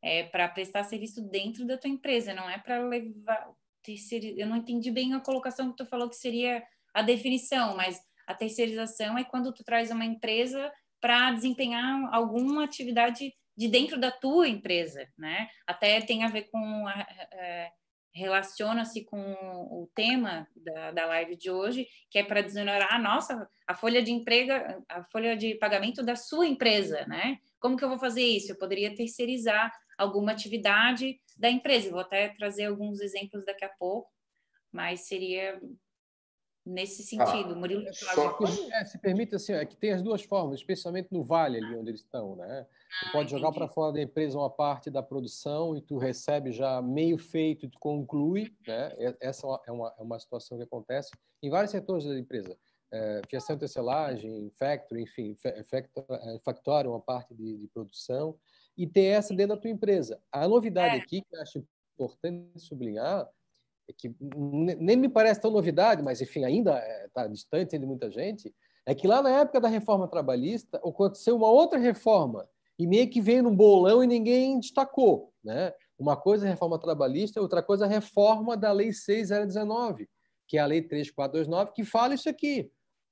É 0.00 0.22
para 0.22 0.48
prestar 0.48 0.84
serviço 0.84 1.20
dentro 1.22 1.66
da 1.66 1.76
tua 1.76 1.90
empresa, 1.90 2.32
não 2.32 2.48
é 2.48 2.58
para 2.58 2.78
levar. 2.78 3.50
Terceir... 3.82 4.34
Eu 4.36 4.46
não 4.46 4.56
entendi 4.56 4.90
bem 4.90 5.14
a 5.14 5.20
colocação 5.20 5.70
que 5.70 5.76
tu 5.76 5.86
falou 5.86 6.08
que 6.08 6.16
seria 6.16 6.62
a 6.94 7.02
definição, 7.02 7.76
mas 7.76 8.00
a 8.26 8.34
terceirização 8.34 9.18
é 9.18 9.24
quando 9.24 9.52
tu 9.52 9.64
traz 9.64 9.90
uma 9.90 10.04
empresa 10.04 10.70
para 11.00 11.32
desempenhar 11.32 12.12
alguma 12.12 12.64
atividade 12.64 13.32
de 13.58 13.66
dentro 13.66 13.98
da 13.98 14.12
tua 14.12 14.48
empresa, 14.48 15.04
né? 15.18 15.48
Até 15.66 16.00
tem 16.00 16.22
a 16.22 16.28
ver 16.28 16.44
com 16.44 16.88
é, 16.88 17.72
relaciona-se 18.14 19.04
com 19.04 19.20
o 19.20 19.90
tema 19.96 20.46
da, 20.54 20.92
da 20.92 21.06
live 21.06 21.36
de 21.36 21.50
hoje, 21.50 21.88
que 22.08 22.20
é 22.20 22.22
para 22.22 22.40
desonerar 22.40 22.94
a 22.94 22.98
nossa 23.00 23.48
a 23.66 23.74
folha 23.74 24.00
de 24.00 24.12
emprego, 24.12 24.52
a 24.88 25.02
folha 25.04 25.36
de 25.36 25.56
pagamento 25.56 26.04
da 26.04 26.14
sua 26.14 26.46
empresa, 26.46 27.04
né? 27.08 27.38
Como 27.58 27.76
que 27.76 27.84
eu 27.84 27.88
vou 27.88 27.98
fazer 27.98 28.22
isso? 28.22 28.52
Eu 28.52 28.58
poderia 28.58 28.94
terceirizar 28.94 29.72
alguma 29.98 30.30
atividade 30.30 31.20
da 31.36 31.50
empresa. 31.50 31.90
Vou 31.90 32.00
até 32.00 32.28
trazer 32.28 32.66
alguns 32.66 33.00
exemplos 33.00 33.44
daqui 33.44 33.64
a 33.64 33.70
pouco, 33.76 34.08
mas 34.70 35.08
seria 35.08 35.60
nesse 36.68 37.02
sentido. 37.02 37.54
Ah, 37.54 37.56
Murilo 37.56 37.82
só, 37.92 38.38
é, 38.72 38.84
se 38.84 38.98
permite 38.98 39.34
assim, 39.34 39.52
é 39.54 39.64
que 39.64 39.76
tem 39.76 39.92
as 39.92 40.02
duas 40.02 40.22
formas, 40.22 40.60
especialmente 40.60 41.08
no 41.10 41.24
vale 41.24 41.56
ali 41.58 41.76
onde 41.76 41.90
eles 41.90 42.02
estão, 42.02 42.36
né? 42.36 42.66
Tu 43.00 43.06
ah, 43.06 43.12
pode 43.12 43.30
jogar 43.30 43.52
para 43.52 43.68
fora 43.68 43.92
da 43.92 44.02
empresa 44.02 44.38
uma 44.38 44.50
parte 44.50 44.90
da 44.90 45.02
produção 45.02 45.76
e 45.76 45.80
tu 45.80 45.96
recebe 45.96 46.52
já 46.52 46.80
meio 46.82 47.16
feito 47.18 47.66
e 47.66 47.68
tu 47.68 47.78
conclui, 47.78 48.54
né? 48.66 48.92
Essa 49.20 49.46
é 49.66 49.72
uma, 49.72 49.94
é 49.98 50.02
uma 50.02 50.18
situação 50.18 50.58
que 50.58 50.64
acontece 50.64 51.10
em 51.42 51.48
vários 51.50 51.70
setores 51.70 52.04
da 52.04 52.18
empresa. 52.18 52.56
É, 52.90 53.20
fiação 53.28 53.56
e 53.56 53.58
tecelagem, 53.58 54.50
factory, 54.58 55.02
enfim, 55.02 55.36
é, 55.44 55.62
factory, 56.42 56.88
uma 56.88 57.00
parte 57.00 57.34
de, 57.34 57.58
de, 57.58 57.68
produção, 57.68 58.38
e 58.76 58.86
ter 58.86 59.04
essa 59.04 59.34
dentro 59.34 59.56
da 59.56 59.60
tua 59.60 59.70
empresa. 59.70 60.18
A 60.32 60.48
novidade 60.48 60.96
é. 60.96 60.98
aqui, 60.98 61.20
que 61.20 61.36
eu 61.36 61.42
acho 61.42 61.62
importante 61.94 62.58
sublinhar, 62.60 63.22
é 63.22 63.28
que 63.96 64.14
nem 64.20 64.96
me 64.96 65.08
parece 65.08 65.40
tão 65.40 65.50
novidade, 65.50 66.02
mas 66.02 66.20
enfim, 66.20 66.44
ainda 66.44 66.78
está 67.06 67.22
é, 67.24 67.28
distante 67.28 67.78
de 67.78 67.86
muita 67.86 68.10
gente, 68.10 68.54
é 68.86 68.94
que 68.94 69.06
lá 69.06 69.22
na 69.22 69.30
época 69.30 69.60
da 69.60 69.68
reforma 69.68 70.08
trabalhista 70.08 70.78
aconteceu 70.78 71.36
uma 71.36 71.50
outra 71.50 71.78
reforma 71.78 72.48
e 72.78 72.86
meio 72.86 73.08
que 73.08 73.20
veio 73.20 73.42
num 73.42 73.54
bolão 73.54 74.02
e 74.02 74.06
ninguém 74.06 74.58
destacou, 74.60 75.32
né? 75.42 75.72
Uma 75.98 76.16
coisa 76.16 76.46
é 76.46 76.48
a 76.48 76.52
reforma 76.52 76.78
trabalhista, 76.78 77.40
outra 77.40 77.62
coisa 77.62 77.84
é 77.84 77.88
a 77.88 77.90
reforma 77.90 78.56
da 78.56 78.70
Lei 78.70 78.92
6019, 78.92 80.08
que 80.46 80.56
é 80.56 80.60
a 80.60 80.66
Lei 80.66 80.80
3429, 80.80 81.72
que 81.72 81.84
fala 81.84 82.14
isso 82.14 82.28
aqui. 82.28 82.70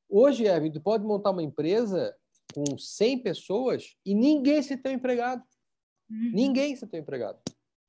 Hoje, 0.09 0.47
Evan, 0.47 0.71
tu 0.71 0.81
pode 0.81 1.05
montar 1.05 1.33
uma 1.33 1.43
empresa 1.43 2.15
com 2.55 2.79
100 2.79 3.23
pessoas 3.23 3.97
e 4.05 4.15
ninguém 4.15 4.63
se 4.63 4.77
tem 4.77 4.95
empregado. 4.95 5.43
Uhum. 6.09 6.31
Ninguém 6.33 6.77
se 6.77 6.87
tem 6.87 7.01
empregado. 7.01 7.41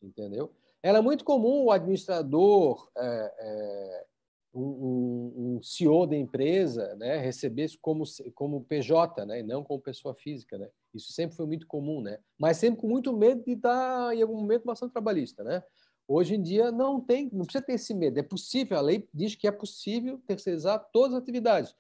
Entendeu? 0.02 0.52
Era 0.84 1.02
muito 1.02 1.24
comum 1.24 1.66
o 1.66 1.72
administrador, 1.72 2.90
é, 2.98 3.34
é, 3.40 4.06
um, 4.54 5.58
um, 5.58 5.64
CEO 5.64 6.08
da 6.08 6.16
empresa, 6.16 6.96
né, 6.96 7.18
recebesse 7.18 7.78
como, 7.78 8.04
como 8.34 8.64
PJ, 8.64 9.26
né, 9.26 9.40
e 9.40 9.44
não 9.44 9.64
como 9.64 9.82
pessoa 9.82 10.16
física. 10.16 10.58
Né? 10.58 10.70
Isso 10.94 11.12
sempre 11.12 11.36
foi 11.36 11.46
muito 11.46 11.68
comum, 11.68 12.02
né? 12.02 12.20
mas 12.40 12.58
sempre 12.58 12.82
com 12.82 12.88
muito 12.88 13.16
medo 13.16 13.44
de 13.44 13.56
dar, 13.56 14.16
em 14.16 14.22
algum 14.22 14.40
momento, 14.40 14.64
uma 14.64 14.74
ação 14.74 14.90
trabalhista. 14.90 15.44
Né? 15.44 15.64
Hoje 16.08 16.36
em 16.36 16.42
dia 16.42 16.72
não 16.72 17.02
tem, 17.02 17.30
não 17.34 17.44
precisa 17.44 17.64
ter 17.64 17.74
esse 17.74 17.94
medo. 17.94 18.20
É 18.20 18.24
possível, 18.24 18.78
a 18.78 18.82
lei 18.82 19.08
diz 19.14 19.36
que 19.36 19.48
é 19.48 19.52
possível 19.52 20.20
terceirizar 20.26 20.90
todas 20.92 21.14
as 21.14 21.22
atividades. 21.22 21.76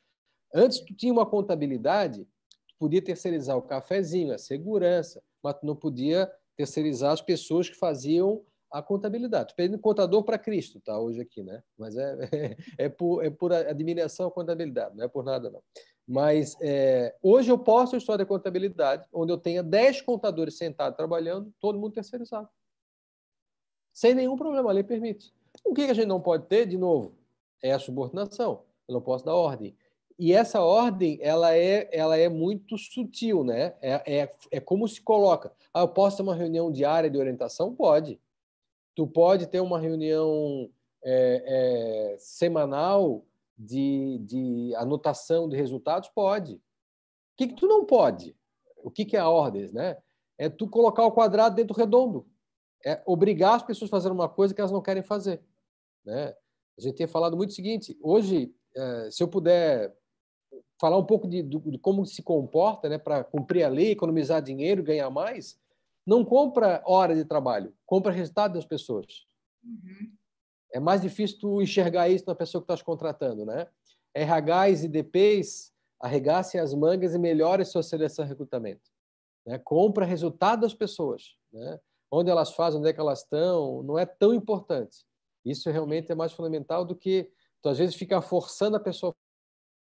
Antes 0.53 0.79
tu 0.79 0.93
tinha 0.93 1.13
uma 1.13 1.25
contabilidade, 1.25 2.25
tu 2.67 2.75
podia 2.77 3.01
terceirizar 3.01 3.57
o 3.57 3.61
cafezinho, 3.61 4.33
a 4.33 4.37
segurança, 4.37 5.21
mas 5.41 5.55
tu 5.59 5.65
não 5.65 5.75
podia 5.75 6.31
terceirizar 6.55 7.11
as 7.11 7.21
pessoas 7.21 7.69
que 7.69 7.75
faziam 7.75 8.43
a 8.71 8.81
contabilidade. 8.81 9.51
Estou 9.51 9.55
pedindo 9.55 9.79
contador 9.79 10.23
para 10.23 10.37
Cristo, 10.37 10.79
tá? 10.79 10.97
Hoje 10.99 11.21
aqui, 11.21 11.43
né? 11.43 11.63
Mas 11.77 11.95
é, 11.97 12.17
é, 12.31 12.57
é, 12.85 12.89
por, 12.89 13.23
é 13.23 13.29
por 13.29 13.53
admiração 13.53 14.27
à 14.27 14.31
contabilidade, 14.31 14.95
não 14.95 15.03
é 15.03 15.07
por 15.07 15.23
nada, 15.23 15.49
não. 15.49 15.61
Mas 16.07 16.55
é, 16.61 17.15
hoje 17.21 17.51
eu 17.51 17.59
posso 17.59 17.95
a 17.95 18.25
contabilidade, 18.25 19.07
onde 19.11 19.31
eu 19.31 19.37
tenha 19.37 19.61
10 19.61 20.01
contadores 20.01 20.57
sentados 20.57 20.95
trabalhando, 20.95 21.53
todo 21.59 21.77
mundo 21.77 21.93
terceirizado. 21.93 22.47
Sem 23.93 24.13
nenhum 24.13 24.37
problema, 24.37 24.69
a 24.69 24.73
lei 24.73 24.83
permite. 24.83 25.33
O 25.65 25.73
que 25.73 25.81
a 25.81 25.93
gente 25.93 26.07
não 26.07 26.21
pode 26.21 26.45
ter, 26.45 26.65
de 26.65 26.77
novo, 26.77 27.17
é 27.61 27.73
a 27.73 27.79
subordinação. 27.79 28.63
Eu 28.87 28.93
não 28.93 29.01
posso 29.01 29.25
dar 29.25 29.35
ordem. 29.35 29.75
E 30.19 30.33
essa 30.33 30.61
ordem, 30.61 31.19
ela 31.21 31.55
é, 31.55 31.89
ela 31.91 32.17
é 32.17 32.29
muito 32.29 32.77
sutil, 32.77 33.43
né? 33.43 33.75
É, 33.81 34.21
é, 34.21 34.35
é 34.51 34.59
como 34.59 34.87
se 34.87 35.01
coloca. 35.01 35.51
Ah, 35.73 35.81
eu 35.81 35.87
posso 35.87 36.17
ter 36.17 36.23
uma 36.23 36.35
reunião 36.35 36.71
diária 36.71 37.09
de 37.09 37.17
orientação? 37.17 37.75
Pode. 37.75 38.19
Tu 38.97 39.05
pode 39.05 39.45
ter 39.45 39.59
uma 39.59 39.79
reunião 39.79 40.71
é, 41.03 41.43
é, 41.45 42.17
semanal 42.17 43.23
de, 43.55 44.17
de 44.25 44.73
anotação 44.75 45.47
de 45.47 45.55
resultados? 45.55 46.09
Pode. 46.09 46.55
O 46.55 46.61
que, 47.37 47.49
que 47.49 47.53
tu 47.53 47.67
não 47.67 47.85
pode? 47.85 48.35
O 48.77 48.89
que, 48.89 49.05
que 49.05 49.15
é 49.15 49.19
a 49.19 49.29
ordem, 49.29 49.71
né? 49.71 49.97
É 50.35 50.49
tu 50.49 50.67
colocar 50.67 51.05
o 51.05 51.11
quadrado 51.11 51.55
dentro 51.55 51.75
do 51.75 51.77
redondo. 51.77 52.25
É 52.83 53.03
obrigar 53.05 53.57
as 53.57 53.61
pessoas 53.61 53.91
a 53.91 53.95
fazer 53.97 54.11
uma 54.11 54.27
coisa 54.27 54.51
que 54.51 54.59
elas 54.59 54.71
não 54.71 54.81
querem 54.81 55.03
fazer. 55.03 55.43
Né? 56.03 56.35
A 56.75 56.81
gente 56.81 56.95
tem 56.95 57.05
falado 57.05 57.37
muito 57.37 57.51
o 57.51 57.53
seguinte: 57.53 57.95
hoje, 58.01 58.51
é, 58.75 59.11
se 59.11 59.21
eu 59.21 59.27
puder 59.27 59.95
falar 60.81 60.97
um 60.97 61.05
pouco 61.05 61.27
de, 61.27 61.43
de, 61.43 61.59
de 61.59 61.77
como 61.77 62.03
se 62.03 62.23
comporta 62.23 62.89
né, 62.89 62.97
para 62.97 63.23
cumprir 63.23 63.61
a 63.61 63.69
lei, 63.69 63.91
economizar 63.91 64.41
dinheiro, 64.41 64.81
ganhar 64.81 65.11
mais, 65.11 65.59
não 66.07 66.23
compra 66.23 66.81
hora 66.85 67.13
de 67.13 67.25
trabalho, 67.25 67.75
compra 67.85 68.13
resultado 68.13 68.53
das 68.53 68.65
pessoas. 68.65 69.27
Uhum. 69.61 70.13
É 70.71 70.79
mais 70.79 71.01
difícil 71.01 71.37
tu 71.39 71.61
enxergar 71.61 72.07
isso 72.07 72.23
na 72.25 72.33
pessoa 72.33 72.61
que 72.61 72.63
estás 72.63 72.81
contratando, 72.81 73.45
né? 73.45 73.67
RHs 74.15 74.85
e 74.85 74.87
DPs 74.87 75.73
arregassem 75.99 76.61
as 76.61 76.73
mangas 76.73 77.13
e 77.13 77.19
melhorem 77.19 77.65
sua 77.65 77.83
seleção 77.83 78.23
e 78.23 78.27
recrutamento. 78.27 78.89
Né? 79.45 79.59
Compra 79.59 80.05
resultado 80.05 80.61
das 80.61 80.73
pessoas. 80.73 81.35
Né? 81.51 81.79
Onde 82.09 82.29
elas 82.29 82.53
fazem, 82.53 82.79
onde 82.79 82.89
é 82.89 82.93
que 82.93 82.99
elas 82.99 83.23
estão, 83.23 83.83
não 83.83 83.99
é 83.99 84.05
tão 84.05 84.33
importante. 84.33 85.05
Isso 85.43 85.69
realmente 85.69 86.11
é 86.11 86.15
mais 86.15 86.31
fundamental 86.31 86.85
do 86.85 86.95
que 86.95 87.29
tu 87.61 87.69
às 87.69 87.77
vezes 87.77 87.95
fica 87.95 88.21
forçando 88.21 88.77
a 88.77 88.79
pessoa 88.79 89.15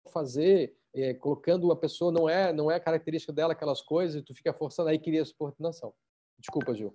a 0.06 0.10
fazer, 0.10 0.76
é, 0.94 1.14
colocando 1.14 1.72
a 1.72 1.76
pessoa 1.76 2.12
não 2.12 2.28
é 2.28 2.52
não 2.52 2.70
é 2.70 2.80
característica 2.80 3.32
dela 3.32 3.54
aquelas 3.54 3.82
coisas 3.82 4.22
e 4.22 4.24
tu 4.24 4.36
fica 4.36 4.54
forçando 4.54 4.90
aí 4.90 5.00
cria 5.00 5.24
subordinação. 5.24 5.94
Desculpa, 6.42 6.74
Gil. 6.74 6.94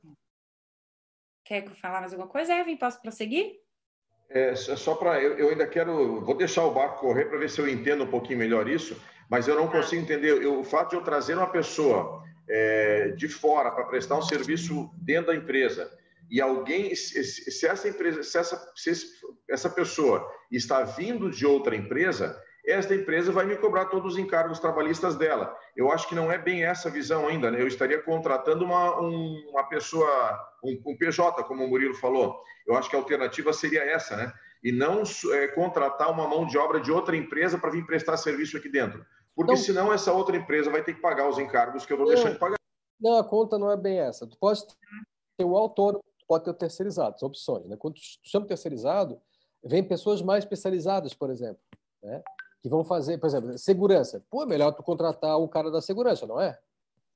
Quer 1.45 1.69
falar 1.77 2.01
mais 2.01 2.13
alguma 2.13 2.29
coisa, 2.29 2.53
Evan? 2.53 2.77
Posso 2.77 3.01
prosseguir? 3.01 3.61
É, 4.29 4.55
só 4.57 4.97
para. 4.97 5.23
Eu, 5.23 5.39
eu, 5.39 5.49
ainda 5.51 5.67
quero. 5.67 6.21
Vou 6.21 6.37
deixar 6.37 6.65
o 6.65 6.75
barco 6.75 7.01
correr 7.01 7.27
para 7.27 7.39
ver 7.39 7.49
se 7.49 7.61
eu 7.61 7.69
entendo 7.69 8.03
um 8.05 8.11
pouquinho 8.11 8.41
melhor 8.41 8.69
isso, 8.69 9.01
mas 9.31 9.47
eu 9.47 9.55
não 9.55 9.69
consigo 9.69 10.03
entender. 10.03 10.43
Eu, 10.43 10.59
o 10.61 10.65
fato 10.65 10.91
de 10.91 10.97
eu 10.97 11.05
trazer 11.05 11.37
uma 11.37 11.51
pessoa 11.51 12.25
é, 12.49 13.11
de 13.11 13.29
fora 13.29 13.71
para 13.71 13.85
prestar 13.85 14.19
um 14.19 14.23
serviço 14.23 14.91
dentro 14.97 15.29
da 15.29 15.37
empresa 15.37 15.97
e 16.29 16.41
alguém. 16.41 16.93
Se, 16.97 17.23
se 17.23 17.67
essa 17.67 17.89
empresa. 17.89 18.25
Se 18.25 18.37
essa, 18.37 18.73
se 18.75 18.93
essa 19.49 19.71
pessoa 19.71 20.29
está 20.51 20.83
vindo 20.83 21.31
de 21.31 21.47
outra 21.47 21.77
empresa, 21.77 22.37
esta 22.67 22.95
empresa 22.95 23.31
vai 23.31 23.47
me 23.47 23.57
cobrar 23.57 23.87
todos 23.87 24.15
os 24.15 24.19
encargos 24.19 24.59
trabalhistas 24.59 25.15
dela. 25.15 25.57
Eu 25.77 25.93
acho 25.93 26.09
que 26.09 26.15
não 26.15 26.33
é 26.33 26.37
bem 26.37 26.65
essa 26.65 26.91
visão 26.91 27.29
ainda. 27.29 27.51
Né? 27.51 27.63
Eu 27.63 27.69
estaria 27.69 28.03
contratando 28.03 28.65
uma, 28.65 29.01
um, 29.01 29.51
uma 29.51 29.65
pessoa, 29.69 30.09
um, 30.65 30.81
um, 30.85 30.97
PJ, 30.97 31.45
como 31.45 31.65
o 31.65 31.69
Murilo 31.69 31.95
falou. 31.95 32.43
Eu 32.67 32.77
acho 32.77 32.91
que 32.91 32.97
a 32.97 32.99
alternativa 32.99 33.53
seria 33.53 33.85
essa, 33.85 34.17
né? 34.17 34.33
E 34.65 34.73
não 34.73 35.03
é, 35.33 35.49
contratar 35.49 36.11
uma 36.11 36.27
mão 36.27 36.45
de 36.45 36.59
obra 36.59 36.81
de 36.81 36.91
outra 36.91 37.17
empresa 37.17 37.57
para 37.57 37.71
vir 37.71 37.87
prestar 37.87 38.17
serviço 38.17 38.57
aqui 38.57 38.69
dentro. 38.69 39.07
Porque 39.35 39.53
não, 39.53 39.59
senão 39.59 39.93
essa 39.93 40.13
outra 40.13 40.37
empresa 40.37 40.71
vai 40.71 40.83
ter 40.83 40.95
que 40.95 41.01
pagar 41.01 41.29
os 41.29 41.39
encargos 41.39 41.87
que 41.87 41.93
eu 41.93 41.99
vou 41.99 42.09
deixar 42.09 42.33
de 42.33 42.39
pagar. 42.39 42.57
Não, 43.01 43.19
a 43.19 43.25
conta 43.25 43.59
não 43.59 43.71
é 43.71 43.77
bem 43.77 44.01
essa. 44.01 44.27
Tu 44.27 44.37
pode 44.39 44.63
ter 45.37 45.45
o 45.45 45.57
autônomo, 45.57 46.03
pode 46.27 46.45
ter 46.45 46.51
o 46.51 46.55
terceirizado, 46.55 47.19
são 47.21 47.29
opções. 47.29 47.67
Né? 47.67 47.77
Quando 47.77 47.95
tu 47.95 48.01
chama 48.25 48.47
terceirizado, 48.47 49.21
vem 49.63 49.85
pessoas 49.85 50.23
mais 50.23 50.43
especializadas, 50.43 51.15
por 51.15 51.31
exemplo. 51.31 51.61
Né? 52.03 52.23
Que 52.63 52.69
vão 52.69 52.85
fazer, 52.85 53.19
por 53.19 53.27
exemplo, 53.27 53.59
segurança. 53.59 54.25
Pô, 54.31 54.43
é 54.43 54.47
melhor 54.47 54.73
tu 54.73 54.83
contratar 54.83 55.39
o 55.39 55.49
cara 55.49 55.71
da 55.71 55.81
segurança, 55.81 56.27
não 56.27 56.41
é? 56.41 56.59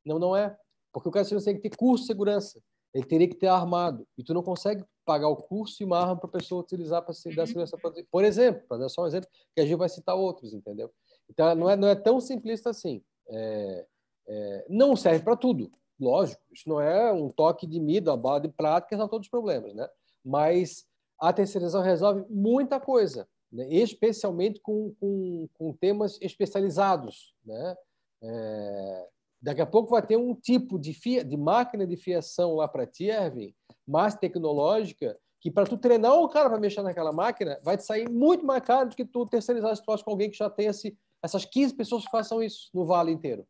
Não, 0.04 0.18
não 0.18 0.36
é. 0.36 0.56
Porque 0.92 1.08
o 1.08 1.12
cara 1.12 1.22
de 1.22 1.28
segurança 1.28 1.50
tem 1.50 1.56
que 1.60 1.68
ter 1.68 1.76
curso 1.76 2.04
de 2.04 2.08
segurança. 2.08 2.62
Ele 2.92 3.04
teria 3.04 3.28
que 3.28 3.36
ter 3.36 3.46
armado. 3.46 4.06
E 4.18 4.24
tu 4.24 4.34
não 4.34 4.42
consegue 4.42 4.84
pagar 5.04 5.28
o 5.28 5.36
curso 5.36 5.82
e 5.82 5.86
uma 5.86 5.98
arma 5.98 6.16
para 6.16 6.28
a 6.28 6.32
pessoa 6.32 6.60
utilizar 6.60 7.02
para 7.02 7.14
dar 7.34 7.46
segurança. 7.46 7.76
Por 8.10 8.24
exemplo, 8.24 8.62
para 8.68 8.78
dar 8.78 8.88
só 8.88 9.02
um 9.02 9.06
exemplo, 9.06 9.28
que 9.54 9.60
a 9.60 9.64
gente 9.64 9.76
vai 9.76 9.88
citar 9.88 10.16
outros, 10.16 10.52
entendeu? 10.52 10.90
Então, 11.28 11.54
não 11.54 11.70
é, 11.70 11.76
não 11.76 11.88
é 11.88 11.94
tão 11.94 12.20
simplista 12.20 12.70
assim. 12.70 13.02
É, 13.28 13.86
é, 14.28 14.66
não 14.68 14.96
serve 14.96 15.24
para 15.24 15.36
tudo, 15.36 15.70
lógico. 15.98 16.42
Isso 16.52 16.68
não 16.68 16.80
é 16.80 17.12
um 17.12 17.28
toque 17.28 17.66
de 17.66 17.80
mida, 17.80 18.16
bala 18.16 18.40
de 18.40 18.48
prata 18.48 18.86
que 18.86 18.94
resolve 18.94 19.10
todos 19.10 19.26
os 19.26 19.30
problemas, 19.30 19.74
né? 19.74 19.88
Mas 20.24 20.84
a 21.18 21.32
terceirização 21.32 21.82
resolve 21.82 22.24
muita 22.28 22.80
coisa 22.80 23.28
né? 23.52 23.66
especialmente 23.70 24.60
com, 24.60 24.94
com, 25.00 25.48
com, 25.54 25.72
temas 25.72 26.18
especializados. 26.20 27.34
Né? 27.44 27.76
É, 28.22 29.08
daqui 29.40 29.60
a 29.60 29.66
pouco 29.66 29.90
vai 29.90 30.06
ter 30.06 30.16
um 30.16 30.34
tipo 30.34 30.78
de, 30.78 30.92
fia, 30.92 31.24
de 31.24 31.36
máquina 31.36 31.86
de 31.86 31.96
fiação 31.96 32.54
lá 32.54 32.68
para 32.68 32.86
ti, 32.86 33.06
Erwin, 33.06 33.54
mais 33.86 34.14
tecnológica, 34.14 35.18
que 35.40 35.50
para 35.50 35.66
tu 35.66 35.76
treinar 35.76 36.14
um 36.18 36.28
cara 36.28 36.50
para 36.50 36.60
mexer 36.60 36.82
naquela 36.82 37.12
máquina, 37.12 37.58
vai 37.62 37.76
te 37.76 37.84
sair 37.84 38.08
muito 38.08 38.44
mais 38.44 38.62
caro 38.62 38.90
do 38.90 38.96
que 38.96 39.04
tu 39.04 39.26
terceirizar 39.26 39.72
esse 39.72 39.84
troço 39.84 40.04
com 40.04 40.10
alguém 40.10 40.30
que 40.30 40.36
já 40.36 40.50
tem 40.50 40.66
esse, 40.66 40.96
essas 41.22 41.44
15 41.44 41.74
pessoas 41.74 42.04
que 42.04 42.10
façam 42.10 42.42
isso 42.42 42.70
no 42.74 42.84
vale 42.84 43.10
inteiro. 43.10 43.46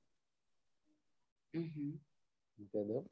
Uhum. 1.55 1.99
Entendeu? 2.59 3.05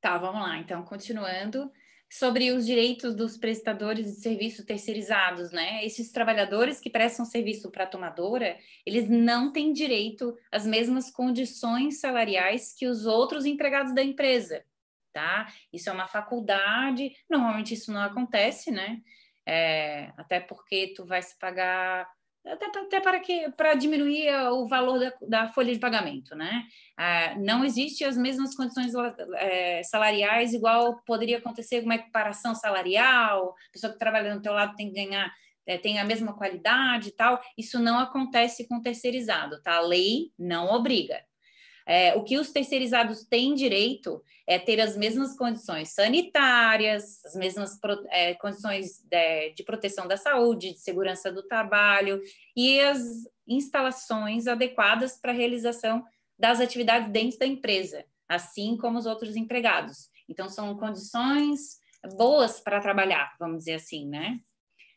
Tá, 0.00 0.16
vamos 0.16 0.40
lá. 0.40 0.58
Então, 0.58 0.84
continuando 0.84 1.72
sobre 2.10 2.50
os 2.52 2.64
direitos 2.64 3.14
dos 3.14 3.36
prestadores 3.36 4.06
de 4.06 4.20
serviço 4.20 4.64
terceirizados, 4.64 5.52
né? 5.52 5.84
Esses 5.84 6.10
trabalhadores 6.10 6.80
que 6.80 6.88
prestam 6.88 7.24
serviço 7.24 7.70
para 7.70 7.84
a 7.84 7.88
tomadora, 7.88 8.58
eles 8.86 9.08
não 9.08 9.52
têm 9.52 9.72
direito 9.72 10.36
às 10.50 10.64
mesmas 10.64 11.10
condições 11.10 12.00
salariais 12.00 12.72
que 12.72 12.86
os 12.86 13.04
outros 13.04 13.44
empregados 13.44 13.94
da 13.94 14.02
empresa, 14.02 14.64
tá? 15.12 15.52
Isso 15.72 15.90
é 15.90 15.92
uma 15.92 16.08
faculdade, 16.08 17.14
normalmente 17.28 17.74
isso 17.74 17.92
não 17.92 18.00
acontece, 18.00 18.70
né? 18.70 19.02
É, 19.44 20.12
até 20.16 20.40
porque 20.40 20.92
tu 20.94 21.04
vai 21.04 21.22
se 21.22 21.38
pagar 21.38 22.08
até, 22.46 22.66
até 22.66 23.00
para 23.00 23.20
que 23.20 23.50
para 23.52 23.74
diminuir 23.74 24.28
o 24.52 24.66
valor 24.66 24.98
da, 24.98 25.12
da, 25.28 25.48
folha 25.48 25.72
de 25.72 25.78
pagamento, 25.78 26.34
né? 26.34 26.64
Ah, 26.96 27.34
não 27.38 27.64
existe 27.64 28.04
as 28.04 28.16
mesmas 28.16 28.54
condições 28.54 28.92
é, 29.36 29.82
salariais 29.82 30.54
igual 30.54 31.02
poderia 31.04 31.38
acontecer 31.38 31.82
uma 31.84 31.96
equiparação 31.96 32.54
salarial, 32.54 33.54
a 33.68 33.72
pessoa 33.72 33.92
que 33.92 33.98
trabalha 33.98 34.34
no 34.34 34.42
teu 34.42 34.52
lado 34.52 34.76
tem 34.76 34.88
que 34.88 34.94
ganhar 34.94 35.32
é, 35.68 35.76
tem 35.76 35.98
a 36.00 36.04
mesma 36.04 36.32
qualidade 36.32 37.10
e 37.10 37.12
tal. 37.12 37.40
Isso 37.56 37.78
não 37.78 37.98
acontece 37.98 38.66
com 38.66 38.80
terceirizado, 38.80 39.60
tá? 39.62 39.76
A 39.76 39.80
lei 39.80 40.32
não 40.38 40.68
obriga. 40.70 41.22
É, 41.90 42.14
o 42.14 42.22
que 42.22 42.36
os 42.36 42.52
terceirizados 42.52 43.24
têm 43.24 43.54
direito 43.54 44.22
é 44.46 44.58
ter 44.58 44.78
as 44.78 44.94
mesmas 44.94 45.34
condições 45.34 45.88
sanitárias, 45.94 47.24
as 47.24 47.34
mesmas 47.34 47.80
pro, 47.80 48.04
é, 48.10 48.34
condições 48.34 49.02
de, 49.10 49.54
de, 49.54 49.64
proteção 49.64 50.06
da 50.06 50.18
saúde, 50.18 50.74
de 50.74 50.80
segurança 50.80 51.32
do 51.32 51.42
trabalho 51.42 52.20
e 52.54 52.78
as 52.78 53.00
instalações 53.46 54.46
adequadas 54.46 55.18
para 55.18 55.32
a 55.32 55.34
realização 55.34 56.04
das 56.38 56.60
atividades 56.60 57.10
dentro 57.10 57.38
da 57.38 57.46
empresa, 57.46 58.04
assim 58.28 58.76
como 58.76 58.98
os 58.98 59.06
outros 59.06 59.34
empregados. 59.34 60.10
Então, 60.28 60.46
são 60.46 60.76
condições 60.76 61.78
boas 62.18 62.60
para 62.60 62.80
trabalhar, 62.80 63.34
vamos 63.40 63.60
dizer 63.60 63.74
assim, 63.74 64.06
né? 64.06 64.38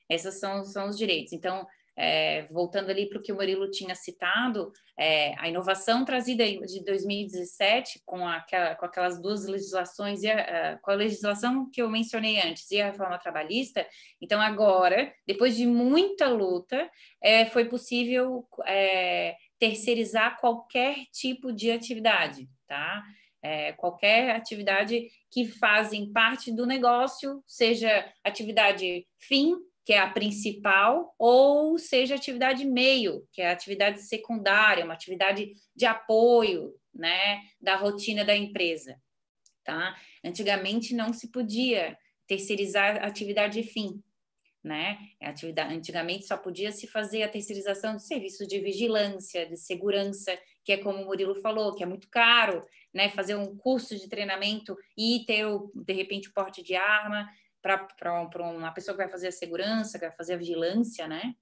Esses 0.10 0.42
são, 0.42 0.66
são 0.66 0.90
os 0.90 0.98
direitos. 0.98 1.32
Então, 1.32 1.66
é, 2.02 2.48
voltando 2.50 2.90
ali 2.90 3.08
para 3.08 3.20
o 3.20 3.22
que 3.22 3.32
o 3.32 3.36
Murilo 3.36 3.70
tinha 3.70 3.94
citado, 3.94 4.72
é, 4.98 5.36
a 5.38 5.48
inovação 5.48 6.04
trazida 6.04 6.44
de 6.44 6.84
2017 6.84 8.02
com, 8.04 8.28
aquela, 8.28 8.74
com 8.74 8.86
aquelas 8.88 9.22
duas 9.22 9.46
legislações, 9.46 10.24
e 10.24 10.32
a, 10.32 10.80
com 10.82 10.90
a 10.90 10.96
legislação 10.96 11.70
que 11.70 11.80
eu 11.80 11.88
mencionei 11.88 12.42
antes 12.42 12.72
e 12.72 12.82
a 12.82 12.88
reforma 12.88 13.20
trabalhista, 13.20 13.86
então 14.20 14.42
agora, 14.42 15.14
depois 15.28 15.56
de 15.56 15.68
muita 15.68 16.28
luta, 16.28 16.90
é, 17.22 17.46
foi 17.46 17.66
possível 17.66 18.48
é, 18.66 19.36
terceirizar 19.60 20.40
qualquer 20.40 20.96
tipo 21.12 21.54
de 21.54 21.70
atividade, 21.70 22.50
tá? 22.68 23.04
É, 23.44 23.74
qualquer 23.74 24.36
atividade 24.36 25.08
que 25.32 25.46
fazem 25.46 26.12
parte 26.12 26.52
do 26.52 26.66
negócio, 26.66 27.44
seja 27.46 28.12
atividade 28.24 29.06
fim 29.20 29.56
que 29.86 29.94
é 29.94 30.00
a 30.00 30.10
principal, 30.10 31.14
ou 31.18 31.78
seja, 31.78 32.16
atividade 32.16 32.66
meio, 32.66 33.28
que 33.32 33.42
é 33.42 33.50
a 33.50 33.54
atividade 33.54 34.02
secundária, 34.02 34.86
uma 34.86 34.94
atividade 34.94 35.52
de 35.76 35.86
apoio, 35.86 36.74
né, 36.94 37.42
da 37.60 37.76
rotina 37.76 38.24
da 38.24 38.36
empresa, 38.36 38.96
tá? 39.64 39.96
Antigamente 40.24 40.94
não 40.94 41.14
se 41.14 41.32
podia 41.32 41.98
terceirizar 42.28 43.04
a 43.04 43.08
atividade 43.08 43.64
fim, 43.64 44.04
né? 44.64 44.98
Atividade, 45.22 45.74
antigamente 45.74 46.26
só 46.26 46.38
podia 46.38 46.72
se 46.72 46.86
fazer 46.88 47.24
a 47.24 47.30
terceirização 47.30 47.96
de 47.96 48.04
serviços 48.06 48.48
de 48.48 48.60
vigilância, 48.60 49.46
de 49.48 49.58
segurança, 49.58 50.38
que 50.64 50.74
é 50.74 50.78
como 50.78 51.02
o 51.02 51.06
Murilo 51.06 51.36
falou, 51.42 51.74
que 51.74 51.84
é 51.84 51.86
muito 51.86 52.08
caro, 52.10 52.64
né? 52.94 53.10
Fazer 53.10 53.36
um 53.36 53.56
curso 53.58 53.98
de 53.98 54.08
treinamento 54.08 54.78
e 54.96 55.24
ter, 55.26 55.46
de 55.74 55.94
repente, 55.94 56.30
o 56.30 56.34
porte 56.34 56.62
de 56.62 56.76
arma, 56.76 57.28
para 57.62 58.22
uma 58.52 58.72
pessoa 58.72 58.96
que 58.96 59.04
vai 59.04 59.12
fazer 59.12 59.28
a 59.28 59.32
segurança, 59.32 60.00
que 60.00 60.06
vai 60.06 60.16
fazer 60.16 60.34
a 60.34 60.38
vigilância, 60.38 61.08
né? 61.08 61.34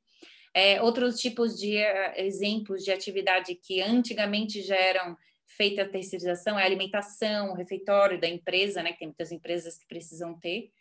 É, 0.53 0.81
outros 0.81 1.19
tipos 1.19 1.57
de 1.59 1.77
uh, 1.77 2.13
exemplos 2.15 2.83
de 2.83 2.91
atividade 2.91 3.55
que 3.55 3.81
antigamente 3.81 4.61
já 4.61 4.75
eram 4.75 5.15
feita 5.45 5.83
a 5.83 5.87
terceirização 5.87 6.57
é 6.57 6.63
a 6.63 6.65
alimentação, 6.65 7.51
o 7.51 7.55
refeitório 7.55 8.19
da 8.19 8.27
empresa, 8.27 8.81
né? 8.81 8.91
Que 8.91 8.99
tem 8.99 9.07
muitas 9.07 9.31
empresas 9.31 9.77
que 9.77 9.87
precisam 9.87 10.37
ter, 10.39 10.71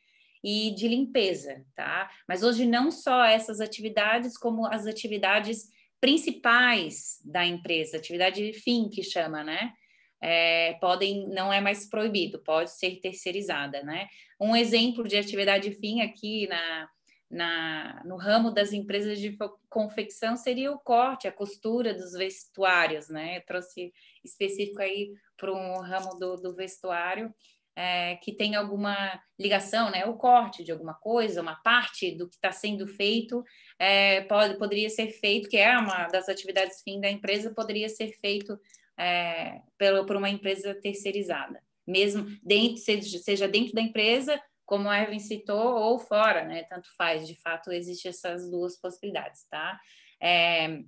e 0.43 0.71
de 0.75 0.89
limpeza, 0.89 1.65
tá? 1.75 2.11
Mas 2.27 2.43
hoje 2.43 2.65
não 2.65 2.91
só 2.91 3.25
essas 3.25 3.61
atividades, 3.61 4.37
como 4.37 4.67
as 4.67 4.87
atividades 4.87 5.69
principais 6.01 7.21
da 7.25 7.45
empresa, 7.45 7.97
atividade 7.97 8.53
fim 8.53 8.89
que 8.89 9.03
chama, 9.03 9.43
né? 9.43 9.73
É, 10.21 10.75
podem, 10.75 11.29
não 11.29 11.53
é 11.53 11.61
mais 11.61 11.89
proibido, 11.89 12.39
pode 12.41 12.71
ser 12.71 12.97
terceirizada, 13.01 13.83
né? 13.83 14.09
Um 14.41 14.55
exemplo 14.55 15.07
de 15.07 15.17
atividade 15.17 15.71
fim 15.73 16.01
aqui 16.01 16.47
na, 16.49 16.89
na, 17.31 18.03
no 18.05 18.17
ramo 18.17 18.51
das 18.51 18.73
empresas 18.73 19.19
de 19.19 19.37
confecção 19.69 20.37
seria 20.37 20.73
o 20.73 20.79
corte, 20.79 21.29
a 21.29 21.33
costura 21.33 21.95
dos 21.95 22.13
vestuários, 22.13 23.09
né? 23.09 23.39
Eu 23.39 23.45
trouxe 23.45 23.93
específico 24.25 24.81
aí 24.81 25.13
para 25.37 25.53
um 25.53 25.81
ramo 25.81 26.19
do, 26.19 26.37
do 26.37 26.55
vestuário, 26.55 27.33
é, 27.77 28.17
que 28.17 28.33
tem 28.33 28.57
alguma 28.57 29.23
ligação, 29.39 29.91
né? 29.91 30.05
O 30.05 30.17
corte 30.17 30.65
de 30.65 30.73
alguma 30.73 30.95
coisa, 30.95 31.41
uma 31.41 31.55
parte 31.63 32.11
do 32.17 32.29
que 32.29 32.35
está 32.35 32.51
sendo 32.51 32.89
feito 32.89 33.45
é, 33.79 34.23
pode, 34.23 34.59
poderia 34.59 34.91
ser 34.91 35.13
feito, 35.13 35.49
que 35.49 35.57
é 35.57 35.79
uma 35.79 36.09
das 36.09 36.29
atividades 36.29 36.83
fim 36.83 37.01
da 37.01 37.09
empresa, 37.09 37.55
poderia 37.55 37.89
ser 37.89 38.11
feito 38.21 38.59
é, 38.99 39.61
pelo, 39.79 40.05
por 40.05 40.17
uma 40.17 40.29
empresa 40.29 40.75
terceirizada, 40.75 41.63
mesmo 41.87 42.27
dentro, 42.43 42.79
seja, 42.79 43.49
dentro 43.49 43.73
da 43.73 43.81
empresa, 43.81 44.41
como 44.67 44.89
o 44.89 44.93
Erwin 44.93 45.19
citou, 45.19 45.77
ou 45.77 45.99
fora, 45.99 46.45
né? 46.45 46.65
Tanto 46.65 46.89
faz, 46.97 47.27
de 47.27 47.35
fato, 47.41 47.73
existem 47.73 48.11
essas 48.11 48.51
duas 48.51 48.79
possibilidades, 48.79 49.47
tá? 49.49 49.81
É, 50.21 50.81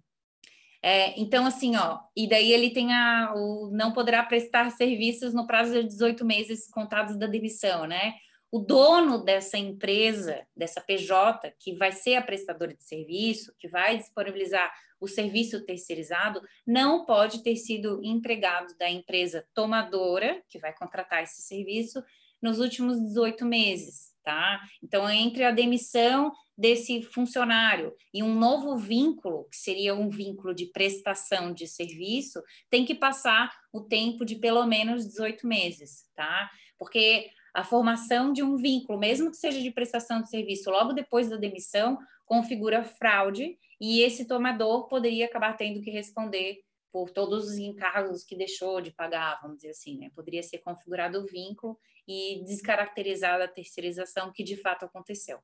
é, 0.82 1.20
então, 1.20 1.46
assim, 1.46 1.76
ó, 1.76 2.00
e 2.16 2.28
daí 2.28 2.52
ele 2.52 2.70
tem 2.70 2.92
a, 2.92 3.32
o 3.34 3.70
não 3.70 3.92
poderá 3.92 4.22
prestar 4.22 4.70
serviços 4.70 5.34
no 5.34 5.46
prazo 5.46 5.72
de 5.72 5.86
18 5.86 6.24
meses 6.24 6.68
contados 6.70 7.18
da 7.18 7.26
demissão, 7.26 7.86
né? 7.86 8.14
O 8.52 8.58
dono 8.58 9.22
dessa 9.24 9.56
empresa, 9.56 10.46
dessa 10.56 10.80
PJ, 10.80 11.52
que 11.58 11.76
vai 11.76 11.92
ser 11.92 12.16
a 12.16 12.22
prestadora 12.22 12.74
de 12.74 12.82
serviço, 12.82 13.54
que 13.58 13.68
vai 13.68 13.96
disponibilizar 13.96 14.72
o 15.00 15.06
serviço 15.08 15.64
terceirizado, 15.64 16.42
não 16.66 17.06
pode 17.06 17.42
ter 17.42 17.56
sido 17.56 18.00
empregado 18.04 18.76
da 18.76 18.90
empresa 18.90 19.46
tomadora, 19.54 20.42
que 20.48 20.58
vai 20.58 20.74
contratar 20.74 21.22
esse 21.22 21.42
serviço, 21.42 22.02
nos 22.42 22.58
últimos 22.58 23.00
18 23.00 23.44
meses, 23.44 24.12
tá? 24.22 24.60
Então, 24.82 25.08
entre 25.08 25.44
a 25.44 25.50
demissão 25.50 26.32
desse 26.56 27.02
funcionário 27.02 27.94
e 28.12 28.22
um 28.22 28.34
novo 28.34 28.76
vínculo, 28.76 29.46
que 29.50 29.56
seria 29.56 29.94
um 29.94 30.08
vínculo 30.08 30.54
de 30.54 30.66
prestação 30.66 31.52
de 31.52 31.66
serviço, 31.66 32.42
tem 32.68 32.84
que 32.84 32.94
passar 32.94 33.54
o 33.72 33.80
tempo 33.80 34.24
de 34.24 34.36
pelo 34.36 34.66
menos 34.66 35.06
18 35.06 35.46
meses, 35.46 36.06
tá? 36.14 36.50
Porque 36.78 37.30
a 37.54 37.64
formação 37.64 38.32
de 38.32 38.42
um 38.42 38.56
vínculo, 38.56 38.98
mesmo 38.98 39.30
que 39.30 39.36
seja 39.36 39.60
de 39.60 39.70
prestação 39.70 40.22
de 40.22 40.30
serviço 40.30 40.70
logo 40.70 40.92
depois 40.92 41.28
da 41.28 41.36
demissão, 41.36 41.98
configura 42.24 42.84
fraude 42.84 43.58
e 43.80 44.02
esse 44.02 44.26
tomador 44.26 44.86
poderia 44.88 45.26
acabar 45.26 45.56
tendo 45.56 45.80
que 45.80 45.90
responder 45.90 46.60
por 46.92 47.10
todos 47.10 47.48
os 47.48 47.58
encargos 47.58 48.24
que 48.24 48.36
deixou 48.36 48.80
de 48.80 48.90
pagar, 48.90 49.40
vamos 49.42 49.58
dizer 49.58 49.70
assim, 49.70 49.98
né? 49.98 50.10
Poderia 50.14 50.42
ser 50.42 50.58
configurado 50.58 51.20
o 51.20 51.26
vínculo 51.26 51.78
e 52.06 52.42
descaracterizada 52.44 53.44
a 53.44 53.48
terceirização 53.48 54.32
que 54.32 54.42
de 54.42 54.56
fato 54.56 54.84
aconteceu. 54.84 55.38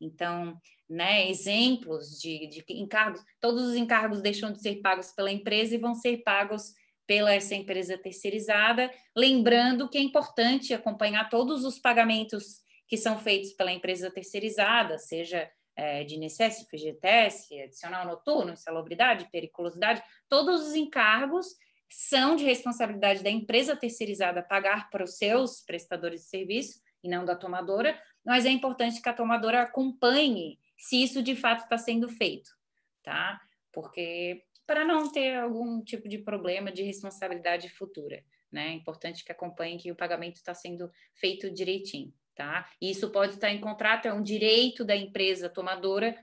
Então, 0.00 0.58
né, 0.88 1.28
exemplos 1.30 2.18
de, 2.18 2.48
de 2.48 2.64
encargos, 2.70 3.22
todos 3.40 3.62
os 3.62 3.76
encargos 3.76 4.20
deixam 4.20 4.52
de 4.52 4.60
ser 4.60 4.80
pagos 4.80 5.12
pela 5.12 5.30
empresa 5.30 5.74
e 5.74 5.78
vão 5.78 5.94
ser 5.94 6.18
pagos 6.24 6.72
pela 7.10 7.34
essa 7.34 7.56
empresa 7.56 7.98
terceirizada, 7.98 8.88
lembrando 9.16 9.88
que 9.88 9.98
é 9.98 10.00
importante 10.00 10.72
acompanhar 10.72 11.28
todos 11.28 11.64
os 11.64 11.76
pagamentos 11.76 12.60
que 12.86 12.96
são 12.96 13.18
feitos 13.18 13.52
pela 13.52 13.72
empresa 13.72 14.12
terceirizada, 14.12 14.96
seja 14.96 15.50
é, 15.74 16.04
de 16.04 16.14
INSS, 16.14 16.68
FGTS, 16.70 17.62
adicional 17.62 18.06
noturno, 18.06 18.52
insalubridade, 18.52 19.28
periculosidade, 19.32 20.00
todos 20.28 20.68
os 20.68 20.76
encargos 20.76 21.48
são 21.88 22.36
de 22.36 22.44
responsabilidade 22.44 23.24
da 23.24 23.30
empresa 23.30 23.74
terceirizada 23.74 24.40
pagar 24.40 24.88
para 24.88 25.02
os 25.02 25.16
seus 25.16 25.62
prestadores 25.62 26.20
de 26.20 26.28
serviço 26.28 26.80
e 27.02 27.08
não 27.08 27.24
da 27.24 27.34
tomadora, 27.34 28.00
mas 28.24 28.46
é 28.46 28.50
importante 28.50 29.02
que 29.02 29.08
a 29.08 29.12
tomadora 29.12 29.62
acompanhe 29.62 30.60
se 30.78 31.02
isso 31.02 31.24
de 31.24 31.34
fato 31.34 31.64
está 31.64 31.76
sendo 31.76 32.08
feito, 32.08 32.50
tá? 33.02 33.40
Porque 33.72 34.44
para 34.70 34.84
não 34.84 35.10
ter 35.10 35.34
algum 35.34 35.82
tipo 35.82 36.08
de 36.08 36.18
problema 36.18 36.70
de 36.70 36.84
responsabilidade 36.84 37.68
futura. 37.70 38.22
Né? 38.52 38.68
É 38.68 38.72
importante 38.72 39.24
que 39.24 39.32
acompanhe 39.32 39.76
que 39.76 39.90
o 39.90 39.96
pagamento 39.96 40.36
está 40.36 40.54
sendo 40.54 40.88
feito 41.16 41.50
direitinho. 41.50 42.14
Tá? 42.36 42.70
Isso 42.80 43.10
pode 43.10 43.32
estar 43.32 43.50
em 43.50 43.60
contrato, 43.60 44.06
é 44.06 44.12
um 44.12 44.22
direito 44.22 44.84
da 44.84 44.94
empresa 44.94 45.48
tomadora 45.48 46.16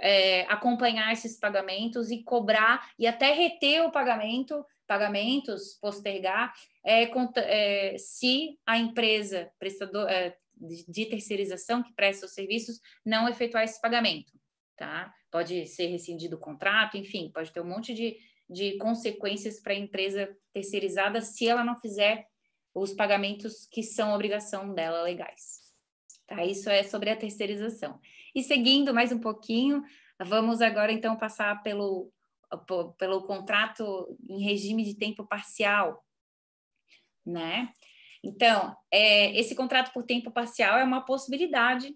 é, 0.00 0.40
acompanhar 0.46 1.12
esses 1.12 1.38
pagamentos 1.38 2.10
e 2.10 2.24
cobrar 2.24 2.90
e 2.98 3.06
até 3.06 3.32
reter 3.32 3.82
o 3.82 3.92
pagamento, 3.92 4.66
pagamentos, 4.84 5.78
postergar, 5.80 6.52
é, 6.84 7.08
é, 7.36 7.98
se 7.98 8.58
a 8.66 8.78
empresa 8.78 9.48
prestador, 9.60 10.10
é, 10.10 10.36
de 10.56 11.06
terceirização 11.06 11.84
que 11.84 11.94
presta 11.94 12.26
os 12.26 12.34
serviços 12.34 12.80
não 13.06 13.28
efetuar 13.28 13.62
esse 13.62 13.80
pagamento 13.80 14.32
tá? 14.82 15.14
Pode 15.32 15.66
ser 15.66 15.86
rescindido 15.86 16.36
o 16.36 16.38
contrato, 16.38 16.96
enfim, 16.96 17.30
pode 17.32 17.50
ter 17.50 17.60
um 17.60 17.68
monte 17.68 17.94
de, 17.94 18.18
de 18.48 18.76
consequências 18.76 19.58
para 19.58 19.72
a 19.72 19.76
empresa 19.76 20.28
terceirizada 20.52 21.22
se 21.22 21.48
ela 21.48 21.64
não 21.64 21.74
fizer 21.74 22.26
os 22.74 22.92
pagamentos 22.92 23.66
que 23.66 23.82
são 23.82 24.14
obrigação 24.14 24.72
dela 24.74 25.02
legais. 25.02 25.72
Tá? 26.26 26.44
Isso 26.44 26.70
é 26.70 26.82
sobre 26.82 27.10
a 27.10 27.16
terceirização. 27.16 27.98
E 28.34 28.42
seguindo 28.42 28.94
mais 28.94 29.10
um 29.10 29.18
pouquinho, 29.18 29.82
vamos 30.20 30.60
agora 30.60 30.92
então 30.92 31.16
passar 31.16 31.62
pelo, 31.62 32.12
pelo 32.98 33.22
contrato 33.22 34.16
em 34.28 34.42
regime 34.42 34.84
de 34.84 34.94
tempo 34.94 35.26
parcial, 35.26 36.04
né? 37.24 37.72
Então, 38.24 38.76
é, 38.90 39.36
esse 39.38 39.54
contrato 39.54 39.92
por 39.92 40.04
tempo 40.04 40.30
parcial 40.30 40.78
é 40.78 40.84
uma 40.84 41.04
possibilidade 41.04 41.94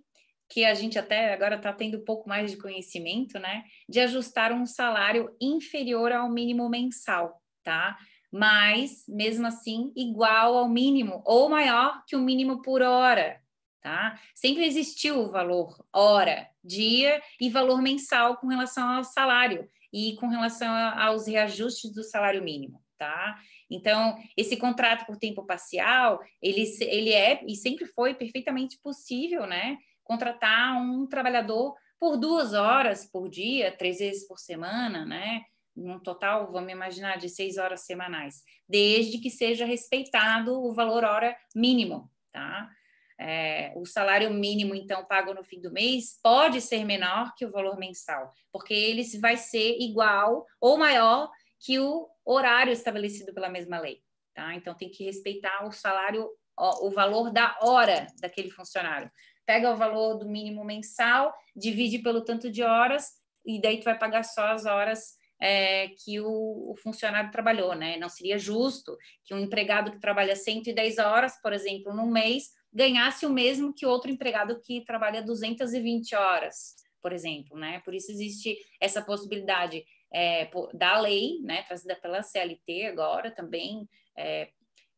que 0.49 0.65
a 0.65 0.75
gente 0.75 0.99
até 0.99 1.33
agora 1.33 1.57
está 1.57 1.73
tendo 1.73 1.99
um 1.99 2.05
pouco 2.05 2.29
mais 2.29 2.51
de 2.51 2.57
conhecimento, 2.57 3.39
né? 3.39 3.65
De 3.89 4.01
ajustar 4.01 4.53
um 4.53 4.67
salário 4.67 5.35
inferior 5.41 6.13
ao 6.13 6.31
mínimo 6.31 6.69
mensal, 6.69 7.43
tá? 7.63 7.99
Mas, 8.33 9.05
mesmo 9.09 9.47
assim, 9.47 9.93
igual 9.97 10.57
ao 10.57 10.69
mínimo 10.69 11.23
ou 11.25 11.49
maior 11.49 12.03
que 12.07 12.17
o 12.17 12.21
mínimo 12.21 12.63
por 12.63 12.83
hora, 12.83 13.41
tá? 13.81 14.21
Sempre 14.35 14.65
existiu 14.65 15.21
o 15.21 15.31
valor 15.31 15.85
hora, 15.93 16.49
dia 16.63 17.23
e 17.41 17.49
valor 17.49 17.81
mensal 17.81 18.37
com 18.37 18.47
relação 18.47 18.89
ao 18.89 19.05
salário 19.05 19.69
e 19.93 20.17
com 20.17 20.27
relação 20.27 20.73
aos 20.75 21.27
reajustes 21.27 21.95
do 21.95 22.03
salário 22.03 22.43
mínimo, 22.43 22.83
tá? 22.99 23.39
Então, 23.71 24.17
esse 24.37 24.57
contrato 24.57 25.07
por 25.07 25.17
tempo 25.17 25.45
parcial, 25.45 26.21
ele, 26.41 26.63
ele 26.83 27.13
é 27.13 27.45
e 27.47 27.57
sempre 27.57 27.87
foi 27.87 28.15
perfeitamente 28.15 28.79
possível, 28.83 29.47
né? 29.47 29.79
Contratar 30.07 30.81
um 30.81 31.07
trabalhador 31.07 31.75
por 31.99 32.17
duas 32.17 32.55
horas 32.55 33.05
por 33.11 33.29
dia, 33.29 33.77
três 33.77 33.99
vezes 33.99 34.27
por 34.27 34.39
semana, 34.39 35.05
né? 35.05 35.43
num 35.77 35.99
total, 36.01 36.51
vamos 36.51 36.73
imaginar, 36.73 37.19
de 37.19 37.29
seis 37.29 37.59
horas 37.59 37.83
semanais, 37.83 38.43
desde 38.67 39.19
que 39.19 39.31
seja 39.31 39.67
respeitado 39.67 40.53
o 40.53 40.73
valor 40.73 41.05
hora 41.05 41.37
mínimo, 41.55 42.11
tá? 42.33 42.71
É, 43.19 43.73
o 43.77 43.87
salário 43.87 44.33
mínimo, 44.33 44.75
então, 44.75 45.05
pago 45.05 45.35
no 45.35 45.45
fim 45.45 45.61
do 45.61 45.73
mês, 45.73 46.19
pode 46.23 46.61
ser 46.61 46.85
menor 46.85 47.35
que 47.35 47.47
o 47.47 47.51
valor 47.51 47.79
mensal, 47.79 48.33
porque 48.53 48.75
ele 48.75 49.03
vai 49.19 49.37
ser 49.37 49.77
igual 49.81 50.47
ou 50.61 50.77
maior 50.77 51.31
que 51.61 51.79
o 51.79 52.09
horário 52.25 52.73
estabelecido 52.73 53.33
pela 53.33 53.49
mesma 53.49 53.79
lei, 53.79 54.03
tá? 54.35 54.55
Então, 54.55 54.75
tem 54.75 54.91
que 54.91 55.05
respeitar 55.05 55.67
o 55.67 55.73
salário, 55.73 56.29
o 56.59 56.91
valor 56.91 57.31
da 57.31 57.59
hora 57.63 58.07
daquele 58.21 58.51
funcionário. 58.51 59.11
Pega 59.47 59.73
o 59.73 59.77
valor 59.77 60.19
do 60.19 60.29
mínimo 60.29 60.65
mensal, 60.65 61.33
divide 61.55 62.01
pelo 62.01 62.25
tanto 62.25 62.51
de 62.51 62.63
horas, 62.63 63.13
e 63.45 63.61
daí 63.61 63.79
tu 63.79 63.85
vai 63.85 63.97
pagar 63.97 64.25
só 64.25 64.49
as 64.49 64.67
horas 64.67 65.17
é, 65.41 65.89
que 65.89 66.21
o, 66.21 66.71
o, 66.71 66.75
funcionário 66.83 67.31
trabalhou, 67.31 67.75
né? 67.75 67.97
Não 67.97 68.09
seria 68.09 68.39
justo 68.39 68.97
que 69.25 69.35
um 69.35 69.39
empregado 69.39 69.93
que 69.93 70.01
trabalha 70.01 70.35
110 70.35 70.99
horas, 70.99 71.41
por 71.41 71.53
exemplo, 71.53 71.95
num 71.95 72.11
mês, 72.11 72.51
ganhasse 72.73 73.25
o 73.25 73.31
mesmo 73.31 73.73
que 73.73 73.87
outro 73.87 74.11
empregado 74.11 74.61
que 74.61 74.85
trabalha 74.85 75.23
220 75.23 76.15
horas, 76.15 76.75
por 77.03 77.13
exemplo, 77.13 77.57
né? 77.59 77.81
Por 77.85 77.95
isso 77.95 78.11
existe 78.11 78.57
essa 78.81 79.03
possibilidade 79.03 79.85
é, 80.13 80.51
da 80.75 80.99
lei, 80.99 81.39
né? 81.43 81.63
Trazida 81.63 81.95
pela 81.97 82.23
CLT 82.23 82.87
agora 82.87 83.31
também, 83.31 83.89
é, 84.17 84.49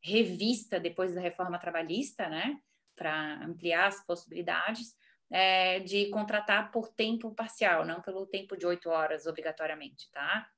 revista 0.01 0.79
depois 0.79 1.15
da 1.15 1.21
reforma 1.21 1.59
trabalhista, 1.59 2.29
né? 2.29 2.57
Para 2.99 3.45
ampliar 3.45 3.87
as 3.87 4.05
possibilidades 4.05 4.95
é, 5.31 5.81
de 5.81 6.11
contratar 6.11 6.71
por 6.71 6.89
tempo 6.89 7.35
parcial, 7.35 7.85
não 7.85 8.01
pelo 8.01 8.27
tempo 8.27 8.57
de 8.57 8.67
oito 8.67 8.91
horas 8.91 9.27
obrigatoriamente, 9.27 10.11
tá? 10.11 10.49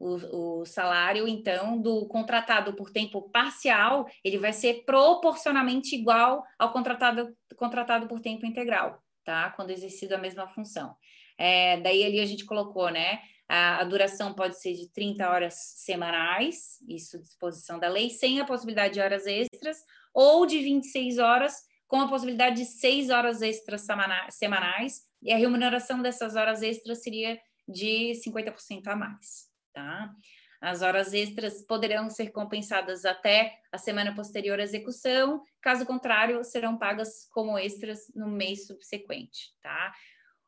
O, 0.00 0.60
o, 0.60 0.64
salário, 0.64 1.26
então, 1.26 1.80
do 1.80 2.06
contratado 2.06 2.72
por 2.74 2.90
tempo 2.90 3.30
parcial, 3.30 4.06
ele 4.22 4.38
vai 4.38 4.52
ser 4.52 4.84
proporcionalmente 4.84 5.96
igual 5.96 6.44
ao 6.56 6.72
contratado, 6.72 7.36
contratado 7.56 8.06
por 8.06 8.20
tempo 8.20 8.46
integral, 8.46 9.02
tá? 9.24 9.50
Quando 9.50 9.70
exercido 9.70 10.14
a 10.14 10.18
mesma 10.18 10.46
função. 10.48 10.96
É, 11.36 11.80
daí 11.80 12.04
ali 12.04 12.20
a 12.20 12.26
gente 12.26 12.44
colocou, 12.44 12.90
né? 12.90 13.20
A, 13.48 13.80
a, 13.80 13.84
duração 13.84 14.34
pode 14.34 14.60
ser 14.60 14.74
de 14.74 14.92
30 14.92 15.28
horas 15.28 15.54
semanais, 15.54 16.78
isso 16.86 17.18
disposição 17.18 17.78
da 17.78 17.88
lei, 17.88 18.10
sem 18.10 18.40
a 18.40 18.44
possibilidade 18.44 18.94
de 18.94 19.00
horas 19.00 19.26
extras, 19.26 19.78
ou 20.20 20.44
de 20.44 20.58
26 20.58 21.18
horas 21.18 21.54
com 21.86 22.00
a 22.00 22.08
possibilidade 22.08 22.56
de 22.56 22.64
seis 22.64 23.08
horas 23.08 23.40
extras 23.40 23.86
semanais, 24.30 25.02
e 25.22 25.32
a 25.32 25.36
remuneração 25.36 26.02
dessas 26.02 26.34
horas 26.34 26.60
extras 26.60 27.04
seria 27.04 27.38
de 27.68 28.12
50% 28.26 28.88
a 28.88 28.96
mais, 28.96 29.46
tá? 29.72 30.12
As 30.60 30.82
horas 30.82 31.14
extras 31.14 31.62
poderão 31.62 32.10
ser 32.10 32.32
compensadas 32.32 33.04
até 33.04 33.60
a 33.70 33.78
semana 33.78 34.12
posterior 34.12 34.58
à 34.58 34.62
execução, 34.64 35.40
caso 35.62 35.86
contrário, 35.86 36.42
serão 36.42 36.76
pagas 36.76 37.28
como 37.30 37.56
extras 37.56 38.12
no 38.12 38.26
mês 38.26 38.66
subsequente, 38.66 39.52
tá? 39.62 39.92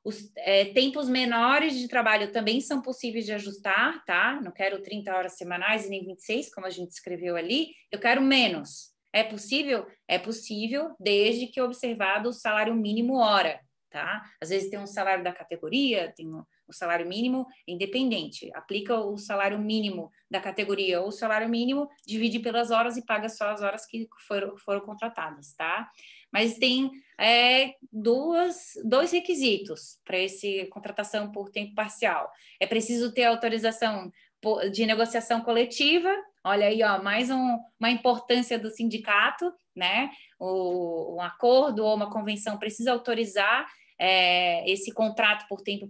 Os 0.02 0.32
é, 0.36 0.64
tempos 0.64 1.08
menores 1.08 1.78
de 1.78 1.86
trabalho 1.86 2.32
também 2.32 2.60
são 2.60 2.82
possíveis 2.82 3.24
de 3.24 3.32
ajustar, 3.32 4.04
tá? 4.04 4.40
Não 4.42 4.50
quero 4.50 4.82
30 4.82 5.14
horas 5.14 5.36
semanais 5.36 5.86
e 5.86 5.90
nem 5.90 6.04
26, 6.04 6.52
como 6.52 6.66
a 6.66 6.70
gente 6.70 6.90
escreveu 6.90 7.36
ali, 7.36 7.68
eu 7.92 8.00
quero 8.00 8.20
menos, 8.20 8.90
é 9.12 9.24
possível? 9.24 9.86
É 10.06 10.18
possível, 10.18 10.94
desde 10.98 11.46
que 11.46 11.60
observado 11.60 12.28
o 12.28 12.32
salário 12.32 12.74
mínimo 12.74 13.16
hora, 13.18 13.60
tá? 13.90 14.22
Às 14.40 14.50
vezes 14.50 14.70
tem 14.70 14.78
um 14.78 14.86
salário 14.86 15.24
da 15.24 15.32
categoria, 15.32 16.12
tem 16.16 16.28
o 16.28 16.46
um 16.70 16.72
salário 16.72 17.06
mínimo 17.06 17.46
independente, 17.66 18.48
aplica 18.54 18.94
o 18.94 19.18
salário 19.18 19.58
mínimo 19.58 20.10
da 20.30 20.40
categoria 20.40 21.00
ou 21.00 21.08
o 21.08 21.12
salário 21.12 21.48
mínimo, 21.48 21.88
divide 22.06 22.38
pelas 22.38 22.70
horas 22.70 22.96
e 22.96 23.04
paga 23.04 23.28
só 23.28 23.50
as 23.50 23.60
horas 23.60 23.84
que 23.84 24.08
foram, 24.26 24.56
foram 24.56 24.80
contratadas, 24.80 25.52
tá? 25.54 25.90
Mas 26.32 26.58
tem 26.58 26.90
é, 27.18 27.74
duas, 27.92 28.74
dois 28.84 29.10
requisitos 29.10 29.98
para 30.04 30.18
esse 30.18 30.66
contratação 30.66 31.32
por 31.32 31.50
tempo 31.50 31.74
parcial. 31.74 32.30
É 32.60 32.66
preciso 32.66 33.12
ter 33.12 33.24
autorização 33.24 34.12
de 34.72 34.86
negociação 34.86 35.42
coletiva 35.42 36.14
Olha 36.42 36.68
aí, 36.68 36.82
ó, 36.82 37.02
mais 37.02 37.30
um, 37.30 37.58
uma 37.78 37.90
importância 37.90 38.58
do 38.58 38.70
sindicato, 38.70 39.52
né? 39.76 40.10
O, 40.38 41.16
um 41.16 41.20
acordo 41.20 41.84
ou 41.84 41.94
uma 41.94 42.10
convenção 42.10 42.58
precisa 42.58 42.92
autorizar 42.92 43.66
é, 43.98 44.68
esse 44.70 44.90
contrato 44.92 45.46
por 45.48 45.60
tempo 45.60 45.86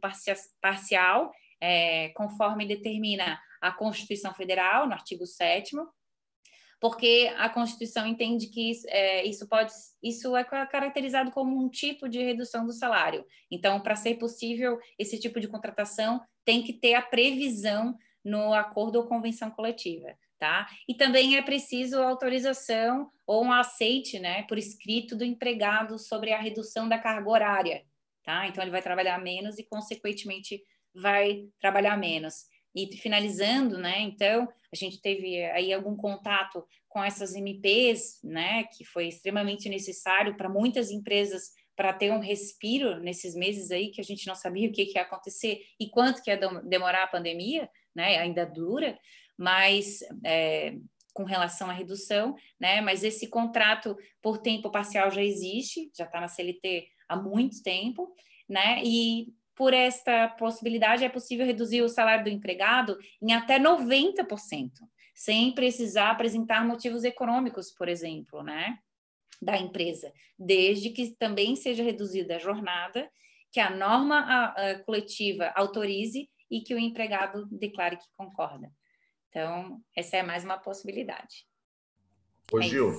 parcial, 0.61 1.30
é, 1.61 2.09
conforme 2.11 2.66
determina 2.66 3.38
a 3.61 3.70
Constituição 3.70 4.34
Federal, 4.34 4.86
no 4.86 4.92
artigo 4.92 5.24
7 5.24 5.76
porque 6.80 7.30
a 7.36 7.51
Constituição 7.51 8.07
entende 8.07 8.46
que 8.46 8.70
isso, 8.70 8.86
é, 8.88 9.22
isso 9.26 9.46
pode, 9.46 9.70
isso 10.03 10.34
é 10.34 10.42
caracterizado 10.42 11.30
como 11.30 11.62
um 11.62 11.68
tipo 11.68 12.09
de 12.09 12.22
redução 12.22 12.64
do 12.64 12.72
salário. 12.72 13.22
Então, 13.51 13.82
para 13.82 13.94
ser 13.94 14.14
possível 14.14 14.78
esse 14.98 15.20
tipo 15.20 15.38
de 15.38 15.46
contratação, 15.46 16.22
tem 16.42 16.62
que 16.62 16.72
ter 16.72 16.94
a 16.94 17.03
previsão 17.03 17.94
no 18.24 18.52
acordo 18.52 18.96
ou 18.96 19.06
convenção 19.06 19.50
coletiva 19.50 20.16
tá? 20.40 20.66
E 20.88 20.94
também 20.94 21.36
é 21.36 21.42
preciso 21.42 22.00
autorização 22.00 23.10
ou 23.26 23.44
um 23.44 23.52
aceite, 23.52 24.18
né, 24.18 24.42
por 24.44 24.58
escrito 24.58 25.14
do 25.14 25.22
empregado 25.22 25.98
sobre 25.98 26.32
a 26.32 26.40
redução 26.40 26.88
da 26.88 26.98
carga 26.98 27.28
horária, 27.28 27.84
tá? 28.24 28.48
Então 28.48 28.64
ele 28.64 28.70
vai 28.70 28.80
trabalhar 28.80 29.18
menos 29.18 29.58
e 29.58 29.64
consequentemente 29.64 30.60
vai 30.94 31.44
trabalhar 31.60 31.96
menos. 31.96 32.46
E 32.74 32.96
finalizando, 32.96 33.76
né, 33.78 34.00
então, 34.00 34.48
a 34.72 34.76
gente 34.76 35.00
teve 35.00 35.44
aí 35.44 35.72
algum 35.72 35.94
contato 35.94 36.64
com 36.88 37.04
essas 37.04 37.34
MPs, 37.34 38.20
né, 38.24 38.64
que 38.64 38.84
foi 38.84 39.08
extremamente 39.08 39.68
necessário 39.68 40.36
para 40.36 40.48
muitas 40.48 40.90
empresas 40.90 41.50
para 41.76 41.92
ter 41.92 42.12
um 42.12 42.20
respiro 42.20 43.00
nesses 43.00 43.34
meses 43.34 43.70
aí 43.70 43.90
que 43.90 44.00
a 44.00 44.04
gente 44.04 44.26
não 44.26 44.34
sabia 44.34 44.68
o 44.68 44.72
que, 44.72 44.86
que 44.86 44.98
ia 44.98 45.02
acontecer 45.02 45.62
e 45.78 45.88
quanto 45.88 46.22
que 46.22 46.30
ia 46.30 46.38
demorar 46.64 47.04
a 47.04 47.08
pandemia, 47.08 47.68
né, 47.95 48.18
ainda 48.18 48.45
dura, 48.45 48.99
mas 49.36 50.01
é, 50.24 50.74
com 51.12 51.24
relação 51.24 51.68
à 51.68 51.72
redução, 51.72 52.34
né? 52.59 52.80
Mas 52.80 53.05
esse 53.05 53.28
contrato 53.28 53.97
por 54.22 54.38
tempo 54.38 54.70
parcial 54.70 55.11
já 55.11 55.22
existe, 55.22 55.91
já 55.97 56.05
está 56.05 56.20
na 56.20 56.28
CLT 56.28 56.88
há 57.09 57.16
muito 57.16 57.62
tempo, 57.62 58.14
né? 58.49 58.82
E 58.84 59.28
por 59.55 59.74
esta 59.74 60.28
possibilidade 60.28 61.05
é 61.05 61.09
possível 61.09 61.45
reduzir 61.45 61.82
o 61.82 61.88
salário 61.88 62.24
do 62.24 62.30
empregado 62.30 62.99
em 63.20 63.32
até 63.32 63.59
90%, 63.59 64.70
sem 65.14 65.53
precisar 65.53 66.11
apresentar 66.11 66.66
motivos 66.66 67.05
econômicos, 67.05 67.70
por 67.70 67.88
exemplo, 67.88 68.43
né? 68.43 68.78
Da 69.43 69.57
empresa, 69.57 70.12
desde 70.38 70.91
que 70.91 71.14
também 71.16 71.57
seja 71.57 71.82
reduzida 71.82 72.36
a 72.36 72.38
jornada, 72.38 73.11
que 73.53 73.59
a 73.59 73.70
norma 73.70 74.20
a, 74.20 74.70
a 74.70 74.78
coletiva 74.84 75.53
autorize 75.57 76.28
e 76.51 76.61
que 76.61 76.74
o 76.74 76.78
empregado 76.78 77.46
declare 77.51 77.96
que 77.96 78.07
concorda. 78.16 78.70
Então, 79.28 79.80
essa 79.96 80.16
é 80.16 80.22
mais 80.22 80.44
uma 80.44 80.59
possibilidade. 80.59 81.46
Ô, 82.53 82.59
é 82.59 82.62
Gil, 82.62 82.92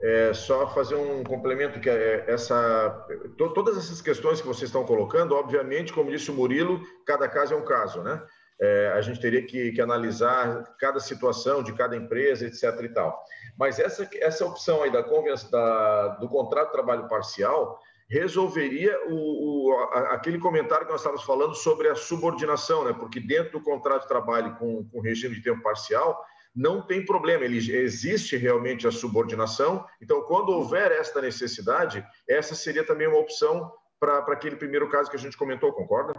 é 0.00 0.32
só 0.32 0.68
fazer 0.74 0.94
um 0.94 1.22
complemento 1.22 1.78
que 1.78 1.88
é 1.88 2.24
essa 2.26 3.06
to, 3.36 3.52
todas 3.52 3.76
essas 3.76 4.00
questões 4.00 4.40
que 4.40 4.46
vocês 4.46 4.68
estão 4.68 4.84
colocando, 4.84 5.34
obviamente, 5.34 5.92
como 5.92 6.10
disse 6.10 6.30
o 6.30 6.34
Murilo, 6.34 6.80
cada 7.06 7.28
caso 7.28 7.54
é 7.54 7.56
um 7.56 7.64
caso, 7.64 8.02
né? 8.02 8.22
É, 8.60 8.92
a 8.94 9.00
gente 9.00 9.20
teria 9.20 9.44
que, 9.44 9.72
que, 9.72 9.80
analisar 9.80 10.62
cada 10.78 11.00
situação 11.00 11.62
de 11.62 11.72
cada 11.72 11.96
empresa, 11.96 12.46
etc. 12.46 12.84
e 12.84 12.88
tal. 12.88 13.20
Mas 13.58 13.80
essa, 13.80 14.08
essa 14.14 14.46
opção 14.46 14.82
aí 14.82 14.92
da, 14.92 15.02
da 15.02 16.08
do 16.20 16.28
contrato 16.28 16.66
de 16.66 16.72
trabalho 16.72 17.08
parcial, 17.08 17.80
resolveria 18.08 18.96
o, 19.08 19.70
o, 19.70 19.78
aquele 20.10 20.38
comentário 20.38 20.86
que 20.86 20.92
nós 20.92 21.00
estávamos 21.00 21.24
falando 21.24 21.54
sobre 21.54 21.88
a 21.88 21.94
subordinação, 21.94 22.84
né? 22.84 22.92
porque 22.92 23.18
dentro 23.18 23.52
do 23.52 23.62
contrato 23.62 24.02
de 24.02 24.08
trabalho 24.08 24.56
com, 24.56 24.84
com 24.88 25.00
regime 25.00 25.34
de 25.34 25.42
tempo 25.42 25.62
parcial, 25.62 26.22
não 26.54 26.86
tem 26.86 27.04
problema, 27.04 27.44
ele, 27.44 27.56
existe 27.56 28.36
realmente 28.36 28.86
a 28.86 28.92
subordinação. 28.92 29.84
Então, 30.00 30.22
quando 30.22 30.50
houver 30.50 30.92
esta 30.92 31.20
necessidade, 31.20 32.06
essa 32.28 32.54
seria 32.54 32.86
também 32.86 33.08
uma 33.08 33.18
opção 33.18 33.72
para 33.98 34.18
aquele 34.32 34.54
primeiro 34.54 34.88
caso 34.88 35.10
que 35.10 35.16
a 35.16 35.18
gente 35.18 35.36
comentou, 35.36 35.72
concorda? 35.72 36.12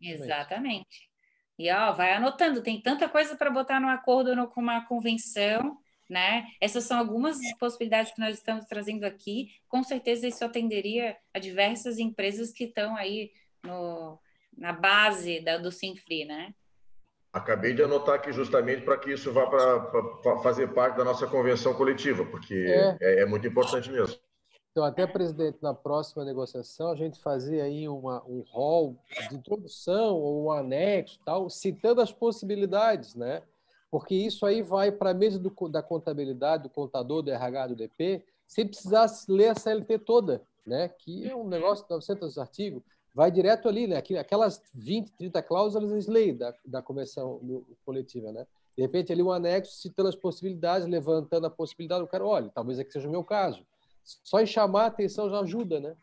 Exatamente. 0.00 1.10
E 1.58 1.70
ó, 1.70 1.92
vai 1.92 2.14
anotando, 2.14 2.62
tem 2.62 2.80
tanta 2.80 3.08
coisa 3.08 3.36
para 3.36 3.50
botar 3.50 3.78
no 3.78 3.88
acordo 3.88 4.34
no, 4.34 4.48
com 4.48 4.60
uma 4.60 4.86
convenção 4.86 5.76
né? 6.12 6.46
Essas 6.60 6.84
são 6.84 6.98
algumas 6.98 7.38
possibilidades 7.58 8.12
que 8.12 8.20
nós 8.20 8.36
estamos 8.36 8.66
trazendo 8.66 9.04
aqui. 9.04 9.48
Com 9.66 9.82
certeza 9.82 10.28
isso 10.28 10.44
atenderia 10.44 11.16
a 11.32 11.38
diversas 11.38 11.98
empresas 11.98 12.52
que 12.52 12.64
estão 12.64 12.94
aí 12.94 13.32
no, 13.64 14.20
na 14.56 14.72
base 14.72 15.40
da, 15.40 15.56
do 15.56 15.72
Sinfri, 15.72 16.26
né? 16.26 16.54
Acabei 17.32 17.72
de 17.72 17.82
anotar 17.82 18.16
aqui 18.16 18.30
justamente 18.30 18.82
para 18.82 18.98
que 18.98 19.10
isso 19.10 19.32
vá 19.32 19.46
para 19.46 20.38
fazer 20.42 20.74
parte 20.74 20.98
da 20.98 21.04
nossa 21.04 21.26
convenção 21.26 21.72
coletiva, 21.72 22.26
porque 22.26 22.54
é. 22.54 22.98
É, 23.00 23.20
é 23.22 23.26
muito 23.26 23.46
importante 23.46 23.90
mesmo. 23.90 24.20
Então, 24.70 24.84
até, 24.84 25.06
presidente, 25.06 25.58
na 25.62 25.74
próxima 25.74 26.24
negociação, 26.24 26.90
a 26.90 26.96
gente 26.96 27.18
fazer 27.20 27.60
aí 27.60 27.88
uma, 27.88 28.22
um 28.26 28.40
rol 28.50 28.98
de 29.28 29.34
introdução 29.34 30.14
ou 30.14 30.44
um 30.44 30.50
anexo, 30.50 31.18
tal, 31.24 31.48
citando 31.48 32.00
as 32.00 32.12
possibilidades, 32.12 33.14
né? 33.14 33.42
Porque 33.92 34.14
isso 34.14 34.44
aí 34.44 34.62
vai 34.62 34.90
para 34.90 35.10
a 35.10 35.14
mesa 35.14 35.38
do, 35.38 35.52
da 35.68 35.82
contabilidade, 35.82 36.64
do 36.64 36.70
contador, 36.70 37.22
do 37.22 37.30
RH, 37.30 37.66
do 37.68 37.76
DP, 37.76 38.24
sem 38.48 38.66
precisar 38.66 39.06
ler 39.28 39.50
a 39.50 39.54
CLT 39.54 40.00
toda, 40.00 40.42
né? 40.66 40.88
Que 40.88 41.28
é 41.28 41.36
um 41.36 41.46
negócio 41.46 41.84
de 41.84 41.90
900 41.90 42.38
artigos, 42.38 42.82
vai 43.14 43.30
direto 43.30 43.68
ali, 43.68 43.86
né? 43.86 44.02
Aquelas 44.18 44.60
20, 44.74 45.12
30 45.12 45.42
cláusulas 45.42 45.92
eles 45.92 46.08
leem 46.08 46.34
da, 46.36 46.52
da 46.64 46.82
convenção 46.82 47.40
coletiva, 47.84 48.32
né? 48.32 48.46
De 48.74 48.82
repente, 48.82 49.12
ali 49.12 49.22
um 49.22 49.30
anexo 49.30 49.76
citando 49.76 50.08
as 50.08 50.16
possibilidades, 50.16 50.88
levantando 50.88 51.46
a 51.46 51.50
possibilidade, 51.50 52.02
o 52.02 52.08
cara, 52.08 52.26
olha, 52.26 52.50
talvez 52.52 52.80
aqui 52.80 52.90
seja 52.90 53.06
o 53.06 53.10
meu 53.12 53.22
caso 53.22 53.62
só 54.04 54.40
em 54.40 54.46
chamar 54.46 54.84
a 54.84 54.86
atenção 54.86 55.30
já 55.30 55.40
ajuda, 55.40 55.80
né? 55.80 55.96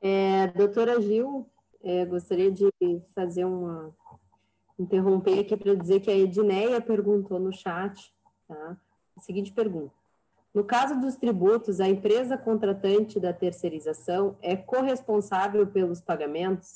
É, 0.00 0.48
doutora 0.48 1.00
Gil, 1.00 1.48
é, 1.82 2.04
gostaria 2.04 2.50
de 2.50 2.68
fazer 3.14 3.44
uma. 3.44 3.94
Interromper 4.82 5.38
aqui 5.40 5.56
para 5.56 5.74
dizer 5.74 6.00
que 6.00 6.10
a 6.10 6.16
Edneia 6.16 6.80
perguntou 6.80 7.38
no 7.38 7.52
chat, 7.52 8.12
tá? 8.46 8.76
A 9.16 9.20
seguinte 9.20 9.52
pergunta. 9.52 9.92
No 10.54 10.64
caso 10.64 11.00
dos 11.00 11.16
tributos, 11.16 11.80
a 11.80 11.88
empresa 11.88 12.36
contratante 12.36 13.18
da 13.18 13.32
terceirização 13.32 14.36
é 14.42 14.54
corresponsável 14.54 15.66
pelos 15.66 16.00
pagamentos? 16.00 16.74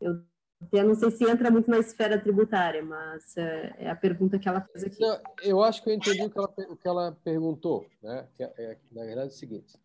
Eu 0.00 0.84
não 0.84 0.94
sei 0.94 1.10
se 1.10 1.24
entra 1.24 1.50
muito 1.50 1.70
na 1.70 1.78
esfera 1.78 2.20
tributária, 2.20 2.82
mas 2.82 3.34
é, 3.38 3.74
é 3.78 3.90
a 3.90 3.96
pergunta 3.96 4.38
que 4.38 4.46
ela 4.46 4.60
fez 4.60 4.84
aqui. 4.84 5.00
Não, 5.00 5.18
eu 5.42 5.62
acho 5.62 5.82
que 5.82 5.88
eu 5.88 5.94
entendi 5.94 6.22
o 6.22 6.30
que 6.30 6.38
ela, 6.38 6.54
o 6.68 6.76
que 6.76 6.88
ela 6.88 7.16
perguntou. 7.24 7.86
Né? 8.02 8.26
Que 8.36 8.42
é, 8.42 8.52
é, 8.58 8.76
na 8.92 9.04
verdade, 9.04 9.28
é 9.28 9.32
o 9.32 9.34
seguinte. 9.34 9.78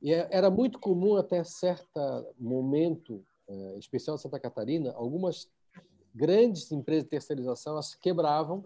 E 0.00 0.14
é, 0.14 0.26
era 0.30 0.48
muito 0.48 0.78
comum 0.78 1.16
até 1.16 1.44
certo 1.44 2.00
momento, 2.38 3.22
especial 3.78 4.16
em 4.16 4.18
Santa 4.18 4.40
Catarina, 4.40 4.92
algumas 4.96 5.48
grandes 6.16 6.72
empresas 6.72 7.04
de 7.04 7.10
terceirização 7.10 7.74
elas 7.74 7.94
quebravam, 7.94 8.64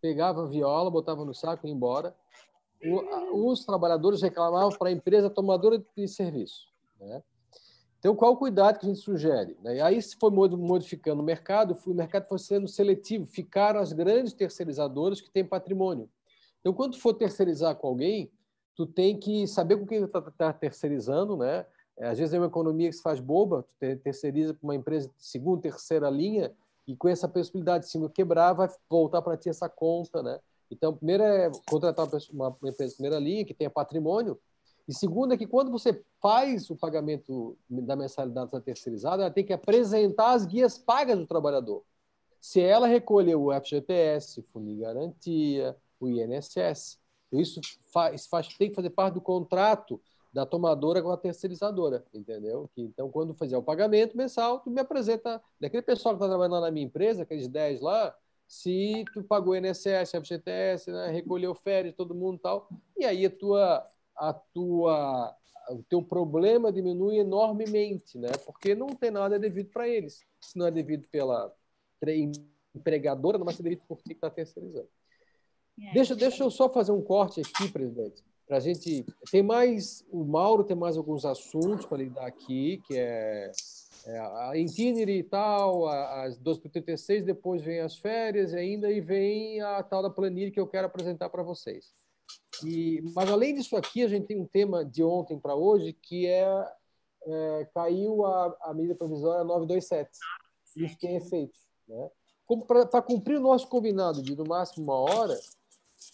pegavam 0.00 0.44
a 0.44 0.48
viola, 0.48 0.90
botavam 0.90 1.24
no 1.24 1.34
saco 1.34 1.66
e 1.66 1.68
iam 1.68 1.76
embora. 1.76 2.14
O, 2.84 3.50
os 3.50 3.64
trabalhadores 3.64 4.22
reclamavam 4.22 4.70
para 4.70 4.88
a 4.88 4.92
empresa 4.92 5.28
tomadora 5.28 5.84
de 5.96 6.08
serviço. 6.08 6.68
Né? 7.00 7.22
Então, 7.98 8.14
qual 8.14 8.32
o 8.32 8.36
cuidado 8.36 8.78
que 8.78 8.86
a 8.86 8.88
gente 8.88 9.00
sugere? 9.00 9.56
Né? 9.62 9.80
Aí 9.80 10.00
se 10.00 10.16
foi 10.16 10.30
modificando 10.30 11.22
o 11.22 11.24
mercado, 11.24 11.76
o 11.86 11.94
mercado 11.94 12.28
foi 12.28 12.38
sendo 12.38 12.68
seletivo, 12.68 13.26
ficaram 13.26 13.80
as 13.80 13.92
grandes 13.92 14.32
terceirizadoras 14.32 15.20
que 15.20 15.30
têm 15.30 15.44
patrimônio. 15.44 16.08
Então, 16.60 16.72
quando 16.72 16.98
for 16.98 17.14
terceirizar 17.14 17.74
com 17.76 17.88
alguém, 17.88 18.30
tu 18.76 18.86
tem 18.86 19.18
que 19.18 19.46
saber 19.46 19.76
com 19.76 19.86
quem 19.86 20.00
tu 20.00 20.06
está 20.06 20.20
tá 20.20 20.52
terceirizando, 20.52 21.36
né? 21.36 21.66
É, 21.98 22.08
às 22.08 22.18
vezes 22.18 22.34
é 22.34 22.38
uma 22.38 22.46
economia 22.46 22.88
que 22.88 22.96
se 22.96 23.02
faz 23.02 23.20
boba, 23.20 23.62
tu 23.62 23.96
terceiriza 23.98 24.54
para 24.54 24.64
uma 24.64 24.74
empresa 24.74 25.08
de 25.08 25.24
segunda, 25.24 25.62
terceira 25.62 26.08
linha, 26.08 26.52
e 26.86 26.96
com 26.96 27.08
essa 27.08 27.28
possibilidade 27.28 27.84
de 27.84 27.90
se 27.90 28.08
quebrar, 28.10 28.52
vai 28.54 28.68
voltar 28.88 29.22
para 29.22 29.36
ti 29.36 29.48
essa 29.48 29.68
conta, 29.68 30.22
né? 30.22 30.40
Então, 30.70 30.96
primeiro 30.96 31.22
é 31.22 31.50
contratar 31.68 32.08
uma 32.32 32.56
empresa 32.64 32.90
de 32.90 32.94
primeira 32.96 33.18
linha 33.18 33.44
que 33.44 33.54
tenha 33.54 33.70
patrimônio, 33.70 34.38
e 34.88 34.94
segundo 34.94 35.32
é 35.32 35.36
que 35.36 35.46
quando 35.46 35.70
você 35.70 36.02
faz 36.20 36.68
o 36.70 36.76
pagamento 36.76 37.56
da 37.68 37.94
mensalidade 37.94 38.50
da 38.50 38.60
terceirizada, 38.60 39.22
ela 39.22 39.30
tem 39.30 39.44
que 39.44 39.52
apresentar 39.52 40.32
as 40.32 40.44
guias 40.44 40.76
pagas 40.76 41.18
do 41.18 41.26
trabalhador. 41.26 41.84
Se 42.40 42.60
ela 42.60 42.88
recolher 42.88 43.36
o 43.36 43.52
FGTS, 43.52 44.42
Fundo 44.52 44.76
Garantia, 44.80 45.76
o 46.00 46.08
INSS, 46.08 46.98
isso 47.32 47.60
faz, 47.92 48.26
faz, 48.26 48.48
tem 48.56 48.70
que 48.70 48.74
fazer 48.74 48.90
parte 48.90 49.14
do 49.14 49.20
contrato 49.20 50.00
da 50.32 50.46
tomadora 50.46 51.02
com 51.02 51.10
a 51.10 51.16
terceirizadora, 51.16 52.04
entendeu? 52.14 52.70
Que, 52.74 52.82
então, 52.82 53.10
quando 53.10 53.34
fazer 53.34 53.56
o 53.56 53.62
pagamento 53.62 54.16
mensal, 54.16 54.60
tu 54.60 54.70
me 54.70 54.80
apresenta, 54.80 55.42
daquele 55.60 55.82
pessoal 55.82 56.14
que 56.14 56.22
está 56.22 56.28
trabalhando 56.28 56.60
na 56.60 56.70
minha 56.70 56.86
empresa, 56.86 57.22
aqueles 57.22 57.48
10 57.48 57.80
lá, 57.80 58.16
se 58.46 59.04
tu 59.12 59.22
pagou 59.22 59.56
INSS, 59.56 60.12
FGTS, 60.12 60.90
né, 60.90 61.10
recolheu 61.10 61.54
férias, 61.54 61.94
todo 61.94 62.14
mundo 62.14 62.36
e 62.36 62.40
tal, 62.40 62.68
e 62.98 63.04
aí 63.04 63.26
a 63.26 63.30
tua 63.30 63.88
a 64.14 64.32
tua 64.32 65.36
o 65.70 65.82
teu 65.84 66.02
problema 66.02 66.72
diminui 66.72 67.18
enormemente, 67.18 68.18
né? 68.18 68.30
Porque 68.44 68.74
não 68.74 68.88
tem 68.88 69.10
nada 69.10 69.38
devido 69.38 69.70
para 69.70 69.88
eles. 69.88 70.24
Se 70.40 70.58
não 70.58 70.66
é 70.66 70.70
devido 70.70 71.06
pela 71.08 71.54
empregadora, 72.74 73.38
não 73.38 73.44
vai 73.44 73.54
ser 73.54 73.62
devido 73.62 73.82
por 73.86 74.02
quem 74.02 74.12
está 74.12 74.28
terceirizando. 74.28 74.88
É, 75.80 75.92
deixa, 75.94 76.14
deixa 76.14 76.42
eu 76.42 76.50
só 76.50 76.68
fazer 76.68 76.92
um 76.92 77.02
corte 77.02 77.40
aqui, 77.40 77.70
presidente, 77.70 78.22
para 78.46 78.56
a 78.56 78.60
gente. 78.60 79.04
Tem 79.30 79.42
mais. 79.42 80.04
O 80.10 80.24
Mauro 80.24 80.64
tem 80.64 80.76
mais 80.76 80.96
alguns 80.96 81.24
assuntos 81.24 81.86
para 81.86 81.98
lidar 81.98 82.26
aqui, 82.26 82.82
que 82.86 82.96
é, 82.96 83.50
é 84.06 84.18
a 84.18 84.52
Intinere 84.56 85.18
e 85.18 85.22
tal, 85.22 85.86
as 85.88 86.38
12 86.38 86.60
depois 87.24 87.62
vem 87.62 87.80
as 87.80 87.96
férias 87.96 88.52
ainda, 88.54 88.90
e 88.90 89.00
vem 89.00 89.60
a 89.60 89.82
tal 89.82 90.02
da 90.02 90.10
planilha 90.10 90.50
que 90.50 90.60
eu 90.60 90.66
quero 90.66 90.86
apresentar 90.86 91.28
para 91.30 91.42
vocês. 91.42 91.94
E, 92.64 93.02
mas 93.14 93.30
além 93.30 93.54
disso 93.54 93.76
aqui, 93.76 94.02
a 94.02 94.08
gente 94.08 94.26
tem 94.26 94.38
um 94.38 94.46
tema 94.46 94.84
de 94.84 95.02
ontem 95.02 95.38
para 95.38 95.54
hoje 95.54 95.92
que 95.92 96.26
é, 96.26 96.72
é, 97.26 97.68
caiu 97.74 98.24
a, 98.24 98.56
a 98.62 98.74
medida 98.74 98.94
provisória 98.94 99.44
927. 99.44 100.10
Isso 100.76 100.98
tem 100.98 101.16
efeitos. 101.16 101.58
Né? 101.88 102.10
Para 102.66 103.02
cumprir 103.02 103.38
o 103.38 103.42
nosso 103.42 103.68
combinado 103.68 104.22
de 104.22 104.36
no 104.36 104.44
máximo 104.44 104.84
uma 104.84 104.94
hora, 104.94 105.38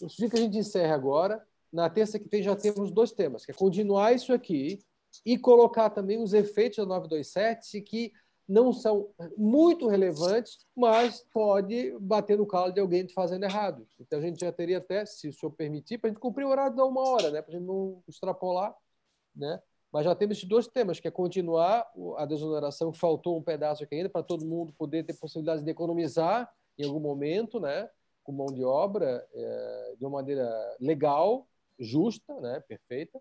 eu 0.01 0.09
sugiro 0.09 0.31
que 0.31 0.37
a 0.37 0.41
gente 0.41 0.57
encerre 0.57 0.91
agora. 0.91 1.45
Na 1.71 1.89
terça 1.89 2.19
que 2.19 2.27
vem 2.29 2.41
já 2.41 2.55
temos 2.55 2.91
dois 2.91 3.11
temas, 3.11 3.45
que 3.45 3.51
é 3.51 3.53
continuar 3.53 4.13
isso 4.13 4.33
aqui 4.33 4.79
e 5.25 5.37
colocar 5.37 5.89
também 5.89 6.21
os 6.21 6.33
efeitos 6.33 6.77
da 6.77 6.85
927 6.85 7.81
que 7.81 8.11
não 8.49 8.73
são 8.73 9.11
muito 9.37 9.87
relevantes, 9.87 10.65
mas 10.75 11.23
pode 11.31 11.95
bater 11.99 12.35
no 12.35 12.47
calo 12.47 12.73
de 12.73 12.79
alguém 12.79 13.07
fazendo 13.09 13.43
errado. 13.43 13.87
Então 13.99 14.17
a 14.17 14.21
gente 14.23 14.39
já 14.39 14.51
teria 14.51 14.79
até, 14.79 15.05
se 15.05 15.29
o 15.29 15.33
senhor 15.33 15.51
permitir, 15.51 15.99
para 15.99 16.09
a 16.09 16.11
gente 16.11 16.19
cumprir 16.19 16.45
o 16.45 16.49
horário 16.49 16.75
de 16.75 16.81
uma 16.81 17.07
hora, 17.07 17.29
né? 17.29 17.43
para 17.43 17.55
a 17.55 17.59
gente 17.59 17.67
não 17.67 18.01
extrapolar. 18.07 18.75
Né? 19.35 19.61
Mas 19.91 20.03
já 20.03 20.15
temos 20.15 20.37
esses 20.37 20.49
dois 20.49 20.67
temas, 20.67 20.99
que 20.99 21.07
é 21.07 21.11
continuar 21.11 21.87
a 22.17 22.25
desoneração, 22.25 22.91
que 22.91 22.97
faltou 22.97 23.37
um 23.37 23.43
pedaço 23.43 23.83
aqui 23.83 23.93
ainda, 23.93 24.09
para 24.09 24.23
todo 24.23 24.45
mundo 24.45 24.73
poder 24.73 25.03
ter 25.03 25.13
possibilidade 25.13 25.63
de 25.63 25.69
economizar 25.69 26.51
em 26.75 26.85
algum 26.85 26.99
momento, 26.99 27.59
né? 27.59 27.87
com 28.23 28.31
mão 28.31 28.47
de 28.47 28.63
obra, 28.63 29.27
é, 29.31 29.95
de 29.95 30.05
uma 30.05 30.21
maneira 30.21 30.49
legal, 30.79 31.47
justa, 31.79 32.39
né? 32.41 32.63
perfeita. 32.67 33.19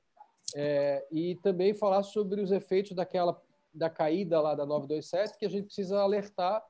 É, 0.56 1.06
e 1.12 1.36
também 1.36 1.74
falar 1.74 2.02
sobre 2.02 2.40
os 2.40 2.50
efeitos 2.50 2.92
daquela 2.92 3.40
da 3.72 3.90
caída 3.90 4.40
lá 4.40 4.54
da 4.54 4.64
927 4.64 5.38
que 5.38 5.44
a 5.44 5.48
gente 5.48 5.66
precisa 5.66 6.00
alertar 6.00 6.64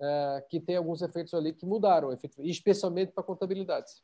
é, 0.00 0.44
que 0.48 0.58
tem 0.58 0.76
alguns 0.76 1.02
efeitos 1.02 1.34
ali 1.34 1.52
que 1.52 1.66
mudaram, 1.66 2.16
especialmente 2.38 3.12
para 3.12 3.22
contabilidades. 3.22 4.02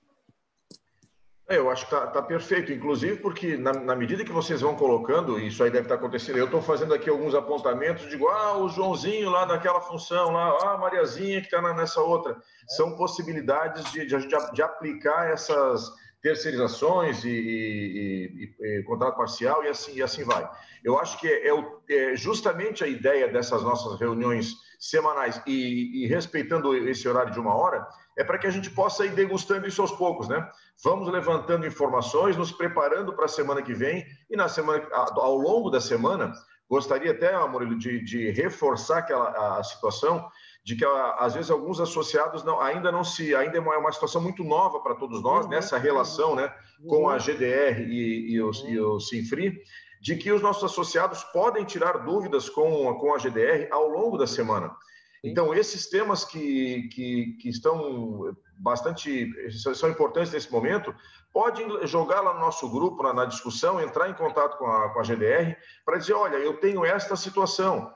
É, 1.48 1.58
eu 1.58 1.70
acho 1.70 1.86
que 1.86 1.94
está 1.94 2.08
tá 2.08 2.20
perfeito, 2.20 2.72
inclusive 2.72 3.18
porque 3.18 3.56
na, 3.56 3.72
na, 3.72 3.94
medida 3.94 4.24
que 4.24 4.32
vocês 4.32 4.60
vão 4.60 4.74
colocando, 4.74 5.38
isso 5.38 5.62
aí 5.62 5.70
deve 5.70 5.84
estar 5.84 5.94
tá 5.94 6.00
acontecendo, 6.00 6.38
eu 6.38 6.46
estou 6.46 6.60
fazendo 6.60 6.92
aqui 6.92 7.08
alguns 7.08 7.36
apontamentos, 7.36 8.08
digo, 8.10 8.26
ah, 8.26 8.58
o 8.58 8.68
Joãozinho 8.68 9.30
lá 9.30 9.44
daquela 9.44 9.80
função, 9.80 10.32
lá, 10.32 10.58
ah, 10.62 10.74
a 10.74 10.78
Mariazinha 10.78 11.40
que 11.40 11.46
está 11.46 11.62
nessa 11.72 12.00
outra. 12.00 12.32
É. 12.32 12.74
São 12.74 12.96
possibilidades 12.96 13.90
de, 13.92 14.04
de, 14.04 14.28
de 14.52 14.62
aplicar 14.62 15.30
essas, 15.30 15.88
terceirizações 16.26 17.24
e, 17.24 17.28
e, 17.30 18.52
e, 18.60 18.78
e, 18.78 18.82
contrato 18.82 19.16
parcial 19.16 19.62
e 19.62 19.68
assim, 19.68 19.94
e 19.94 20.02
assim 20.02 20.24
vai. 20.24 20.48
Eu 20.82 20.98
acho 20.98 21.20
que 21.20 21.28
é, 21.28 21.48
é, 21.48 22.12
é 22.12 22.16
justamente 22.16 22.82
a 22.82 22.88
ideia 22.88 23.28
dessas 23.28 23.62
nossas 23.62 24.00
reuniões 24.00 24.56
semanais 24.80 25.40
e, 25.46 26.04
respeitando 26.08 26.76
esse 26.88 27.08
horário 27.08 27.32
de 27.32 27.38
uma 27.38 27.54
hora, 27.54 27.86
é 28.18 28.24
para 28.24 28.38
que 28.38 28.46
a 28.48 28.50
gente 28.50 28.68
possa 28.70 29.06
ir 29.06 29.12
degustando 29.12 29.68
isso 29.68 29.80
aos 29.80 29.92
poucos, 29.92 30.26
né? 30.28 30.50
Vamos 30.82 31.08
levantando 31.08 31.64
informações, 31.64 32.36
nos 32.36 32.50
preparando 32.50 33.12
para 33.12 33.26
a 33.26 33.28
semana 33.28 33.62
que 33.62 33.72
vem 33.72 34.04
e 34.28 34.36
na 34.36 34.48
semana, 34.48 34.84
ao 34.92 35.36
longo 35.36 35.70
da 35.70 35.80
semana, 35.80 36.32
gostaria 36.68 37.12
até, 37.12 37.38
Murilo, 37.46 37.78
de, 37.78 38.02
de 38.02 38.30
reforçar 38.32 38.98
aquela 38.98 39.58
a 39.58 39.62
situação 39.62 40.28
de 40.66 40.74
que 40.74 40.84
às 40.84 41.34
vezes 41.34 41.48
alguns 41.48 41.78
associados 41.78 42.42
não, 42.42 42.60
ainda 42.60 42.90
não 42.90 43.04
se, 43.04 43.36
ainda 43.36 43.56
é 43.56 43.60
uma, 43.60 43.88
é 43.88 43.92
situação 43.92 44.20
muito 44.20 44.42
nova 44.42 44.80
para 44.80 44.96
todos 44.96 45.22
nós 45.22 45.44
uhum. 45.44 45.52
nessa 45.52 45.78
relação, 45.78 46.34
né, 46.34 46.52
com 46.88 47.08
a 47.08 47.12
uhum. 47.12 47.18
GDR 47.20 47.82
e, 47.82 48.32
e, 48.32 48.42
o, 48.42 48.50
e 48.66 48.80
o 48.80 48.98
Sinfri, 48.98 49.62
de 50.02 50.16
que 50.16 50.32
os 50.32 50.42
nossos 50.42 50.64
associados 50.64 51.22
podem 51.22 51.64
tirar 51.64 52.04
dúvidas 52.04 52.48
com, 52.48 52.92
com 52.94 53.14
a 53.14 53.18
GDR 53.18 53.68
ao 53.70 53.88
longo 53.88 54.18
da 54.18 54.26
semana. 54.26 54.74
Então, 55.22 55.54
esses 55.54 55.88
temas 55.88 56.24
que, 56.24 56.88
que, 56.88 57.36
que 57.40 57.48
estão 57.48 58.36
bastante 58.58 59.30
são 59.72 59.88
importantes 59.88 60.32
nesse 60.32 60.50
momento, 60.50 60.92
podem 61.32 61.86
jogar 61.86 62.22
lá 62.22 62.34
no 62.34 62.40
nosso 62.40 62.68
grupo, 62.68 63.04
na, 63.04 63.12
na 63.12 63.24
discussão, 63.24 63.80
entrar 63.80 64.10
em 64.10 64.14
contato 64.14 64.58
com 64.58 64.66
a, 64.66 64.88
com 64.88 64.98
a 64.98 65.02
GDR, 65.04 65.56
para 65.84 65.98
dizer: 65.98 66.14
olha, 66.14 66.36
eu 66.36 66.58
tenho 66.58 66.84
esta 66.84 67.14
situação, 67.14 67.92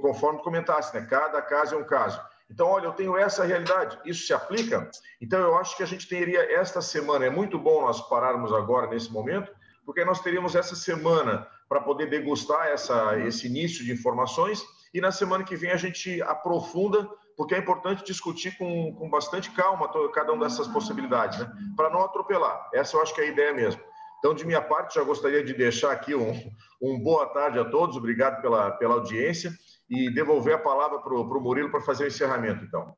conforme 0.00 0.42
comentasse, 0.42 0.94
né? 0.94 1.06
Cada 1.08 1.42
caso 1.42 1.74
é 1.74 1.78
um 1.78 1.84
caso. 1.84 2.20
Então, 2.50 2.68
olha, 2.68 2.84
eu 2.84 2.92
tenho 2.92 3.16
essa 3.16 3.44
realidade, 3.44 3.98
isso 4.04 4.26
se 4.26 4.34
aplica? 4.34 4.90
Então, 5.20 5.40
eu 5.40 5.56
acho 5.56 5.76
que 5.76 5.82
a 5.82 5.86
gente 5.86 6.06
teria 6.06 6.54
esta 6.54 6.82
semana, 6.82 7.24
é 7.24 7.30
muito 7.30 7.58
bom 7.58 7.80
nós 7.80 8.06
pararmos 8.08 8.52
agora 8.52 8.88
nesse 8.88 9.10
momento, 9.10 9.50
porque 9.86 10.04
nós 10.04 10.20
teríamos 10.20 10.54
essa 10.54 10.76
semana 10.76 11.48
para 11.66 11.80
poder 11.80 12.10
degustar 12.10 12.66
essa, 12.66 13.18
esse 13.20 13.46
início 13.46 13.84
de 13.84 13.92
informações 13.92 14.62
e 14.92 15.00
na 15.00 15.10
semana 15.10 15.42
que 15.42 15.56
vem 15.56 15.70
a 15.70 15.76
gente 15.76 16.20
aprofunda, 16.22 17.08
porque 17.36 17.54
é 17.54 17.58
importante 17.58 18.04
discutir 18.04 18.56
com, 18.58 18.94
com 18.94 19.08
bastante 19.08 19.50
calma 19.52 19.90
cada 20.12 20.32
uma 20.32 20.44
dessas 20.44 20.68
possibilidades, 20.68 21.38
né? 21.38 21.50
para 21.74 21.88
não 21.88 22.04
atropelar. 22.04 22.68
Essa 22.74 22.96
eu 22.96 23.02
acho 23.02 23.14
que 23.14 23.22
é 23.22 23.24
a 23.24 23.28
ideia 23.28 23.54
mesmo. 23.54 23.80
Então, 24.18 24.34
de 24.34 24.44
minha 24.44 24.60
parte, 24.60 24.94
já 24.94 25.02
gostaria 25.02 25.42
de 25.42 25.54
deixar 25.54 25.90
aqui 25.90 26.14
um, 26.14 26.32
um 26.80 27.02
boa 27.02 27.26
tarde 27.26 27.58
a 27.58 27.64
todos, 27.64 27.96
obrigado 27.96 28.40
pela, 28.42 28.70
pela 28.72 28.94
audiência 28.94 29.50
e 29.88 30.10
devolver 30.12 30.54
a 30.54 30.58
palavra 30.58 30.98
para 31.00 31.14
o 31.14 31.40
Murilo 31.40 31.70
para 31.70 31.80
fazer 31.80 32.04
o 32.04 32.08
encerramento, 32.08 32.64
então. 32.64 32.94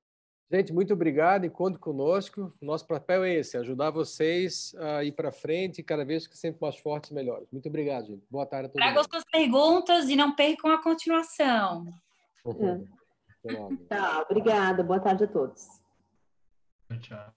Gente, 0.51 0.73
muito 0.73 0.93
obrigado 0.93 1.45
e 1.45 1.51
conte 1.51 1.79
conosco. 1.79 2.53
Nosso 2.61 2.87
papel 2.87 3.25
é 3.25 3.35
esse, 3.35 3.57
ajudar 3.57 3.91
vocês 3.91 4.75
a 4.79 5.03
ir 5.03 5.13
para 5.13 5.33
frente 5.33 5.81
e 5.81 5.83
cada 5.83 6.05
vez 6.05 6.27
que 6.27 6.37
sempre 6.37 6.61
mais 6.61 6.77
fortes 6.77 7.11
e 7.11 7.15
melhores. 7.15 7.49
Muito 7.51 7.69
obrigado, 7.69 8.07
gente. 8.07 8.25
Boa 8.31 8.47
tarde 8.47 8.67
a 8.67 8.69
todos. 8.69 8.85
Tragam 8.85 9.05
suas 9.11 9.25
perguntas 9.25 10.09
e 10.09 10.17
não 10.17 10.35
percam 10.37 10.71
a 10.71 10.83
continuação. 10.83 11.87
Uhum. 12.45 12.87
Tá, 13.89 14.25
obrigada. 14.29 14.83
Boa 14.83 15.01
tarde 15.01 15.25
a 15.25 15.29
todos. 15.29 15.67
Tchau. 17.01 17.33